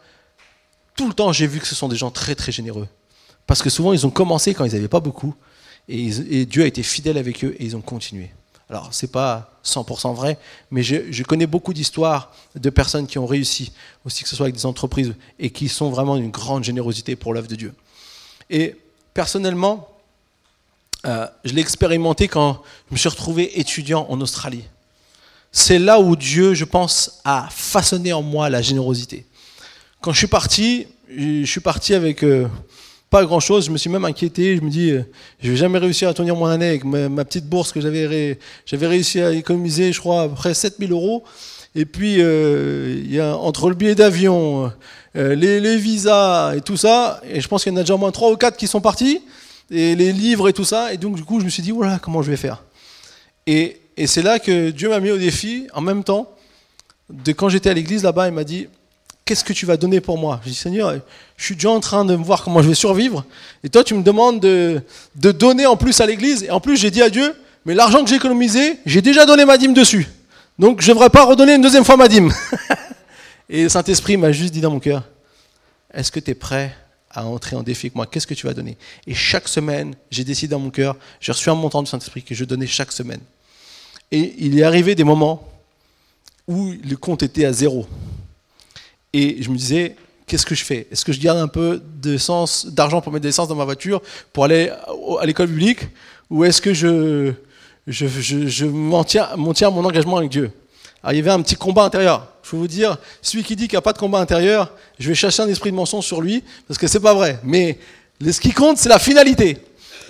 Tout 0.95 1.07
le 1.07 1.13
temps, 1.13 1.33
j'ai 1.33 1.47
vu 1.47 1.59
que 1.59 1.67
ce 1.67 1.75
sont 1.75 1.87
des 1.87 1.95
gens 1.95 2.11
très, 2.11 2.35
très 2.35 2.51
généreux. 2.51 2.87
Parce 3.47 3.61
que 3.61 3.69
souvent, 3.69 3.93
ils 3.93 4.05
ont 4.05 4.11
commencé 4.11 4.53
quand 4.53 4.65
ils 4.65 4.73
n'avaient 4.73 4.87
pas 4.87 4.99
beaucoup, 4.99 5.35
et, 5.87 6.45
Dieu 6.45 6.63
a 6.63 6.65
été 6.65 6.83
fidèle 6.83 7.17
avec 7.17 7.43
eux, 7.43 7.55
et 7.59 7.65
ils 7.65 7.75
ont 7.75 7.81
continué. 7.81 8.31
Alors, 8.71 8.93
ce 8.93 9.05
n'est 9.05 9.11
pas 9.11 9.59
100% 9.65 10.15
vrai, 10.15 10.37
mais 10.71 10.81
je, 10.81 11.23
connais 11.23 11.45
beaucoup 11.45 11.73
d'histoires 11.73 12.31
de 12.55 12.69
personnes 12.69 13.05
qui 13.05 13.19
ont 13.19 13.25
réussi, 13.25 13.73
aussi 14.05 14.23
que 14.23 14.29
ce 14.29 14.35
soit 14.37 14.45
avec 14.45 14.55
des 14.55 14.65
entreprises, 14.65 15.13
et 15.39 15.49
qui 15.49 15.67
sont 15.67 15.89
vraiment 15.89 16.15
d'une 16.15 16.31
grande 16.31 16.63
générosité 16.63 17.17
pour 17.17 17.33
l'œuvre 17.33 17.49
de 17.49 17.55
Dieu. 17.55 17.73
Et 18.49 18.77
personnellement, 19.13 19.89
euh, 21.05 21.27
je 21.43 21.51
l'ai 21.51 21.59
expérimenté 21.59 22.29
quand 22.29 22.61
je 22.87 22.93
me 22.93 22.97
suis 22.97 23.09
retrouvé 23.09 23.59
étudiant 23.59 24.07
en 24.09 24.21
Australie. 24.21 24.63
C'est 25.51 25.77
là 25.77 25.99
où 25.99 26.15
Dieu, 26.15 26.53
je 26.53 26.63
pense, 26.63 27.19
a 27.25 27.49
façonné 27.51 28.13
en 28.13 28.21
moi 28.21 28.49
la 28.49 28.61
générosité. 28.61 29.25
Quand 29.99 30.13
je 30.13 30.19
suis 30.19 30.27
parti, 30.27 30.87
je 31.13 31.43
suis 31.43 31.59
parti 31.59 31.93
avec 31.93 32.23
euh, 32.23 32.47
pas 33.11 33.25
grand 33.25 33.41
chose. 33.41 33.65
Je 33.65 33.71
me 33.71 33.77
suis 33.77 33.89
même 33.89 34.05
inquiété. 34.05 34.55
Je 34.55 34.61
me 34.61 34.69
dis, 34.69 34.89
euh, 34.89 35.03
je 35.43 35.51
vais 35.51 35.57
jamais 35.57 35.77
réussir 35.77 36.09
à 36.09 36.13
tenir 36.15 36.35
mon 36.35 36.45
année 36.45 36.69
avec 36.69 36.85
ma, 36.85 37.23
petite 37.25 37.45
bourse 37.45 37.71
que 37.71 37.79
j'avais 37.79 38.37
réussi 38.71 39.21
à 39.21 39.31
économiser, 39.33 39.93
je 39.93 39.99
crois, 39.99 40.23
à 40.23 40.27
peu 40.29 40.33
près 40.33 40.53
7000 40.55 40.91
euros. 40.91 41.23
Et 41.75 41.85
puis, 41.85 42.15
euh, 42.19 42.99
il 43.03 43.13
y 43.13 43.19
a, 43.19 43.35
entre 43.35 43.69
le 43.69 43.75
billet 43.75 43.95
d'avion, 43.95 44.71
euh, 45.15 45.35
les, 45.35 45.77
visas 45.77 46.55
et 46.55 46.61
tout 46.61 46.75
ça, 46.75 47.21
et 47.29 47.39
je 47.39 47.47
pense 47.47 47.63
qu'il 47.63 47.71
y 47.71 47.75
en 47.75 47.79
a 47.79 47.81
déjà 47.81 47.95
au 47.95 47.97
moins 47.97 48.11
3 48.11 48.31
ou 48.31 48.35
4 48.35 48.57
qui 48.57 48.67
sont 48.67 48.81
partis, 48.81 49.21
et 49.69 49.95
les 49.95 50.11
livres 50.11 50.49
et 50.49 50.53
tout 50.53 50.65
ça. 50.65 50.93
Et 50.93 50.97
donc, 50.97 51.15
du 51.15 51.23
coup, 51.23 51.39
je 51.39 51.45
me 51.45 51.49
suis 51.49 51.63
dit, 51.63 51.71
voilà, 51.71 51.99
comment 51.99 52.21
je 52.21 52.31
vais 52.31 52.37
faire? 52.37 52.63
Et, 53.45 53.79
et 53.95 54.07
c'est 54.07 54.21
là 54.21 54.39
que 54.39 54.69
Dieu 54.71 54.89
m'a 54.89 54.99
mis 54.99 55.11
au 55.11 55.17
défi, 55.17 55.67
en 55.73 55.81
même 55.81 56.03
temps, 56.03 56.29
de 57.09 57.31
quand 57.33 57.49
j'étais 57.49 57.69
à 57.69 57.73
l'église 57.73 58.03
là-bas, 58.03 58.27
il 58.27 58.33
m'a 58.33 58.45
dit, 58.45 58.67
qu'est-ce 59.25 59.43
que 59.43 59.53
tu 59.53 59.65
vas 59.65 59.77
donner 59.77 60.01
pour 60.01 60.17
moi? 60.17 60.39
Je 60.43 60.49
dis, 60.49 60.55
Seigneur, 60.55 60.95
je 61.37 61.43
suis 61.43 61.55
déjà 61.55 61.69
en 61.69 61.79
train 61.79 62.05
de 62.05 62.15
me 62.15 62.23
voir 62.23 62.43
comment 62.43 62.61
je 62.61 62.67
vais 62.69 62.75
survivre. 62.75 63.25
Et 63.63 63.69
toi, 63.69 63.83
tu 63.83 63.93
me 63.93 64.03
demandes 64.03 64.39
de, 64.39 64.81
donner 65.15 65.65
en 65.65 65.77
plus 65.77 65.99
à 66.01 66.05
l'église. 66.05 66.43
Et 66.43 66.51
en 66.51 66.59
plus, 66.59 66.77
j'ai 66.77 66.91
dit 66.91 67.01
à 67.01 67.09
Dieu, 67.09 67.33
mais 67.65 67.73
l'argent 67.73 68.03
que 68.03 68.09
j'ai 68.09 68.15
économisé, 68.15 68.79
j'ai 68.85 69.01
déjà 69.01 69.25
donné 69.25 69.45
ma 69.45 69.57
dîme 69.57 69.73
dessus. 69.73 70.07
Donc, 70.59 70.81
je 70.81 70.89
ne 70.89 70.93
devrais 70.93 71.09
pas 71.09 71.23
redonner 71.23 71.55
une 71.55 71.61
deuxième 71.61 71.85
fois 71.85 71.97
ma 71.97 72.07
dîme. 72.07 72.33
et 73.49 73.63
le 73.63 73.69
Saint-Esprit 73.69 74.17
m'a 74.17 74.31
juste 74.31 74.53
dit 74.53 74.61
dans 74.61 74.71
mon 74.71 74.79
cœur, 74.79 75.03
est-ce 75.93 76.11
que 76.11 76.19
tu 76.19 76.31
es 76.31 76.35
prêt 76.35 76.75
à 77.09 77.25
entrer 77.25 77.55
en 77.55 77.63
défi 77.63 77.87
avec 77.87 77.95
moi? 77.95 78.05
Qu'est-ce 78.05 78.27
que 78.27 78.33
tu 78.33 78.47
vas 78.47 78.53
donner? 78.53 78.77
Et 79.07 79.13
chaque 79.13 79.47
semaine, 79.47 79.95
j'ai 80.09 80.23
décidé 80.23 80.51
dans 80.51 80.59
mon 80.59 80.69
cœur, 80.69 80.95
j'ai 81.19 81.31
reçu 81.31 81.49
un 81.49 81.55
montant 81.55 81.81
du 81.81 81.89
Saint-Esprit 81.89 82.23
que 82.23 82.35
je 82.35 82.45
donnais 82.45 82.67
chaque 82.67 82.91
semaine. 82.91 83.21
Et 84.11 84.35
il 84.39 84.59
est 84.59 84.63
arrivé 84.63 84.93
des 84.95 85.03
moments 85.03 85.47
où 86.47 86.73
le 86.83 86.97
compte 86.97 87.23
était 87.23 87.45
à 87.45 87.53
zéro. 87.53 87.87
Et 89.13 89.41
je 89.41 89.49
me 89.49 89.57
disais, 89.57 89.95
qu'est-ce 90.25 90.45
que 90.45 90.55
je 90.55 90.63
fais? 90.63 90.87
Est-ce 90.91 91.03
que 91.03 91.11
je 91.11 91.19
garde 91.19 91.37
un 91.37 91.47
peu 91.47 91.81
d'argent 92.65 93.01
pour 93.01 93.11
mettre 93.11 93.23
de 93.23 93.27
l'essence 93.27 93.47
dans 93.47 93.55
ma 93.55 93.65
voiture 93.65 94.01
pour 94.31 94.45
aller 94.45 94.71
à 95.19 95.25
l'école 95.25 95.47
publique? 95.47 95.81
Ou 96.29 96.45
est-ce 96.45 96.61
que 96.61 96.73
je, 96.73 97.33
je, 97.87 98.07
je, 98.07 98.47
je 98.47 98.65
m'en 98.65 99.03
tiens, 99.03 99.27
à 99.31 99.35
mon 99.35 99.83
engagement 99.83 100.17
avec 100.17 100.31
Dieu? 100.31 100.51
Alors, 101.03 101.13
il 101.13 101.17
y 101.17 101.19
avait 101.19 101.31
un 101.31 101.41
petit 101.41 101.55
combat 101.55 101.83
intérieur. 101.83 102.27
Je 102.43 102.51
peux 102.51 102.57
vous 102.57 102.67
dire, 102.67 102.97
celui 103.21 103.43
qui 103.43 103.55
dit 103.55 103.67
qu'il 103.67 103.75
n'y 103.75 103.79
a 103.79 103.81
pas 103.81 103.93
de 103.93 103.97
combat 103.97 104.19
intérieur, 104.19 104.71
je 104.99 105.09
vais 105.09 105.15
chasser 105.15 105.41
un 105.41 105.47
esprit 105.47 105.71
de 105.71 105.75
mensonge 105.75 106.05
sur 106.05 106.21
lui, 106.21 106.43
parce 106.67 106.77
que 106.77 106.87
c'est 106.87 106.99
pas 106.99 107.13
vrai. 107.13 107.39
Mais 107.43 107.77
ce 108.21 108.39
qui 108.39 108.51
compte, 108.51 108.77
c'est 108.77 108.89
la 108.89 108.99
finalité. 108.99 109.57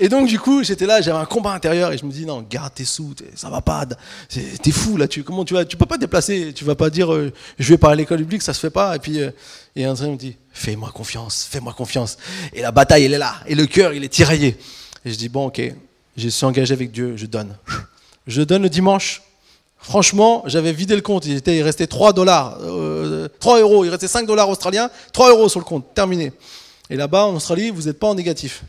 Et 0.03 0.09
donc, 0.09 0.27
du 0.27 0.39
coup, 0.39 0.63
j'étais 0.63 0.87
là, 0.87 0.99
j'avais 0.99 1.19
un 1.19 1.25
combat 1.25 1.51
intérieur, 1.51 1.91
et 1.93 1.97
je 1.99 2.03
me 2.05 2.11
dis, 2.11 2.25
non, 2.25 2.43
garde 2.49 2.73
tes 2.73 2.85
sous, 2.85 3.13
ça 3.35 3.51
va 3.51 3.61
pas, 3.61 3.85
t'es 4.27 4.71
fou 4.71 4.97
là, 4.97 5.07
tu, 5.07 5.23
comment 5.23 5.45
tu 5.45 5.53
vas, 5.53 5.63
tu 5.63 5.77
peux 5.77 5.85
pas 5.85 5.97
te 5.97 6.01
déplacer, 6.01 6.53
tu 6.55 6.65
vas 6.65 6.73
pas 6.73 6.89
dire, 6.89 7.13
euh, 7.13 7.31
je 7.59 7.69
vais 7.69 7.77
pas 7.77 7.91
à 7.91 7.95
l'école 7.95 8.17
publique, 8.17 8.41
ça 8.41 8.55
se 8.55 8.59
fait 8.59 8.71
pas. 8.71 8.95
Et 8.95 8.99
puis, 8.99 9.19
euh, 9.21 9.29
et 9.75 9.85
un 9.85 9.93
me 9.93 10.15
dit, 10.15 10.37
fais-moi 10.51 10.89
confiance, 10.91 11.47
fais-moi 11.47 11.73
confiance. 11.73 12.17
Et 12.51 12.61
la 12.61 12.71
bataille, 12.71 13.03
elle 13.03 13.13
est 13.13 13.19
là, 13.19 13.35
et 13.45 13.53
le 13.53 13.67
cœur, 13.67 13.93
il 13.93 14.03
est 14.03 14.09
tiraillé. 14.09 14.57
Et 15.05 15.11
je 15.11 15.17
dis, 15.17 15.29
bon, 15.29 15.45
ok, 15.45 15.61
je 16.17 16.29
suis 16.29 16.45
engagé 16.47 16.73
avec 16.73 16.91
Dieu, 16.91 17.13
je 17.15 17.27
donne. 17.27 17.55
Je 18.25 18.41
donne 18.41 18.63
le 18.63 18.69
dimanche, 18.69 19.21
Franchement, 19.83 20.43
j'avais 20.45 20.73
vidé 20.73 20.95
le 20.95 21.01
compte, 21.01 21.25
il, 21.25 21.63
restait 21.63 21.87
3 21.87 22.13
dollars, 22.13 22.59
3 22.59 22.67
euh, 22.67 23.61
euros, 23.61 23.83
il 23.83 23.89
restait 23.89 24.07
5 24.07 24.27
dollars 24.27 24.47
australiens, 24.47 24.91
3 25.11 25.31
euros 25.31 25.49
sur 25.49 25.59
le 25.59 25.65
compte, 25.65 25.95
terminé. 25.95 26.33
Et 26.91 26.97
là-bas, 26.97 27.27
en 27.27 27.35
Australie, 27.35 27.69
vous 27.69 27.83
n'êtes 27.83 27.97
pas 27.97 28.07
en 28.07 28.15
négatif. 28.15 28.63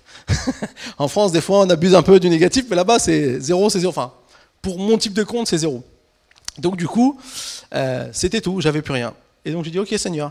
en 0.99 1.09
France, 1.09 1.33
des 1.33 1.41
fois, 1.41 1.59
on 1.59 1.69
abuse 1.69 1.97
un 1.97 2.03
peu 2.03 2.21
du 2.21 2.31
négatif, 2.31 2.67
mais 2.71 2.77
là-bas, 2.77 3.01
c'est 3.01 3.41
zéro, 3.41 3.69
c'est 3.69 3.81
zéro. 3.81 3.91
Enfin, 3.91 4.13
pour 4.63 4.79
mon 4.79 4.97
type 4.97 5.13
de 5.13 5.25
compte, 5.25 5.49
c'est 5.49 5.59
zéro. 5.59 5.83
Donc, 6.57 6.77
du 6.77 6.87
coup, 6.87 7.19
euh, 7.75 8.09
c'était 8.13 8.41
tout, 8.41 8.61
j'avais 8.61 8.81
plus 8.81 8.93
rien. 8.93 9.13
Et 9.45 9.51
donc, 9.51 9.65
j'ai 9.65 9.73
dit, 9.73 9.81
OK, 9.81 9.93
Seigneur. 9.99 10.31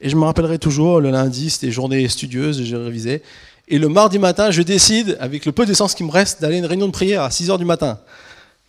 Et 0.00 0.08
je 0.08 0.14
me 0.14 0.24
rappellerai 0.24 0.60
toujours, 0.60 1.00
le 1.00 1.10
lundi, 1.10 1.50
c'était 1.50 1.72
journée 1.72 2.06
studieuse, 2.06 2.62
j'ai 2.62 2.76
révisé. 2.76 3.22
Et 3.66 3.80
le 3.80 3.88
mardi 3.88 4.20
matin, 4.20 4.52
je 4.52 4.62
décide, 4.62 5.16
avec 5.18 5.46
le 5.46 5.50
peu 5.50 5.66
d'essence 5.66 5.96
qui 5.96 6.04
me 6.04 6.12
reste, 6.12 6.40
d'aller 6.40 6.54
à 6.54 6.58
une 6.60 6.66
réunion 6.66 6.86
de 6.86 6.92
prière 6.92 7.22
à 7.22 7.32
6 7.32 7.48
h 7.48 7.58
du 7.58 7.64
matin. 7.64 7.98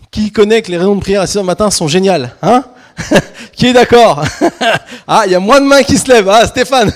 Qui 0.10 0.32
connaît 0.32 0.64
que 0.64 0.72
les 0.72 0.78
réunions 0.78 0.96
de 0.96 1.02
prière 1.02 1.22
à 1.22 1.28
6 1.28 1.38
h 1.38 1.42
du 1.42 1.46
matin 1.46 1.70
sont 1.70 1.88
géniales 1.88 2.36
hein? 2.42 2.64
Qui 3.54 3.68
est 3.68 3.74
d'accord? 3.74 4.24
Ah, 5.10 5.24
il 5.26 5.32
y 5.32 5.36
a 5.36 5.40
moins 5.40 5.62
de 5.62 5.66
mains 5.66 5.84
qui 5.84 5.98
se 5.98 6.12
lèvent. 6.12 6.28
Ah, 6.28 6.46
Stéphane 6.48 6.92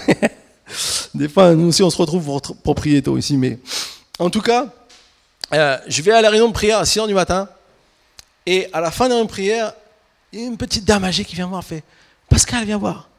Des 1.14 1.30
fois, 1.30 1.54
nous 1.54 1.68
aussi, 1.68 1.84
on 1.84 1.90
se 1.90 1.98
retrouve 1.98 2.42
pour, 2.64 2.76
tôt 3.04 3.18
ici. 3.18 3.38
Mais 3.38 3.60
en 4.20 4.30
tout 4.30 4.42
cas, 4.42 4.68
euh, 5.54 5.78
je 5.88 6.02
vais 6.02 6.12
à 6.12 6.22
la 6.22 6.30
réunion 6.30 6.48
de 6.48 6.54
prière 6.54 6.80
à 6.80 6.86
6 6.86 7.00
h 7.00 7.08
du 7.08 7.14
matin. 7.14 7.50
Et 8.46 8.68
à 8.74 8.82
la 8.82 8.92
fin 8.92 9.06
de 9.06 9.10
la 9.10 9.16
réunion 9.16 9.26
de 9.26 9.32
prière, 9.32 9.74
il 10.32 10.40
y 10.40 10.44
a 10.44 10.48
une 10.48 10.58
petite 10.58 10.86
dame 10.86 11.04
âgée 11.04 11.26
qui 11.26 11.36
vient 11.36 11.48
voir. 11.48 11.64
fait 11.64 11.84
Pascal, 12.30 12.66
viens 12.66 12.78
voir. 12.78 13.10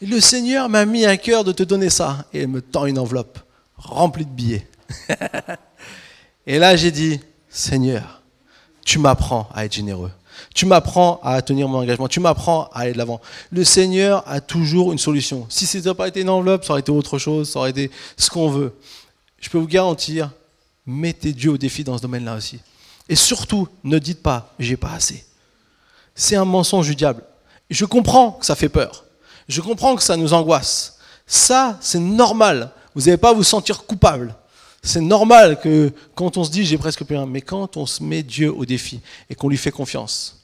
le 0.00 0.20
Seigneur 0.20 0.68
m'a 0.68 0.84
mis 0.84 1.04
à 1.04 1.16
cœur 1.16 1.44
de 1.44 1.52
te 1.52 1.62
donner 1.62 1.90
ça. 1.90 2.24
Et 2.32 2.40
elle 2.40 2.48
me 2.48 2.62
tend 2.62 2.86
une 2.86 2.98
enveloppe 2.98 3.38
remplie 3.76 4.24
de 4.24 4.30
billets. 4.30 4.66
et 6.46 6.58
là, 6.58 6.76
j'ai 6.76 6.90
dit 6.90 7.20
Seigneur, 7.48 8.22
tu 8.84 8.98
m'apprends 8.98 9.48
à 9.54 9.64
être 9.64 9.72
généreux. 9.72 10.12
Tu 10.58 10.66
m'apprends 10.66 11.20
à 11.22 11.40
tenir 11.40 11.68
mon 11.68 11.78
engagement. 11.78 12.08
Tu 12.08 12.18
m'apprends 12.18 12.64
à 12.72 12.80
aller 12.80 12.92
de 12.92 12.98
l'avant. 12.98 13.20
Le 13.52 13.62
Seigneur 13.62 14.24
a 14.26 14.40
toujours 14.40 14.90
une 14.90 14.98
solution. 14.98 15.46
Si 15.48 15.66
ce 15.66 15.76
n'était 15.76 15.94
pas 15.94 16.08
été 16.08 16.22
une 16.22 16.28
enveloppe, 16.28 16.64
ça 16.64 16.72
aurait 16.72 16.80
été 16.80 16.90
autre 16.90 17.16
chose, 17.16 17.48
ça 17.48 17.60
aurait 17.60 17.70
été 17.70 17.92
ce 18.16 18.28
qu'on 18.28 18.48
veut. 18.48 18.74
Je 19.38 19.48
peux 19.50 19.58
vous 19.58 19.68
garantir, 19.68 20.32
mettez 20.84 21.32
Dieu 21.32 21.52
au 21.52 21.58
défi 21.58 21.84
dans 21.84 21.96
ce 21.96 22.02
domaine-là 22.02 22.34
aussi. 22.34 22.58
Et 23.08 23.14
surtout, 23.14 23.68
ne 23.84 24.00
dites 24.00 24.20
pas, 24.20 24.52
j'ai 24.58 24.76
pas 24.76 24.90
assez. 24.90 25.24
C'est 26.16 26.34
un 26.34 26.44
mensonge 26.44 26.88
du 26.88 26.96
diable. 26.96 27.22
Je 27.70 27.84
comprends 27.84 28.32
que 28.32 28.44
ça 28.44 28.56
fait 28.56 28.68
peur. 28.68 29.04
Je 29.48 29.60
comprends 29.60 29.94
que 29.94 30.02
ça 30.02 30.16
nous 30.16 30.32
angoisse. 30.32 30.98
Ça, 31.24 31.78
c'est 31.80 32.00
normal. 32.00 32.72
Vous 32.96 33.02
n'allez 33.02 33.16
pas 33.16 33.30
à 33.30 33.34
vous 33.34 33.44
sentir 33.44 33.84
coupable. 33.84 34.34
C'est 34.82 35.00
normal 35.00 35.60
que 35.60 35.92
quand 36.16 36.36
on 36.36 36.42
se 36.42 36.50
dit 36.50 36.64
j'ai 36.64 36.78
presque 36.78 37.04
plus 37.04 37.14
rien, 37.14 37.26
mais 37.26 37.42
quand 37.42 37.76
on 37.76 37.86
se 37.86 38.02
met 38.02 38.24
Dieu 38.24 38.52
au 38.52 38.64
défi 38.64 38.98
et 39.30 39.36
qu'on 39.36 39.48
lui 39.48 39.56
fait 39.56 39.70
confiance, 39.70 40.37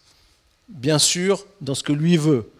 bien 0.68 0.98
sûr, 0.98 1.46
dans 1.60 1.74
ce 1.74 1.82
que 1.82 1.92
lui 1.92 2.16
veut, 2.16 2.50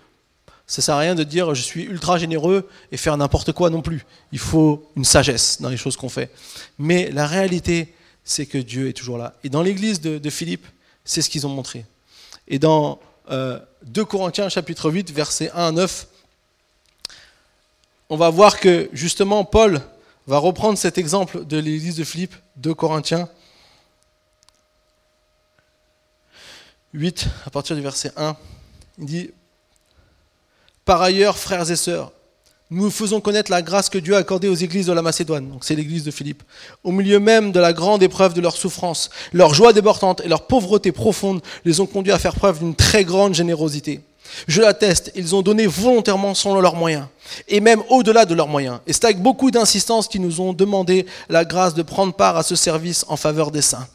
ça 0.67 0.81
ne 0.81 0.83
sert 0.83 0.95
à 0.95 0.99
rien 0.99 1.15
de 1.15 1.25
dire 1.25 1.55
je 1.55 1.63
suis 1.63 1.85
ultra 1.85 2.19
généreux 2.19 2.69
et 2.91 2.97
faire 2.97 3.17
n'importe 3.17 3.53
quoi 3.53 3.71
non 3.71 3.83
plus. 3.83 4.05
Il 4.33 4.39
faut 4.39 4.91
une 4.97 5.05
sagesse 5.05 5.61
dans 5.61 5.69
les 5.69 5.77
choses 5.77 5.97
qu'on 5.97 6.09
fait. 6.09 6.31
Mais 6.79 7.11
la 7.11 7.27
réalité, 7.27 7.95
c'est 8.25 8.47
que 8.47 8.59
Dieu 8.59 8.89
est 8.89 8.95
toujours 8.95 9.19
là. 9.19 9.35
Et 9.45 9.51
dans 9.51 9.63
l'église 9.63 10.01
de, 10.01 10.31
Philippe, 10.31 10.67
c'est 11.05 11.21
ce 11.21 11.29
qu'ils 11.29 11.47
ont 11.47 11.51
montré. 11.51 11.85
Et 12.49 12.59
dans 12.59 12.99
2 13.29 13.35
euh, 13.35 14.05
Corinthiens 14.09 14.49
chapitre 14.49 14.91
8, 14.91 15.13
versets 15.13 15.51
1 15.51 15.67
à 15.67 15.73
9, 15.73 16.07
on 18.09 18.17
va 18.17 18.31
voir 18.31 18.59
que 18.59 18.89
justement 18.93 19.45
Paul 19.45 19.81
va 20.27 20.39
reprendre 20.39 20.79
cet 20.79 20.97
exemple 20.97 21.45
de 21.45 21.59
l'église 21.59 21.97
de 21.97 22.05
Philippe, 22.05 22.35
de 22.57 22.73
Corinthiens 22.73 23.29
8, 26.95 27.27
à 27.45 27.51
partir 27.51 27.75
du 27.75 27.83
verset 27.83 28.13
1. 28.17 28.37
Il 28.99 29.05
dit 29.05 29.31
Par 30.85 31.03
ailleurs, 31.03 31.37
frères 31.37 31.69
et 31.69 31.77
sœurs, 31.77 32.13
nous 32.71 32.91
faisons 32.91 33.21
connaître 33.21 33.51
la 33.51 33.63
grâce 33.63 33.91
que 33.91 33.99
Dieu 33.99 34.15
a 34.15 34.19
accordée 34.19 34.49
aux 34.49 34.55
églises 34.55 34.87
de 34.87 34.93
la 34.93 35.03
Macédoine, 35.03 35.49
donc 35.49 35.65
c'est 35.65 35.75
l'église 35.75 36.05
de 36.05 36.11
Philippe, 36.11 36.43
au 36.83 36.93
milieu 36.93 37.19
même 37.19 37.53
de 37.53 37.61
la 37.61 37.73
grande 37.73 38.03
épreuve 38.03 38.33
de 38.33 38.41
leur 38.41 38.57
souffrance. 38.57 39.11
Leur 39.33 39.55
joie 39.55 39.73
débordante 39.73 40.23
et 40.25 40.29
leur 40.29 40.47
pauvreté 40.47 40.93
profonde 40.93 41.43
les 41.65 41.81
ont 41.81 41.87
conduits 41.87 42.13
à 42.13 42.19
faire 42.19 42.35
preuve 42.35 42.61
d'une 42.61 42.75
très 42.75 43.05
grande 43.05 43.35
générosité. 43.35 44.01
Je 44.49 44.61
l'atteste, 44.61 45.13
ils 45.15 45.35
ont 45.35 45.43
donné 45.43 45.67
volontairement 45.67 46.35
selon 46.35 46.61
leurs 46.61 46.77
moyens, 46.77 47.07
et 47.49 47.61
même 47.61 47.83
au-delà 47.91 48.25
de 48.25 48.35
leurs 48.35 48.49
moyens. 48.49 48.79
Et 48.87 48.93
c'est 48.93 49.05
avec 49.05 49.21
beaucoup 49.21 49.51
d'insistance 49.51 50.09
qu'ils 50.09 50.23
nous 50.23 50.41
ont 50.41 50.53
demandé 50.53 51.07
la 51.29 51.45
grâce 51.45 51.75
de 51.75 51.83
prendre 51.83 52.15
part 52.15 52.37
à 52.37 52.43
ce 52.43 52.57
service 52.57 53.05
en 53.09 53.17
faveur 53.17 53.51
des 53.51 53.63
saints. 53.63 53.87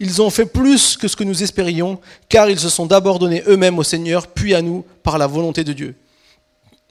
Ils 0.00 0.22
ont 0.22 0.30
fait 0.30 0.46
plus 0.46 0.96
que 0.96 1.08
ce 1.08 1.16
que 1.16 1.24
nous 1.24 1.42
espérions, 1.42 2.00
car 2.28 2.48
ils 2.48 2.58
se 2.58 2.68
sont 2.68 2.86
d'abord 2.86 3.18
donnés 3.18 3.42
eux-mêmes 3.46 3.78
au 3.78 3.82
Seigneur, 3.82 4.26
puis 4.26 4.54
à 4.54 4.62
nous, 4.62 4.84
par 5.02 5.18
la 5.18 5.26
volonté 5.26 5.64
de 5.64 5.72
Dieu. 5.72 5.94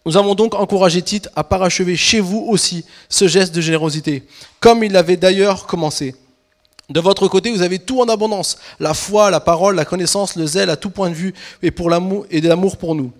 Nous 0.06 0.18
avons 0.18 0.34
donc 0.34 0.56
encouragé 0.56 1.02
Tite 1.02 1.30
à 1.36 1.44
parachever 1.44 1.96
chez 1.96 2.20
vous 2.20 2.46
aussi 2.50 2.86
ce 3.08 3.28
geste 3.28 3.54
de 3.54 3.62
générosité, 3.62 4.24
comme 4.60 4.84
il 4.84 4.92
l'avait 4.92 5.18
d'ailleurs 5.18 5.68
commencé. 5.68 6.16
De 6.90 7.00
votre 7.00 7.28
côté, 7.28 7.52
vous 7.52 7.62
avez 7.62 7.80
tout 7.80 8.02
en 8.02 8.10
abondance, 8.10 8.58
la 8.80 8.94
foi, 8.94 9.30
la 9.30 9.40
parole, 9.40 9.76
la 9.76 9.86
connaissance, 9.86 10.36
le 10.36 10.46
zèle 10.46 10.70
à 10.70 10.76
tout 10.76 10.90
point 10.90 11.10
de 11.10 11.16
vue 11.16 11.34
et, 11.62 11.72
pour 11.72 11.90
l'amour, 11.90 12.26
et 12.30 12.42
de 12.42 12.50
l'amour 12.50 12.78
pour 12.78 12.96
nous. 12.96 13.12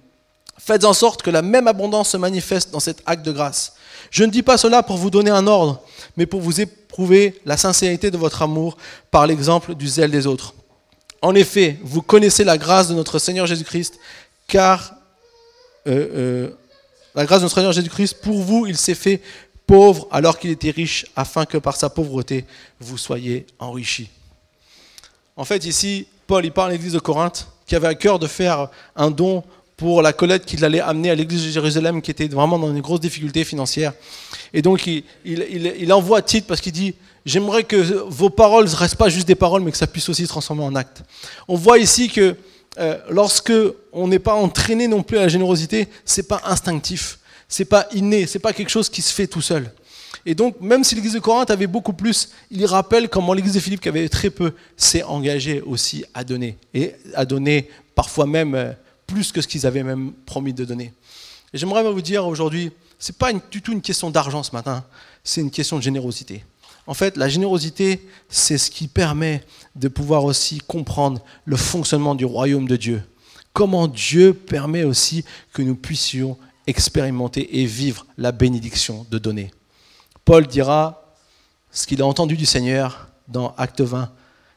Faites 0.64 0.86
en 0.86 0.94
sorte 0.94 1.24
que 1.24 1.32
la 1.32 1.42
même 1.42 1.68
abondance 1.68 2.10
se 2.10 2.18
manifeste 2.18 2.70
dans 2.70 2.80
cet 2.80 3.02
acte 3.08 3.26
de 3.26 3.32
grâce. 3.32 3.74
Je 4.12 4.24
ne 4.24 4.30
dis 4.30 4.44
pas 4.44 4.60
cela 4.60 4.84
pour 4.84 4.96
vous 4.98 5.10
donner 5.10 5.32
un 5.32 5.48
ordre, 5.48 5.82
mais 6.18 6.28
pour 6.28 6.40
vous 6.40 6.62
éprouver 6.62 7.42
la 7.46 7.58
sincérité 7.58 8.12
de 8.12 8.18
votre 8.18 8.44
amour 8.44 8.78
par 9.10 9.26
l'exemple 9.26 9.74
du 9.74 9.88
zèle 9.88 10.12
des 10.12 10.28
autres. 10.28 10.54
En 11.24 11.34
effet, 11.34 11.80
vous 11.82 12.04
connaissez 12.04 12.44
la 12.44 12.60
grâce 12.60 12.90
de 12.90 12.94
notre 12.94 13.18
Seigneur 13.18 13.48
Jésus-Christ, 13.48 13.98
car 14.46 14.94
euh, 15.88 16.08
euh, 16.14 16.50
la 17.16 17.26
grâce 17.26 17.40
de 17.40 17.46
notre 17.46 17.56
Seigneur 17.56 17.72
Jésus-Christ, 17.72 18.22
pour 18.22 18.40
vous, 18.44 18.68
il 18.68 18.78
s'est 18.78 18.94
fait 18.94 19.20
pauvre 19.66 20.08
alors 20.12 20.38
qu'il 20.38 20.52
était 20.52 20.70
riche, 20.70 21.08
afin 21.16 21.48
que 21.48 21.58
par 21.58 21.76
sa 21.76 21.90
pauvreté, 21.90 22.46
vous 22.80 23.00
soyez 23.00 23.48
enrichis. 23.58 24.12
En 25.36 25.44
fait, 25.44 25.66
ici, 25.66 26.06
Paul, 26.28 26.46
il 26.46 26.52
parle 26.52 26.70
à 26.70 26.74
l'église 26.74 26.94
de 26.94 27.00
Corinthe, 27.00 27.48
qui 27.66 27.76
avait 27.76 27.88
à 27.88 27.96
cœur 27.96 28.20
de 28.20 28.28
faire 28.28 28.70
un 28.96 29.10
don 29.10 29.44
pour 29.82 30.04
la 30.04 30.14
collecte 30.14 30.46
qu'il 30.46 30.64
allait 30.64 30.80
amener 30.80 31.10
à 31.10 31.16
l'église 31.16 31.44
de 31.44 31.50
Jérusalem, 31.50 32.04
qui 32.04 32.12
était 32.12 32.28
vraiment 32.28 32.60
dans 32.60 32.70
une 32.70 32.82
grosse 32.82 33.00
difficulté 33.00 33.44
financière. 33.44 33.94
Et 34.54 34.62
donc, 34.62 34.86
il, 34.86 35.92
envoie 35.92 36.22
Tite 36.22 36.46
parce 36.46 36.62
qu'il 36.62 36.72
dit, 36.72 36.94
j'aimerais 37.26 37.64
que 37.64 37.78
vos 38.08 38.30
paroles 38.30 38.66
ne 38.66 38.76
restent 38.76 38.96
pas 38.96 39.10
juste 39.10 39.28
des 39.28 39.34
paroles, 39.34 39.64
mais 39.64 39.72
que 39.72 39.78
ça 39.78 39.88
puisse 39.88 40.08
aussi 40.08 40.22
se 40.22 40.28
transformer 40.30 40.64
en 40.64 40.76
actes. 40.76 41.02
On 41.48 41.56
voit 41.56 41.80
ici 41.80 42.10
que 42.10 42.36
euh, 42.78 42.98
lorsque 43.10 43.54
on 43.92 44.08
n'est 44.08 44.20
pas 44.20 44.36
entraîné 44.36 44.88
non 44.88 45.02
plus 45.02 45.18
à 45.18 45.22
la 45.22 45.30
générosité, 45.30 45.88
c'est 46.06 46.28
pas 46.28 46.42
instinctif 46.46 47.18
c'est 47.52 47.66
pas 47.66 47.86
inné, 47.92 48.26
c'est 48.28 48.40
pas 48.40 48.54
quelque 48.54 48.70
chose 48.70 48.90
qui 48.90 49.02
se 49.02 49.14
fait 49.14 49.28
tout 49.28 49.42
seul. 49.42 49.70
Et 50.26 50.36
donc, 50.36 50.62
même 50.62 50.84
si 50.84 50.96
l'église 50.96 51.14
de 51.14 51.20
Corinthe 51.20 51.52
avait 51.52 51.68
beaucoup 51.68 51.92
plus, 51.94 52.30
il 52.50 52.66
rappelle 52.66 53.10
comment 53.10 53.34
l'église 53.34 53.56
de 53.56 53.60
Philippe, 53.60 53.82
qui 53.82 53.90
avait 53.90 54.08
très 54.08 54.30
peu, 54.30 54.54
s'est 54.78 55.04
engagée 55.04 55.62
aussi 55.62 56.06
à 56.14 56.24
donner. 56.24 56.58
Et 56.74 56.94
à 57.14 57.26
donner 57.26 57.68
parfois 57.94 58.26
même 58.26 58.56
euh, 58.56 58.72
plus 59.12 59.32
que 59.32 59.42
ce 59.42 59.48
qu'ils 59.48 59.66
avaient 59.68 59.84
même 59.84 60.14
promis 60.26 60.54
de 60.54 60.66
donner. 60.66 60.94
Et 61.54 61.58
j'aimerais 61.58 61.84
vous 61.84 62.02
dire 62.02 62.26
aujourd'hui, 62.26 62.72
ce 62.98 63.12
n'est 63.12 63.18
pas 63.18 63.34
du 63.34 63.62
tout 63.62 63.74
une 63.74 63.82
question 63.82 64.10
d'argent 64.10 64.44
ce 64.44 64.54
matin, 64.54 64.86
c'est 65.24 65.42
une 65.42 65.52
question 65.52 65.78
de 65.78 65.84
générosité. 65.84 66.46
En 66.88 66.94
fait, 66.94 67.18
la 67.18 67.30
générosité, 67.30 68.08
c'est 68.30 68.58
ce 68.58 68.72
qui 68.72 68.88
permet 68.88 69.44
de 69.76 69.88
pouvoir 69.88 70.24
aussi 70.24 70.60
comprendre 70.60 71.22
le 71.46 71.58
fonctionnement 71.58 72.16
du 72.16 72.26
royaume 72.26 72.68
de 72.68 72.76
Dieu. 72.76 73.04
Comment 73.54 73.88
Dieu 73.88 74.34
permet 74.34 74.84
aussi 74.84 75.26
que 75.54 75.62
nous 75.62 75.76
puissions 75.76 76.38
expérimenter 76.68 77.60
et 77.60 77.66
vivre 77.66 78.06
la 78.18 78.32
bénédiction 78.32 79.06
de 79.10 79.18
donner. 79.18 79.52
Paul 80.24 80.48
dira 80.48 81.16
ce 81.72 81.88
qu'il 81.88 82.02
a 82.02 82.06
entendu 82.06 82.38
du 82.38 82.46
Seigneur 82.46 83.10
dans 83.28 83.54
Acte 83.58 83.82
20, 83.82 84.12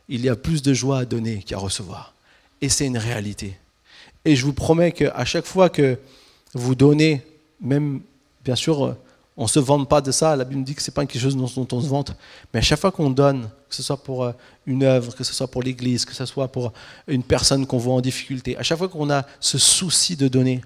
il 0.09 0.21
y 0.21 0.29
a 0.29 0.37
plus 0.37 0.63
de 0.63 0.75
joie 0.75 0.99
à 0.99 1.05
donner 1.05 1.43
qu'à 1.43 1.59
recevoir. 1.59 2.15
Et 2.61 2.69
c'est 2.69 2.87
une 2.87 2.99
réalité. 2.99 3.59
Et 4.25 4.37
je 4.37 4.45
vous 4.45 4.53
promets 4.53 4.93
qu'à 4.93 5.25
chaque 5.25 5.47
fois 5.47 5.69
que 5.69 5.99
vous 6.55 6.75
donnez, 6.75 7.23
même 7.61 8.01
bien 8.45 8.57
sûr 8.57 8.97
On 9.37 9.45
ne 9.45 9.49
se 9.49 9.59
vante 9.59 9.89
pas 9.89 10.01
de 10.01 10.13
ça. 10.13 10.37
La 10.37 10.45
Bible 10.45 10.63
dit 10.63 10.75
que 10.75 10.83
ce 10.83 10.91
n'est 10.91 10.95
pas 10.95 11.05
quelque 11.07 11.21
chose 11.21 11.37
dont 11.37 11.69
on 11.73 11.81
se 11.81 11.87
vante. 11.89 12.15
Mais 12.53 12.61
à 12.61 12.63
chaque 12.63 12.79
fois 12.79 12.93
qu'on 12.93 13.11
donne, 13.11 13.49
que 13.69 13.75
ce 13.75 13.83
soit 13.83 13.97
pour 13.97 14.25
euh, 14.25 14.33
une 14.67 14.85
œuvre, 14.85 15.15
que 15.15 15.25
ce 15.25 15.35
soit 15.35 15.49
pour 15.49 15.63
l'Église, 15.63 16.05
que 16.05 16.15
ce 16.15 16.25
soit 16.25 16.49
pour 16.49 16.73
une 17.09 17.25
personne 17.25 17.67
qu'on 17.67 17.79
voit 17.79 17.95
en 17.95 18.01
difficulté, 18.01 18.57
à 18.57 18.63
chaque 18.63 18.79
fois 18.79 18.89
qu'on 18.89 19.11
a 19.11 19.27
ce 19.41 19.59
souci 19.59 20.15
de 20.17 20.29
donner, 20.29 20.61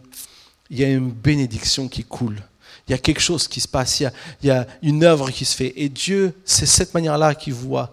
il 0.70 0.78
y 0.78 0.84
a 0.84 0.90
une 0.90 1.10
bénédiction 1.10 1.88
qui 1.88 2.04
coule. 2.04 2.42
Il 2.86 2.92
y 2.92 2.94
a 2.94 2.98
quelque 2.98 3.20
chose 3.20 3.48
qui 3.48 3.60
se 3.60 3.68
passe, 3.68 4.00
il 4.00 4.10
y 4.42 4.50
a, 4.50 4.66
une 4.82 5.04
œuvre 5.04 5.30
qui 5.30 5.44
se 5.44 5.56
fait. 5.56 5.72
Et 5.76 5.88
Dieu, 5.88 6.34
c'est 6.44 6.66
cette 6.66 6.94
manière-là 6.94 7.34
qu'il 7.34 7.54
voit 7.54 7.92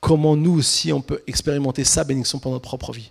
comment 0.00 0.36
nous 0.36 0.58
aussi 0.58 0.92
on 0.92 1.02
peut 1.02 1.22
expérimenter 1.26 1.84
sa 1.84 2.04
bénédiction 2.04 2.38
pour 2.38 2.52
notre 2.52 2.64
propre 2.64 2.92
vie. 2.92 3.10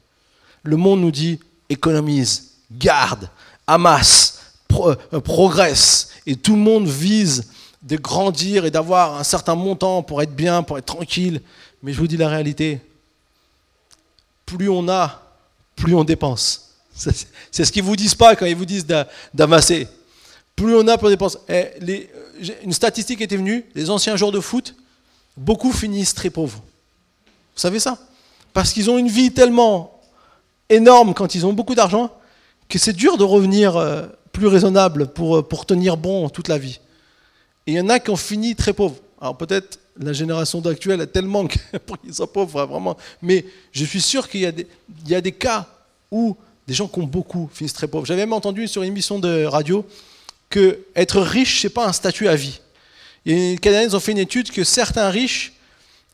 Le 0.63 0.77
monde 0.77 1.01
nous 1.01 1.11
dit 1.11 1.39
économise, 1.69 2.51
garde, 2.71 3.29
amasse, 3.67 4.39
euh, 4.73 4.95
progresse. 5.19 6.09
Et 6.25 6.35
tout 6.35 6.55
le 6.55 6.61
monde 6.61 6.87
vise 6.87 7.45
de 7.81 7.95
grandir 7.95 8.65
et 8.65 8.71
d'avoir 8.71 9.19
un 9.19 9.23
certain 9.23 9.55
montant 9.55 10.03
pour 10.03 10.21
être 10.21 10.35
bien, 10.35 10.63
pour 10.63 10.77
être 10.77 10.85
tranquille. 10.85 11.41
Mais 11.81 11.93
je 11.93 11.99
vous 11.99 12.07
dis 12.07 12.17
la 12.17 12.27
réalité, 12.27 12.81
plus 14.45 14.69
on 14.69 14.89
a, 14.89 15.21
plus 15.75 15.95
on 15.95 16.03
dépense. 16.03 16.75
C'est 17.51 17.65
ce 17.65 17.71
qu'ils 17.71 17.83
vous 17.83 17.95
disent 17.95 18.15
pas 18.15 18.35
quand 18.35 18.45
ils 18.45 18.55
vous 18.55 18.65
disent 18.65 18.85
d'amasser. 19.33 19.87
Plus 20.55 20.75
on 20.75 20.85
a, 20.87 20.97
plus 20.97 21.07
on 21.07 21.11
dépense. 21.11 21.37
Eh, 21.47 22.09
une 22.63 22.73
statistique 22.73 23.21
était 23.21 23.37
venue, 23.37 23.65
les 23.75 23.89
anciens 23.89 24.17
joueurs 24.17 24.33
de 24.33 24.41
foot, 24.41 24.75
beaucoup 25.37 25.71
finissent 25.71 26.13
très 26.13 26.29
pauvres. 26.29 26.61
Vous 27.55 27.61
savez 27.61 27.79
ça? 27.79 27.97
Parce 28.53 28.73
qu'ils 28.73 28.89
ont 28.89 28.97
une 28.97 29.07
vie 29.07 29.31
tellement 29.31 29.98
énorme 30.69 31.13
quand 31.13 31.35
ils 31.35 31.45
ont 31.45 31.53
beaucoup 31.53 31.75
d'argent 31.75 32.11
que 32.67 32.77
c'est 32.77 32.93
dur 32.93 33.17
de 33.17 33.23
revenir 33.23 33.77
euh, 33.77 34.03
plus 34.31 34.47
raisonnable 34.47 35.07
pour, 35.07 35.37
euh, 35.37 35.41
pour 35.41 35.65
tenir 35.65 35.97
bon 35.97 36.29
toute 36.29 36.47
la 36.47 36.57
vie. 36.57 36.79
Et 37.65 37.73
il 37.73 37.77
y 37.77 37.81
en 37.81 37.89
a 37.89 37.99
qui 37.99 38.09
ont 38.11 38.15
fini 38.15 38.55
très 38.55 38.73
pauvres. 38.73 38.97
Alors 39.19 39.37
peut-être 39.37 39.79
la 39.99 40.13
génération 40.13 40.61
d'actuelle 40.61 41.01
a 41.01 41.07
tellement 41.07 41.47
pour 41.85 41.99
qu'ils 41.99 42.13
soient 42.13 42.31
pauvres, 42.31 42.65
vraiment. 42.65 42.97
Mais 43.21 43.45
je 43.71 43.83
suis 43.85 44.01
sûr 44.01 44.29
qu'il 44.29 44.41
y, 44.41 44.45
a 44.45 44.51
des, 44.51 44.67
il 45.05 45.11
y 45.11 45.15
a 45.15 45.21
des 45.21 45.31
cas 45.31 45.67
où 46.11 46.37
des 46.67 46.73
gens 46.73 46.87
qui 46.87 46.99
ont 46.99 47.07
beaucoup 47.07 47.49
finissent 47.51 47.73
très 47.73 47.87
pauvres. 47.87 48.05
J'avais 48.05 48.21
même 48.21 48.33
entendu 48.33 48.67
sur 48.67 48.83
une 48.83 48.89
émission 48.89 49.19
de 49.19 49.45
radio 49.45 49.85
que 50.49 50.79
être 50.95 51.19
riche, 51.19 51.61
c'est 51.61 51.69
pas 51.69 51.87
un 51.87 51.93
statut 51.93 52.27
à 52.27 52.35
vie. 52.35 52.59
Et 53.25 53.51
les 53.51 53.57
Canadiens 53.57 53.93
ont 53.95 53.99
fait 53.99 54.11
une 54.11 54.19
étude 54.19 54.51
que 54.51 54.63
certains 54.63 55.09
riches, 55.09 55.53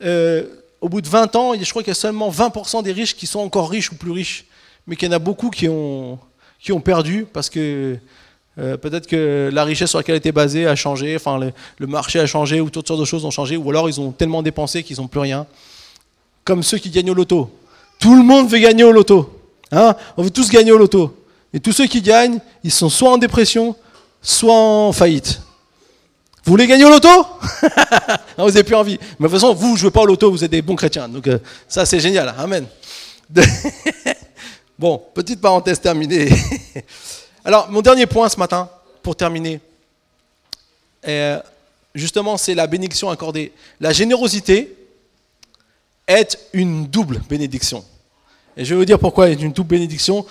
euh, 0.04 0.46
au 0.82 0.90
bout 0.90 1.02
de 1.02 1.08
20 1.08 1.36
ans, 1.36 1.54
je 1.60 1.70
crois 1.70 1.82
qu'il 1.82 1.90
y 1.90 1.92
a 1.92 1.96
seulement 1.96 2.30
20% 2.30 2.84
des 2.84 2.92
riches 2.92 3.16
qui 3.16 3.28
sont 3.28 3.40
encore 3.40 3.70
riches 3.70 3.92
ou 3.92 3.96
plus 3.96 4.12
riches, 4.12 4.46
mais 4.88 4.96
qu'il 4.96 5.08
y 5.08 5.12
en 5.12 5.16
a 5.16 5.20
beaucoup 5.20 5.50
qui 5.50 5.68
ont, 5.68 6.20
qui 6.60 6.72
ont 6.72 6.82
perdu 6.82 7.26
parce 7.32 7.50
que 7.50 7.98
euh, 8.58 8.78
peut-être 8.78 9.08
que 9.08 9.50
la 9.52 9.66
richesse 9.66 9.90
sur 9.90 10.00
laquelle 10.00 10.16
était 10.16 10.32
basée 10.32 10.66
a 10.66 10.76
changé, 10.76 11.16
enfin 11.16 11.40
le, 11.80 11.88
marché 11.88 12.20
a 12.20 12.26
changé 12.26 12.62
ou 12.62 12.70
toutes 12.70 12.88
sortes 12.88 13.00
de 13.00 13.06
choses 13.06 13.26
ont 13.26 13.32
changé, 13.32 13.58
ou 13.58 13.70
alors 13.70 13.90
ils 13.90 14.00
ont 14.00 14.12
tellement 14.12 14.42
dépensé 14.42 14.84
qu'ils 14.84 14.98
n'ont 14.98 15.08
plus 15.08 15.20
rien. 15.20 15.46
Comme 16.44 16.64
ceux 16.64 16.78
qui 16.78 16.90
gagnent 16.90 17.12
au 17.12 17.16
loto. 17.16 17.52
Tout 18.00 18.16
le 18.16 18.24
monde 18.24 18.48
veut 18.48 18.60
gagner 18.60 18.84
au 18.84 18.92
loto. 18.92 19.42
Hein 19.72 19.96
On 20.16 20.24
veut 20.24 20.30
tous 20.30 20.50
gagner 20.50 20.72
au 20.72 20.78
loto. 20.78 21.16
Et 21.54 21.60
tous 21.60 21.72
ceux 21.72 21.88
qui 21.88 22.02
gagnent, 22.02 22.40
ils 22.64 22.72
sont 22.72 22.90
soit 22.90 23.12
en 23.12 23.18
dépression, 23.18 23.76
soit 24.22 24.54
en 24.54 24.92
faillite. 24.92 25.42
Vous 26.46 26.52
voulez 26.52 26.68
gagner 26.68 26.86
au 26.86 26.92
loto? 26.92 27.10
Vous 28.38 28.46
n'avez 28.46 28.64
plus 28.64 28.76
envie. 28.76 29.00
Mais 29.20 29.28
de 29.28 29.32
toute 29.32 29.42
façon, 29.42 29.56
vous 29.56 29.72
ne 29.72 29.78
jouez 29.78 29.90
pas 29.90 30.02
au 30.02 30.06
loto, 30.06 30.30
vous 30.30 30.44
êtes 30.44 30.52
des 30.52 30.62
bons 30.62 30.76
chrétiens. 30.76 31.10
Donc 31.10 31.26
euh, 31.28 31.40
ça, 31.68 31.88
c'est 31.88 32.00
génial. 32.00 32.36
Amen. 32.38 32.68
bon, 34.78 35.02
petite 35.16 35.42
parenthèse 35.42 35.82
terminée. 35.82 36.30
Alors, 37.46 37.72
mon 37.72 37.82
dernier 37.82 38.06
point 38.06 38.30
ce 38.30 38.38
matin, 38.38 38.70
pour 39.02 39.16
terminer, 39.16 39.60
justement, 41.96 42.38
c'est 42.38 42.54
la 42.54 42.68
bénédiction 42.68 43.10
accordée. 43.10 43.52
La 43.80 43.92
générosité 43.92 44.76
est 46.08 46.38
une 46.54 46.86
double 46.86 47.22
bénédiction. 47.28 47.84
Et 48.58 48.66
je 48.66 48.74
vais 48.74 48.80
vous 48.80 48.86
dire 48.86 49.00
pourquoi 49.00 49.30
est 49.30 49.42
une 49.42 49.52
double 49.52 49.70
bénédiction. 49.70 50.26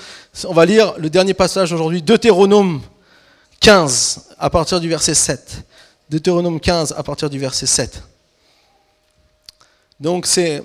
On 0.44 0.54
va 0.54 0.64
lire 0.64 0.94
le 0.96 1.10
dernier 1.10 1.34
passage 1.34 1.72
aujourd'hui, 1.72 2.02
Deutéronome 2.02 2.80
15, 3.60 4.36
à 4.38 4.50
partir 4.50 4.78
du 4.78 4.88
verset 4.88 5.14
7. 5.14 5.64
Deutéronome 6.10 6.60
15, 6.60 6.94
à 6.96 7.02
partir 7.02 7.30
du 7.30 7.38
verset 7.38 7.66
7. 7.66 8.02
Donc 10.00 10.26
c'est 10.26 10.62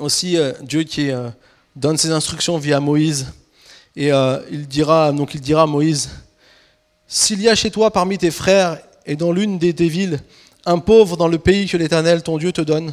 aussi 0.00 0.36
euh, 0.36 0.52
Dieu 0.60 0.82
qui 0.82 1.10
euh, 1.10 1.28
donne 1.76 1.96
ses 1.96 2.10
instructions 2.10 2.58
via 2.58 2.80
Moïse 2.80 3.26
et 3.94 4.12
euh, 4.12 4.40
il, 4.50 4.66
dira, 4.66 5.12
donc 5.12 5.34
il 5.34 5.40
dira 5.40 5.62
à 5.62 5.66
Moïse, 5.66 6.10
S'il 7.06 7.40
y 7.42 7.48
a 7.48 7.54
chez 7.54 7.70
toi 7.70 7.92
parmi 7.92 8.18
tes 8.18 8.32
frères 8.32 8.80
et 9.06 9.14
dans 9.14 9.30
l'une 9.30 9.58
des 9.58 9.72
tes 9.72 9.88
villes 9.88 10.18
un 10.66 10.80
pauvre 10.80 11.16
dans 11.16 11.28
le 11.28 11.38
pays 11.38 11.68
que 11.68 11.76
l'Éternel 11.76 12.24
ton 12.24 12.36
Dieu 12.36 12.50
te 12.50 12.60
donne, 12.62 12.92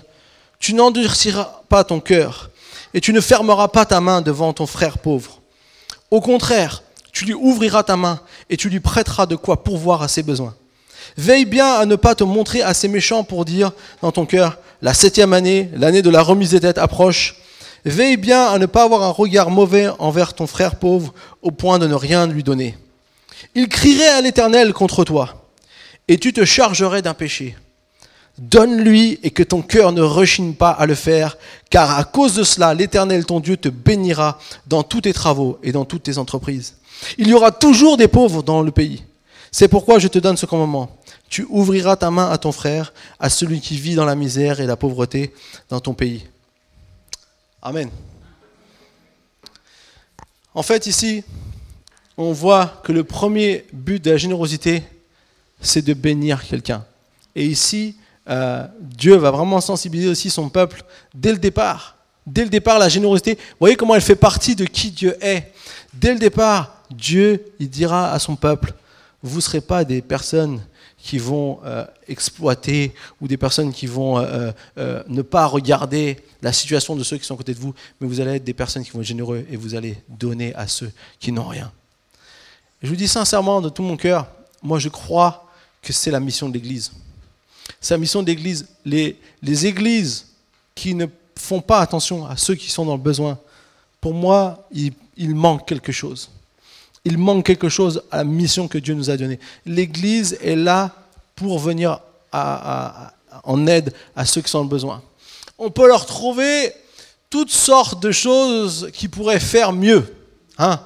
tu 0.59 0.75
n'endurciras 0.75 1.63
pas 1.69 1.83
ton 1.83 1.99
cœur 2.01 2.51
et 2.93 3.01
tu 3.01 3.13
ne 3.13 3.21
fermeras 3.21 3.69
pas 3.69 3.85
ta 3.85 3.99
main 3.99 4.21
devant 4.21 4.53
ton 4.53 4.67
frère 4.67 4.99
pauvre. 4.99 5.41
Au 6.11 6.21
contraire, 6.21 6.83
tu 7.11 7.25
lui 7.25 7.33
ouvriras 7.33 7.81
ta 7.81 7.97
main 7.97 8.19
et 8.49 8.57
tu 8.57 8.69
lui 8.69 8.79
prêteras 8.79 9.25
de 9.25 9.35
quoi 9.35 9.63
pourvoir 9.63 10.03
à 10.03 10.07
ses 10.07 10.21
besoins. 10.21 10.53
Veille 11.17 11.45
bien 11.45 11.73
à 11.73 11.85
ne 11.85 11.95
pas 11.95 12.15
te 12.15 12.23
montrer 12.23 12.61
assez 12.61 12.87
méchant 12.87 13.23
pour 13.23 13.45
dire 13.45 13.71
dans 14.01 14.11
ton 14.11 14.25
cœur, 14.25 14.57
la 14.81 14.93
septième 14.93 15.33
année, 15.33 15.69
l'année 15.75 16.01
de 16.01 16.09
la 16.09 16.21
remise 16.21 16.51
des 16.51 16.59
dettes 16.59 16.77
approche, 16.77 17.35
Veille 17.85 18.17
bien 18.17 18.45
à 18.45 18.59
ne 18.59 18.67
pas 18.67 18.83
avoir 18.83 19.03
un 19.03 19.09
regard 19.09 19.49
mauvais 19.49 19.89
envers 19.99 20.33
ton 20.33 20.45
frère 20.45 20.75
pauvre 20.75 21.13
au 21.41 21.51
point 21.51 21.79
de 21.79 21.87
ne 21.87 21.95
rien 21.95 22.27
lui 22.27 22.43
donner. 22.43 22.77
Il 23.55 23.67
crierait 23.69 24.09
à 24.09 24.21
l'Éternel 24.21 24.71
contre 24.71 25.03
toi, 25.03 25.49
et 26.07 26.17
tu 26.17 26.31
te 26.31 26.45
chargerais 26.45 27.01
d'un 27.01 27.15
péché. 27.15 27.55
Donne-lui 28.37 29.19
et 29.23 29.31
que 29.31 29.43
ton 29.43 29.61
cœur 29.61 29.91
ne 29.91 30.01
rechigne 30.01 30.53
pas 30.53 30.69
à 30.69 30.85
le 30.85 30.95
faire, 30.95 31.37
car 31.69 31.97
à 31.97 32.03
cause 32.03 32.35
de 32.35 32.43
cela, 32.43 32.73
l'Éternel 32.73 33.25
ton 33.25 33.39
Dieu 33.39 33.57
te 33.57 33.69
bénira 33.69 34.39
dans 34.67 34.83
tous 34.83 35.01
tes 35.01 35.13
travaux 35.13 35.59
et 35.63 35.71
dans 35.71 35.85
toutes 35.85 36.03
tes 36.03 36.17
entreprises. 36.17 36.75
Il 37.17 37.27
y 37.27 37.33
aura 37.33 37.51
toujours 37.51 37.97
des 37.97 38.07
pauvres 38.07 38.43
dans 38.43 38.61
le 38.61 38.71
pays. 38.71 39.03
C'est 39.51 39.67
pourquoi 39.67 39.99
je 39.99 40.07
te 40.07 40.17
donne 40.17 40.37
ce 40.37 40.45
commandement. 40.45 40.97
Tu 41.29 41.45
ouvriras 41.49 41.97
ta 41.97 42.09
main 42.09 42.29
à 42.31 42.37
ton 42.37 42.53
frère, 42.53 42.93
à 43.19 43.29
celui 43.29 43.59
qui 43.59 43.77
vit 43.77 43.95
dans 43.95 44.05
la 44.05 44.15
misère 44.15 44.61
et 44.61 44.65
la 44.65 44.77
pauvreté 44.77 45.33
dans 45.69 45.81
ton 45.81 45.93
pays. 45.93 46.25
Amen. 47.61 47.89
En 50.53 50.63
fait, 50.63 50.87
ici, 50.87 51.23
on 52.17 52.31
voit 52.31 52.81
que 52.83 52.93
le 52.93 53.03
premier 53.03 53.65
but 53.73 54.03
de 54.03 54.11
la 54.11 54.17
générosité, 54.17 54.83
c'est 55.61 55.81
de 55.81 55.93
bénir 55.93 56.43
quelqu'un. 56.45 56.85
Et 57.35 57.45
ici, 57.45 57.95
euh, 58.29 58.65
Dieu 58.79 59.15
va 59.15 59.31
vraiment 59.31 59.59
sensibiliser 59.59 60.09
aussi 60.09 60.29
son 60.29 60.49
peuple 60.49 60.83
dès 61.13 61.31
le 61.31 61.37
départ. 61.37 61.97
Dès 62.25 62.43
le 62.43 62.49
départ, 62.49 62.79
la 62.79 62.89
générosité, 62.89 63.37
voyez 63.59 63.75
comment 63.75 63.95
elle 63.95 64.01
fait 64.01 64.15
partie 64.15 64.55
de 64.55 64.65
qui 64.65 64.91
Dieu 64.91 65.17
est. 65.21 65.51
Dès 65.93 66.13
le 66.13 66.19
départ, 66.19 66.83
Dieu, 66.89 67.43
il 67.59 67.69
dira 67.69 68.11
à 68.11 68.19
son 68.19 68.35
peuple, 68.35 68.73
vous 69.23 69.37
ne 69.37 69.41
serez 69.41 69.61
pas 69.61 69.83
des 69.83 70.01
personnes 70.01 70.61
qui 70.97 71.17
vont 71.17 71.59
euh, 71.65 71.85
exploiter 72.07 72.93
ou 73.19 73.27
des 73.27 73.37
personnes 73.37 73.73
qui 73.73 73.87
vont 73.87 74.19
euh, 74.19 74.51
euh, 74.77 75.03
ne 75.07 75.21
pas 75.21 75.45
regarder 75.45 76.17
la 76.41 76.53
situation 76.53 76.95
de 76.95 77.03
ceux 77.03 77.17
qui 77.17 77.25
sont 77.25 77.33
à 77.33 77.37
côté 77.37 77.53
de 77.53 77.59
vous, 77.59 77.73
mais 77.99 78.07
vous 78.07 78.19
allez 78.19 78.35
être 78.35 78.43
des 78.43 78.53
personnes 78.53 78.83
qui 78.83 78.91
vont 78.91 79.01
être 79.01 79.07
généreux 79.07 79.45
et 79.49 79.57
vous 79.57 79.75
allez 79.75 79.97
donner 80.07 80.53
à 80.55 80.67
ceux 80.67 80.91
qui 81.19 81.31
n'ont 81.31 81.47
rien. 81.47 81.71
je 82.81 82.89
vous 82.89 82.95
dis 82.95 83.07
sincèrement 83.07 83.61
de 83.61 83.69
tout 83.69 83.83
mon 83.83 83.97
cœur, 83.97 84.27
moi 84.61 84.79
je 84.79 84.89
crois 84.89 85.47
que 85.81 85.91
c'est 85.91 86.11
la 86.11 86.19
mission 86.19 86.49
de 86.49 86.53
l'Église. 86.53 86.91
C'est 87.79 87.95
la 87.95 87.99
mission 87.99 88.21
de 88.21 88.27
l'Église. 88.27 88.67
Les, 88.85 89.17
églises 89.65 90.27
qui 90.75 90.93
ne 90.93 91.07
font 91.35 91.61
pas 91.61 91.79
attention 91.79 92.27
à 92.27 92.37
ceux 92.37 92.53
qui 92.53 92.69
sont 92.69 92.85
dans 92.85 92.95
le 92.95 93.01
besoin, 93.01 93.39
pour 93.99 94.13
moi, 94.13 94.67
il 94.71 95.35
manque 95.35 95.67
quelque 95.67 95.91
chose 95.91 96.29
il 97.05 97.17
manque 97.17 97.45
quelque 97.45 97.69
chose 97.69 98.03
à 98.11 98.17
la 98.17 98.23
mission 98.23 98.67
que 98.67 98.77
Dieu 98.77 98.93
nous 98.93 99.09
a 99.09 99.17
donnée. 99.17 99.39
L'Église 99.65 100.37
est 100.41 100.55
là 100.55 100.91
pour 101.35 101.59
venir 101.59 101.99
en 102.31 103.67
aide 103.67 103.93
à 104.15 104.25
ceux 104.25 104.41
qui 104.41 104.49
sont 104.49 104.59
en 104.59 104.65
besoin. 104.65 105.01
On 105.57 105.69
peut 105.69 105.87
leur 105.87 106.05
trouver 106.05 106.73
toutes 107.29 107.51
sortes 107.51 108.01
de 108.01 108.11
choses 108.11 108.89
qui 108.93 109.07
pourraient 109.07 109.39
faire 109.39 109.73
mieux. 109.73 110.05
Hein 110.57 110.79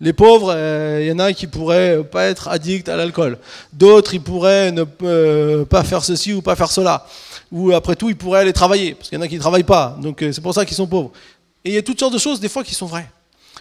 les 0.00 0.12
pauvres, 0.12 0.52
euh, 0.54 0.98
il 1.00 1.06
y 1.06 1.12
en 1.12 1.18
a 1.18 1.32
qui 1.32 1.46
pourraient 1.46 2.02
pas 2.04 2.24
être 2.24 2.48
addicts 2.48 2.88
à 2.88 2.96
l'alcool. 2.96 3.38
D'autres, 3.72 4.14
ils 4.14 4.20
pourraient 4.20 4.72
ne 4.72 4.84
euh, 5.02 5.64
pas 5.64 5.84
faire 5.84 6.04
ceci 6.04 6.32
ou 6.32 6.42
pas 6.42 6.56
faire 6.56 6.70
cela. 6.70 7.06
Ou 7.52 7.72
après 7.72 7.94
tout, 7.94 8.10
ils 8.10 8.16
pourraient 8.16 8.40
aller 8.40 8.52
travailler, 8.52 8.94
parce 8.94 9.08
qu'il 9.08 9.16
y 9.16 9.20
en 9.20 9.24
a 9.24 9.28
qui 9.28 9.36
ne 9.36 9.40
travaillent 9.40 9.62
pas. 9.62 9.96
Donc 10.00 10.22
euh, 10.22 10.32
c'est 10.32 10.40
pour 10.40 10.52
ça 10.52 10.64
qu'ils 10.64 10.76
sont 10.76 10.86
pauvres. 10.86 11.12
Et 11.64 11.70
il 11.70 11.74
y 11.74 11.78
a 11.78 11.82
toutes 11.82 12.00
sortes 12.00 12.12
de 12.12 12.18
choses, 12.18 12.40
des 12.40 12.48
fois, 12.48 12.64
qui 12.64 12.74
sont 12.74 12.86
vraies. 12.86 13.08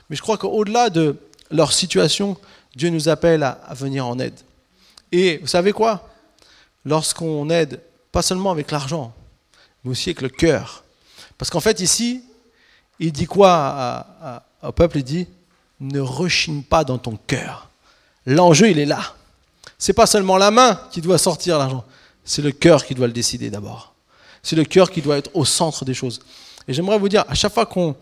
Mais 0.09 0.15
je 0.15 0.21
crois 0.21 0.37
qu'au-delà 0.37 0.89
de 0.89 1.15
leur 1.53 1.71
situation, 1.71 2.35
Dieu 2.75 2.89
nous 2.89 3.07
appelle 3.07 3.43
à, 3.43 3.73
venir 3.73 4.05
en 4.05 4.19
aide. 4.19 4.39
Et 5.11 5.37
vous 5.37 5.47
savez 5.47 5.71
quoi? 5.71 6.09
Lorsqu'on 6.83 7.49
aide, 7.49 7.79
pas 8.11 8.21
seulement 8.21 8.51
avec 8.51 8.71
l'argent, 8.71 9.13
mais 9.83 9.91
aussi 9.91 10.09
avec 10.09 10.21
le 10.21 10.29
cœur. 10.29 10.83
Parce 11.37 11.49
qu'en 11.49 11.59
fait, 11.59 11.79
ici, 11.79 12.23
il 12.99 13.11
dit 13.11 13.27
quoi 13.27 14.05
au 14.61 14.71
peuple? 14.71 14.97
Il 14.97 15.03
dit, 15.03 15.27
ne 15.79 15.99
rechigne 15.99 16.63
pas 16.63 16.83
dans 16.83 16.97
ton 16.97 17.17
cœur. 17.27 17.69
L'enjeu, 18.25 18.69
il 18.69 18.79
est 18.79 18.85
là. 18.85 19.15
C'est 19.77 19.93
pas 19.93 20.07
seulement 20.07 20.37
la 20.37 20.51
main 20.51 20.79
qui 20.91 21.01
doit 21.01 21.17
sortir 21.17 21.59
l'argent, 21.59 21.83
c'est 22.25 22.41
le 22.41 22.51
cœur 22.51 22.85
qui 22.85 22.95
doit 22.95 23.07
le 23.07 23.13
décider 23.13 23.49
d'abord. 23.49 23.93
C'est 24.41 24.55
le 24.55 24.65
cœur 24.65 24.89
qui 24.89 25.01
doit 25.01 25.17
être 25.17 25.29
au 25.33 25.45
centre 25.45 25.85
des 25.85 25.93
choses. 25.93 26.19
Et 26.67 26.73
j'aimerais 26.73 26.97
vous 26.97 27.09
dire, 27.09 27.25
à 27.27 27.35
chaque 27.35 27.53
fois 27.53 27.65
qu'on 27.65 27.95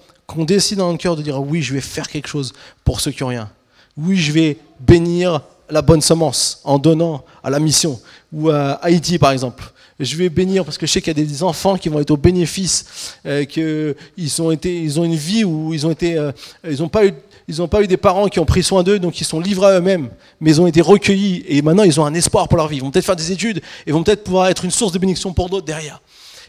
décide 0.45 0.77
dans 0.77 0.91
le 0.91 0.97
cœur 0.97 1.15
de 1.15 1.21
dire 1.21 1.41
oui, 1.41 1.61
je 1.61 1.73
vais 1.73 1.82
faire 1.82 2.07
quelque 2.07 2.27
chose 2.27 2.53
pour 2.84 2.99
ceux 2.99 3.11
qui 3.11 3.23
ont 3.23 3.27
rien, 3.27 3.49
oui, 3.97 4.17
je 4.17 4.32
vais 4.32 4.57
bénir 4.79 5.41
la 5.69 5.82
bonne 5.82 6.01
semence 6.01 6.59
en 6.63 6.77
donnant 6.79 7.23
à 7.43 7.49
la 7.49 7.59
mission, 7.59 7.99
ou 8.34 8.49
à 8.49 8.73
Haïti 8.84 9.17
par 9.17 9.32
exemple. 9.32 9.71
Je 9.99 10.15
vais 10.15 10.29
bénir 10.29 10.65
parce 10.65 10.79
que 10.79 10.88
je 10.88 10.91
sais 10.91 11.01
qu'il 11.01 11.15
y 11.15 11.21
a 11.21 11.25
des 11.25 11.43
enfants 11.43 11.77
qui 11.77 11.88
vont 11.88 11.99
être 11.99 12.09
au 12.09 12.17
bénéfice, 12.17 13.17
euh, 13.25 13.45
qu'ils 13.45 14.41
ont, 14.41 14.49
été, 14.49 14.82
ils 14.82 14.99
ont 14.99 15.03
une 15.03 15.15
vie 15.15 15.43
où 15.43 15.75
ils 15.75 15.86
ont 15.86 15.91
été, 15.91 16.17
euh, 16.17 16.32
ils 16.67 16.79
n'ont 16.79 16.89
pas 16.89 17.05
eu 17.05 17.13
ils 17.47 17.57
n'ont 17.57 17.67
pas 17.67 17.82
eu 17.82 17.88
des 17.88 17.97
parents 17.97 18.27
qui 18.27 18.39
ont 18.39 18.45
pris 18.45 18.63
soin 18.63 18.82
d'eux, 18.82 18.97
donc 18.97 19.19
ils 19.19 19.25
sont 19.25 19.39
livrés 19.39 19.67
à 19.67 19.79
eux-mêmes, 19.79 20.09
mais 20.39 20.51
ils 20.51 20.61
ont 20.61 20.67
été 20.67 20.79
recueillis 20.79 21.43
et 21.47 21.61
maintenant 21.61 21.84
ils 21.84 21.99
ont 21.99 22.05
un 22.05 22.13
espoir 22.13 22.47
pour 22.47 22.57
leur 22.57 22.69
vie. 22.69 22.77
Ils 22.77 22.82
vont 22.82 22.91
peut-être 22.91 23.05
faire 23.05 23.15
des 23.15 23.32
études 23.32 23.61
et 23.86 23.91
vont 23.91 24.03
peut-être 24.03 24.23
pouvoir 24.23 24.47
être 24.47 24.63
une 24.63 24.71
source 24.71 24.93
de 24.93 24.99
bénédiction 24.99 25.34
pour 25.34 25.49
d'autres 25.49 25.65
derrière. 25.65 26.01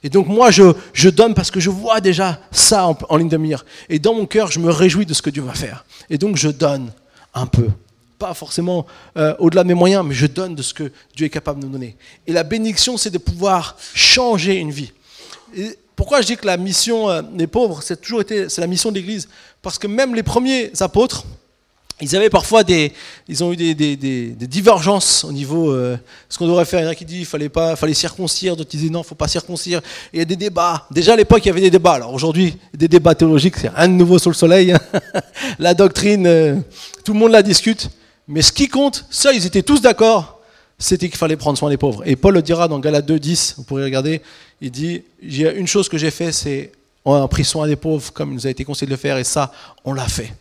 Et 0.05 0.09
donc 0.09 0.27
moi, 0.27 0.51
je, 0.51 1.09
donne 1.09 1.35
parce 1.35 1.51
que 1.51 1.61
je 1.61 1.71
vois 1.71 2.01
déjà 2.01 2.41
ça 2.51 2.87
en, 2.87 3.17
ligne 3.17 3.29
de 3.29 3.37
mire. 3.37 3.65
Et 3.89 3.99
dans 3.99 4.15
mon 4.15 4.27
cœur, 4.27 4.51
je 4.51 4.59
me 4.59 4.71
réjouis 4.71 5.07
de 5.07 5.15
ce 5.15 5.23
que 5.23 5.31
Dieu 5.31 5.43
va 5.43 5.55
faire. 5.55 5.85
Et 6.11 6.19
donc 6.19 6.37
je 6.37 6.49
donne 6.49 6.93
un 7.35 7.47
peu. 7.47 7.69
Pas 8.19 8.35
forcément 8.35 8.87
euh, 9.17 9.35
au-delà 9.39 9.63
de 9.63 9.69
mes 9.69 9.75
moyens, 9.75 10.05
mais 10.07 10.15
je 10.15 10.27
donne 10.27 10.55
de 10.55 10.63
ce 10.63 10.75
que 10.75 10.91
Dieu 11.17 11.27
est 11.27 11.31
capable 11.31 11.61
de 11.61 11.67
nous 11.67 11.73
donner. 11.73 11.97
Et 12.27 12.33
la 12.33 12.43
bénédiction, 12.43 12.97
c'est 12.97 13.11
de 13.11 13.19
pouvoir 13.19 13.77
changer 13.95 14.57
une 14.57 14.71
vie. 14.71 14.93
Pourquoi 15.97 16.21
je 16.21 16.27
dis 16.27 16.37
que 16.37 16.47
la 16.47 16.57
mission 16.57 17.09
euh, 17.11 17.23
des 17.23 17.47
pauvres, 17.47 17.83
c'est 17.83 18.01
toujours 18.01 18.23
la 18.59 18.67
mission 18.67 18.91
de 18.91 18.97
l'Église? 18.97 19.29
Parce 19.61 19.79
que 19.79 19.87
même 19.87 20.15
les 20.15 20.23
premiers 20.23 20.73
apôtres, 20.81 21.25
ils 22.03 22.17
avaient 22.17 22.31
parfois 22.31 22.65
des, 22.65 22.93
ils 23.29 23.45
ont 23.45 23.53
eu 23.53 23.57
des, 23.57 23.75
des, 23.75 23.97
des, 23.97 24.47
divergences 24.49 25.23
au 25.23 25.31
niveau 25.33 25.71
euh, 25.71 25.97
ce 26.29 26.37
qu'on 26.37 26.49
devrait 26.49 26.65
faire. 26.65 26.81
Il 26.81 26.85
y 26.85 26.87
en 26.89 26.91
a 26.91 26.95
qui 26.97 27.05
disent 27.05 27.19
qu'il 27.19 27.27
fallait 27.27 27.49
pas, 27.49 27.77
fallait 27.77 27.95
circoncire, 27.95 28.57
d'autres 28.57 28.71
disaient 28.71 28.91
non, 28.91 29.05
faut 29.05 29.15
pas 29.15 29.29
circoncire. 29.29 29.81
Il 30.13 30.19
y 30.19 30.23
a 30.23 30.25
des 30.25 30.35
débats. 30.35 30.85
Déjà 30.91 31.13
à 31.13 31.17
l'époque, 31.17 31.45
il 31.45 31.49
y 31.49 31.51
avait 31.53 31.61
des 31.61 31.71
débats. 31.71 31.93
Alors 31.93 32.13
aujourd'hui, 32.13 32.57
des 32.75 32.89
débats 32.89 33.15
théologiques, 33.15 33.55
c'est 33.57 33.69
rien 33.69 33.87
de 33.87 33.95
nouveau 33.95 34.19
sur 34.19 34.31
le 34.31 34.35
soleil. 34.35 34.75
la 35.61 35.75
doctrine, 35.75 36.27
euh, 36.27 36.57
tout 37.05 37.13
le 37.13 37.21
monde 37.21 37.31
la 37.31 37.43
discute. 37.43 37.89
Mais 38.27 38.43
ce 38.43 38.51
qui 38.51 38.67
compte, 38.67 39.07
ça, 39.09 39.33
ils 39.33 39.47
étaient 39.47 39.63
tous 39.63 39.81
d'accord, 39.81 40.41
c'était 40.79 41.09
qu'il 41.09 41.19
fallait 41.19 41.37
prendre 41.37 41.57
soin 41.57 41.71
des 41.71 41.77
pauvres. 41.77 42.03
Et 42.05 42.17
Paul 42.17 42.35
le 42.35 42.43
dira 42.43 42.67
dans 42.67 42.81
Galates 42.81 43.07
2, 43.07 43.21
10, 43.21 43.55
vous 43.59 43.63
pourrez 43.63 43.85
regarder, 43.85 44.23
il 44.61 44.73
dit, 44.73 45.05
il 45.23 45.41
y 45.41 45.47
a 45.47 45.53
une 45.53 45.69
chose 45.69 45.89
que 45.89 45.99
j'ai 45.99 46.11
fait, 46.11 46.33
c'est 46.33 46.73
on 47.05 47.15
a 47.15 47.29
pris 47.29 47.45
soin 47.45 47.67
des 47.67 47.77
pauvres 47.77 48.13
comme 48.13 48.31
il 48.31 48.35
nous 48.35 48.47
a 48.47 48.51
été 48.51 48.65
conseillé 48.65 48.87
de 48.87 48.93
le 48.93 48.97
faire, 48.97 49.19
et 49.19 49.25
ça, 49.25 49.53
on 49.85 49.93
l'a 49.93 50.09
fait. 50.09 50.33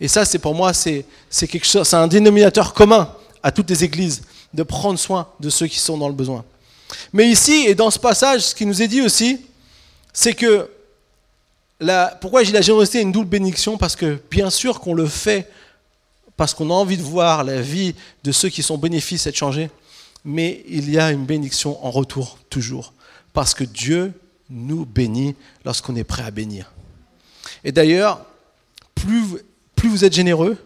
Et 0.00 0.08
ça, 0.08 0.24
c'est 0.24 0.38
pour 0.38 0.54
moi, 0.54 0.72
c'est 0.74 1.04
quelque 1.48 1.66
chose, 1.66 1.86
c'est 1.86 1.96
un 1.96 2.06
dénominateur 2.06 2.74
commun 2.74 3.12
à 3.42 3.50
toutes 3.50 3.70
les 3.70 3.84
églises 3.84 4.22
de 4.52 4.62
prendre 4.62 4.98
soin 4.98 5.28
de 5.40 5.50
ceux 5.50 5.66
qui 5.66 5.78
sont 5.78 5.96
dans 5.98 6.08
le 6.08 6.14
besoin. 6.14 6.44
Mais 7.12 7.28
ici 7.28 7.64
et 7.66 7.74
dans 7.74 7.90
ce 7.90 7.98
passage, 7.98 8.42
ce 8.42 8.54
qui 8.54 8.66
nous 8.66 8.82
est 8.82 8.88
dit 8.88 9.02
aussi, 9.02 9.40
c'est 10.12 10.34
que 10.34 10.68
la, 11.80 12.16
pourquoi 12.20 12.42
j'ai 12.42 12.52
la 12.52 12.62
générosité 12.62 13.00
une 13.00 13.12
double 13.12 13.28
bénédiction? 13.28 13.76
Parce 13.76 13.96
que 13.96 14.18
bien 14.30 14.50
sûr 14.50 14.80
qu'on 14.80 14.94
le 14.94 15.06
fait 15.06 15.48
parce 16.36 16.52
qu'on 16.54 16.70
a 16.70 16.74
envie 16.74 16.96
de 16.96 17.02
voir 17.02 17.44
la 17.44 17.60
vie 17.60 17.94
de 18.22 18.32
ceux 18.32 18.48
qui 18.48 18.62
sont 18.62 18.76
bénéfices 18.78 19.26
être 19.26 19.36
changée, 19.36 19.70
mais 20.24 20.64
il 20.68 20.90
y 20.90 20.98
a 20.98 21.10
une 21.10 21.24
bénédiction 21.24 21.84
en 21.84 21.90
retour 21.90 22.38
toujours, 22.50 22.92
parce 23.32 23.54
que 23.54 23.64
Dieu 23.64 24.12
nous 24.50 24.84
bénit 24.84 25.34
lorsqu'on 25.64 25.96
est 25.96 26.04
prêt 26.04 26.22
à 26.22 26.30
bénir. 26.30 26.72
Et 27.64 27.72
d'ailleurs, 27.72 28.24
plus 28.94 29.22
plus 29.86 29.92
vous 29.92 30.04
êtes 30.04 30.14
généreux, 30.14 30.56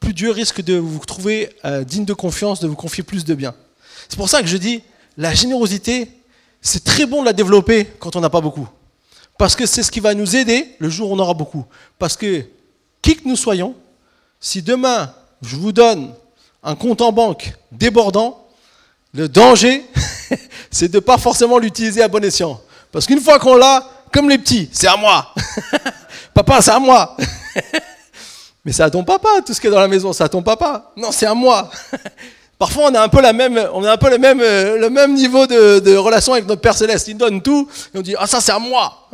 plus 0.00 0.12
Dieu 0.12 0.30
risque 0.30 0.60
de 0.60 0.76
vous 0.76 0.98
trouver 0.98 1.48
euh, 1.64 1.82
digne 1.82 2.04
de 2.04 2.12
confiance, 2.12 2.60
de 2.60 2.68
vous 2.68 2.76
confier 2.76 3.02
plus 3.02 3.24
de 3.24 3.34
biens. 3.34 3.54
C'est 4.06 4.18
pour 4.18 4.28
ça 4.28 4.42
que 4.42 4.48
je 4.48 4.58
dis, 4.58 4.82
la 5.16 5.32
générosité, 5.32 6.10
c'est 6.60 6.84
très 6.84 7.06
bon 7.06 7.22
de 7.22 7.26
la 7.26 7.32
développer 7.32 7.86
quand 7.98 8.16
on 8.16 8.20
n'a 8.20 8.28
pas 8.28 8.42
beaucoup. 8.42 8.68
Parce 9.38 9.56
que 9.56 9.64
c'est 9.64 9.82
ce 9.82 9.90
qui 9.90 10.00
va 10.00 10.12
nous 10.12 10.36
aider 10.36 10.76
le 10.78 10.90
jour 10.90 11.10
où 11.10 11.14
on 11.14 11.18
aura 11.18 11.32
beaucoup. 11.32 11.64
Parce 11.98 12.18
que, 12.18 12.44
qui 13.00 13.16
que 13.16 13.26
nous 13.26 13.36
soyons, 13.36 13.74
si 14.40 14.60
demain 14.60 15.14
je 15.40 15.56
vous 15.56 15.72
donne 15.72 16.12
un 16.62 16.74
compte 16.74 17.00
en 17.00 17.12
banque 17.12 17.54
débordant, 17.72 18.46
le 19.14 19.26
danger, 19.26 19.86
c'est 20.70 20.88
de 20.88 20.98
ne 20.98 21.00
pas 21.00 21.16
forcément 21.16 21.56
l'utiliser 21.56 22.02
à 22.02 22.08
bon 22.08 22.22
escient. 22.22 22.60
Parce 22.92 23.06
qu'une 23.06 23.20
fois 23.20 23.38
qu'on 23.38 23.56
l'a, 23.56 23.88
comme 24.12 24.28
les 24.28 24.36
petits, 24.36 24.68
c'est 24.70 24.86
à 24.86 24.98
moi. 24.98 25.32
Papa, 26.34 26.60
c'est 26.60 26.72
à 26.72 26.78
moi. 26.78 27.16
Mais 28.64 28.72
c'est 28.72 28.82
à 28.82 28.90
ton 28.90 29.04
papa, 29.04 29.28
tout 29.44 29.54
ce 29.54 29.60
qui 29.60 29.66
est 29.66 29.70
dans 29.70 29.80
la 29.80 29.88
maison, 29.88 30.12
c'est 30.12 30.24
à 30.24 30.28
ton 30.28 30.42
papa. 30.42 30.92
Non, 30.96 31.12
c'est 31.12 31.26
à 31.26 31.34
moi. 31.34 31.70
Parfois, 32.58 32.90
on 32.90 32.94
a 32.94 33.02
un 33.02 33.08
peu, 33.08 33.22
la 33.22 33.32
même, 33.32 33.58
on 33.72 33.82
a 33.84 33.92
un 33.92 33.96
peu 33.96 34.10
le, 34.10 34.18
même, 34.18 34.38
le 34.38 34.90
même 34.90 35.14
niveau 35.14 35.46
de, 35.46 35.96
relation 35.96 36.34
avec 36.34 36.46
notre 36.46 36.60
Père 36.60 36.76
Céleste. 36.76 37.08
Il 37.08 37.16
donne 37.16 37.40
tout, 37.40 37.66
et 37.94 37.98
on 37.98 38.02
dit 38.02 38.14
Ah, 38.18 38.26
ça, 38.26 38.40
c'est 38.42 38.52
à 38.52 38.58
moi. 38.58 39.08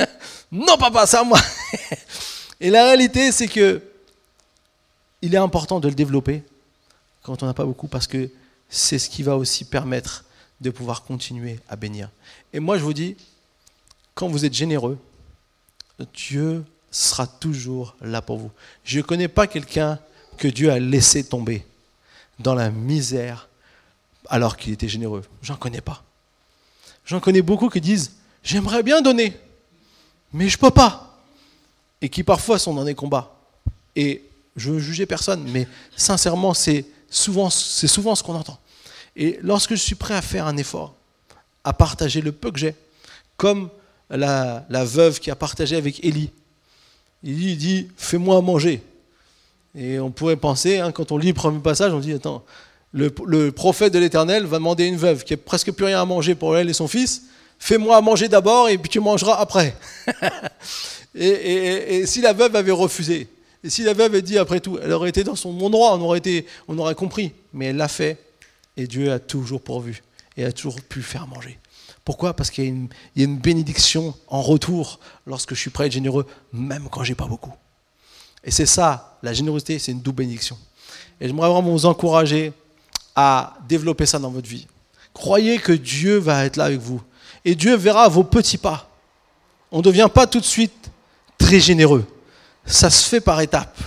non, 0.52 0.76
papa, 0.76 1.06
c'est 1.06 1.18
à 1.18 1.22
moi. 1.22 1.38
et 2.60 2.70
la 2.70 2.86
réalité, 2.86 3.30
c'est 3.30 3.46
que 3.46 3.80
il 5.22 5.34
est 5.34 5.38
important 5.38 5.78
de 5.78 5.88
le 5.88 5.94
développer 5.94 6.42
quand 7.22 7.42
on 7.42 7.46
n'a 7.46 7.54
pas 7.54 7.64
beaucoup, 7.64 7.86
parce 7.86 8.08
que 8.08 8.28
c'est 8.68 8.98
ce 8.98 9.08
qui 9.08 9.22
va 9.22 9.36
aussi 9.36 9.64
permettre 9.64 10.24
de 10.60 10.70
pouvoir 10.70 11.04
continuer 11.04 11.60
à 11.68 11.76
bénir. 11.76 12.10
Et 12.52 12.58
moi, 12.58 12.78
je 12.78 12.82
vous 12.82 12.94
dis, 12.94 13.16
quand 14.14 14.28
vous 14.28 14.44
êtes 14.44 14.54
généreux, 14.54 14.98
Dieu 16.14 16.64
sera 16.90 17.26
toujours 17.26 17.96
là 18.00 18.22
pour 18.22 18.38
vous. 18.38 18.50
Je 18.84 18.98
ne 18.98 19.02
connais 19.02 19.28
pas 19.28 19.46
quelqu'un 19.46 19.98
que 20.36 20.48
Dieu 20.48 20.70
a 20.70 20.78
laissé 20.78 21.24
tomber 21.24 21.66
dans 22.38 22.54
la 22.54 22.70
misère 22.70 23.48
alors 24.28 24.56
qu'il 24.56 24.72
était 24.72 24.88
généreux. 24.88 25.24
J'en 25.42 25.56
connais 25.56 25.80
pas. 25.80 26.02
J'en 27.04 27.20
connais 27.20 27.42
beaucoup 27.42 27.68
qui 27.68 27.80
disent 27.80 28.12
J'aimerais 28.42 28.82
bien 28.82 29.02
donner, 29.02 29.36
mais 30.32 30.48
je 30.48 30.56
peux 30.56 30.70
pas. 30.70 31.18
Et 32.00 32.08
qui 32.08 32.22
parfois 32.22 32.58
sont 32.58 32.74
dans 32.74 32.84
des 32.84 32.94
combats. 32.94 33.34
Et 33.96 34.22
je 34.56 34.70
veux 34.70 34.78
juger 34.78 35.06
personne, 35.06 35.44
mais 35.50 35.66
sincèrement, 35.96 36.54
c'est 36.54 36.86
souvent, 37.10 37.50
c'est 37.50 37.88
souvent 37.88 38.14
ce 38.14 38.22
qu'on 38.22 38.36
entend. 38.36 38.58
Et 39.16 39.38
lorsque 39.42 39.70
je 39.70 39.80
suis 39.80 39.96
prêt 39.96 40.14
à 40.14 40.22
faire 40.22 40.46
un 40.46 40.56
effort, 40.56 40.94
à 41.64 41.72
partager 41.72 42.20
le 42.20 42.30
peu 42.30 42.52
que 42.52 42.58
j'ai, 42.58 42.76
comme 43.36 43.68
la, 44.10 44.64
la 44.68 44.84
veuve 44.84 45.18
qui 45.18 45.30
a 45.30 45.36
partagé 45.36 45.76
avec 45.76 46.04
Élie, 46.04 46.30
il 47.22 47.56
dit, 47.56 47.88
fais-moi 47.96 48.40
manger. 48.40 48.82
Et 49.76 49.98
on 49.98 50.10
pourrait 50.10 50.36
penser, 50.36 50.78
hein, 50.78 50.92
quand 50.92 51.12
on 51.12 51.18
lit 51.18 51.28
le 51.28 51.34
premier 51.34 51.60
passage, 51.60 51.92
on 51.92 52.00
dit, 52.00 52.12
attends, 52.12 52.44
le, 52.92 53.50
prophète 53.50 53.92
de 53.92 53.98
l'Éternel 53.98 54.44
va 54.46 54.58
demander 54.58 54.84
à 54.84 54.86
une 54.86 54.96
veuve 54.96 55.24
qui 55.24 55.34
a 55.34 55.36
presque 55.36 55.72
plus 55.72 55.84
rien 55.84 56.00
à 56.00 56.04
manger 56.04 56.34
pour 56.34 56.56
elle 56.56 56.70
et 56.70 56.72
son 56.72 56.88
fils, 56.88 57.24
fais-moi 57.58 58.00
manger 58.00 58.28
d'abord 58.28 58.68
et 58.68 58.78
puis 58.78 58.88
tu 58.88 59.00
mangeras 59.00 59.34
après. 59.34 59.74
et, 61.14 62.06
si 62.06 62.20
la 62.20 62.32
veuve 62.32 62.56
avait 62.56 62.72
refusé, 62.72 63.28
et 63.62 63.70
si 63.70 63.82
la 63.82 63.92
veuve 63.92 64.06
avait 64.06 64.22
dit 64.22 64.38
après 64.38 64.60
tout, 64.60 64.78
elle 64.82 64.92
aurait 64.92 65.10
été 65.10 65.24
dans 65.24 65.36
son 65.36 65.52
bon 65.52 65.70
on 65.72 66.00
aurait, 66.00 66.44
on 66.68 66.78
aurait 66.78 66.94
compris. 66.94 67.32
Mais 67.52 67.66
elle 67.66 67.76
l'a 67.76 67.88
fait 67.88 68.16
et 68.76 68.86
Dieu 68.86 69.12
a 69.12 69.18
toujours 69.18 69.60
pourvu 69.60 70.02
et 70.36 70.44
a 70.44 70.52
toujours 70.52 70.80
pu 70.80 71.02
faire 71.02 71.26
manger. 71.26 71.58
Pourquoi? 72.08 72.32
Parce 72.32 72.50
qu'il 72.50 72.88
y, 73.16 73.20
a 73.20 73.24
une 73.24 73.36
bénédiction 73.36 74.14
en 74.28 74.40
retour 74.40 74.98
lorsque 75.26 75.54
je 75.54 75.60
suis 75.60 75.68
prêt 75.68 75.84
à 75.84 75.86
être 75.88 75.92
généreux, 75.92 76.26
même 76.54 76.88
quand 76.90 77.04
j'ai 77.04 77.14
pas 77.14 77.26
beaucoup. 77.26 77.52
Et 78.42 78.50
c'est 78.50 78.64
ça, 78.64 79.18
la 79.22 79.34
générosité, 79.34 79.78
c'est 79.78 79.92
une 79.92 80.00
double 80.00 80.22
bénédiction. 80.24 80.56
Et 81.20 81.26
j'aimerais 81.26 81.50
vraiment 81.50 81.70
vous 81.70 81.84
encourager 81.84 82.54
à 83.14 83.58
développer 83.68 84.06
ça 84.06 84.18
dans 84.18 84.30
votre 84.30 84.48
vie. 84.48 84.66
Croyez 85.12 85.58
que 85.58 85.72
Dieu 85.72 86.16
va 86.16 86.46
être 86.46 86.56
là 86.56 86.64
avec 86.64 86.80
vous. 86.80 87.02
Et 87.44 87.54
Dieu 87.54 87.76
verra 87.76 88.08
vos 88.08 88.24
petits 88.24 88.56
pas. 88.56 88.88
On 89.70 89.76
ne 89.76 89.82
devient 89.82 90.08
pas 90.10 90.26
tout 90.26 90.40
de 90.40 90.46
suite 90.46 90.90
très 91.36 91.60
généreux. 91.60 92.06
Ça 92.64 92.88
se 92.88 93.06
fait 93.06 93.20
par 93.20 93.38
étapes. 93.42 93.78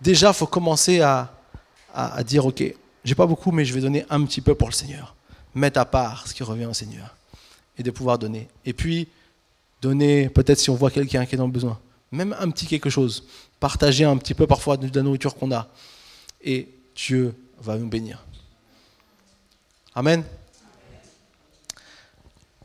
Déjà, 0.00 0.30
il 0.30 0.34
faut 0.34 0.48
commencer 0.48 1.00
à, 1.00 1.30
dire, 2.26 2.44
OK, 2.44 2.64
j'ai 3.04 3.14
pas 3.14 3.26
beaucoup, 3.26 3.52
mais 3.52 3.64
je 3.64 3.72
vais 3.72 3.80
donner 3.80 4.04
un 4.10 4.24
petit 4.24 4.40
peu 4.40 4.56
pour 4.56 4.66
le 4.66 4.74
Seigneur. 4.74 5.14
Mettre 5.54 5.78
à 5.78 5.84
part 5.84 6.26
ce 6.26 6.34
qui 6.34 6.42
revient 6.42 6.66
au 6.66 6.74
Seigneur 6.74 7.14
et 7.78 7.82
de 7.82 7.90
pouvoir 7.90 8.18
donner. 8.18 8.48
Et 8.64 8.72
puis, 8.72 9.08
donner, 9.80 10.28
peut-être 10.28 10.58
si 10.58 10.70
on 10.70 10.74
voit 10.74 10.90
quelqu'un 10.90 11.26
qui 11.26 11.34
est 11.34 11.38
dans 11.38 11.46
le 11.46 11.52
besoin, 11.52 11.78
même 12.10 12.36
un 12.38 12.50
petit 12.50 12.66
quelque 12.66 12.90
chose, 12.90 13.24
partager 13.58 14.04
un 14.04 14.16
petit 14.16 14.34
peu 14.34 14.46
parfois 14.46 14.76
de 14.76 14.94
la 14.94 15.02
nourriture 15.02 15.34
qu'on 15.34 15.52
a, 15.52 15.68
et 16.42 16.68
Dieu 16.94 17.34
va 17.60 17.76
nous 17.76 17.88
bénir. 17.88 18.24
Amen. 19.94 20.24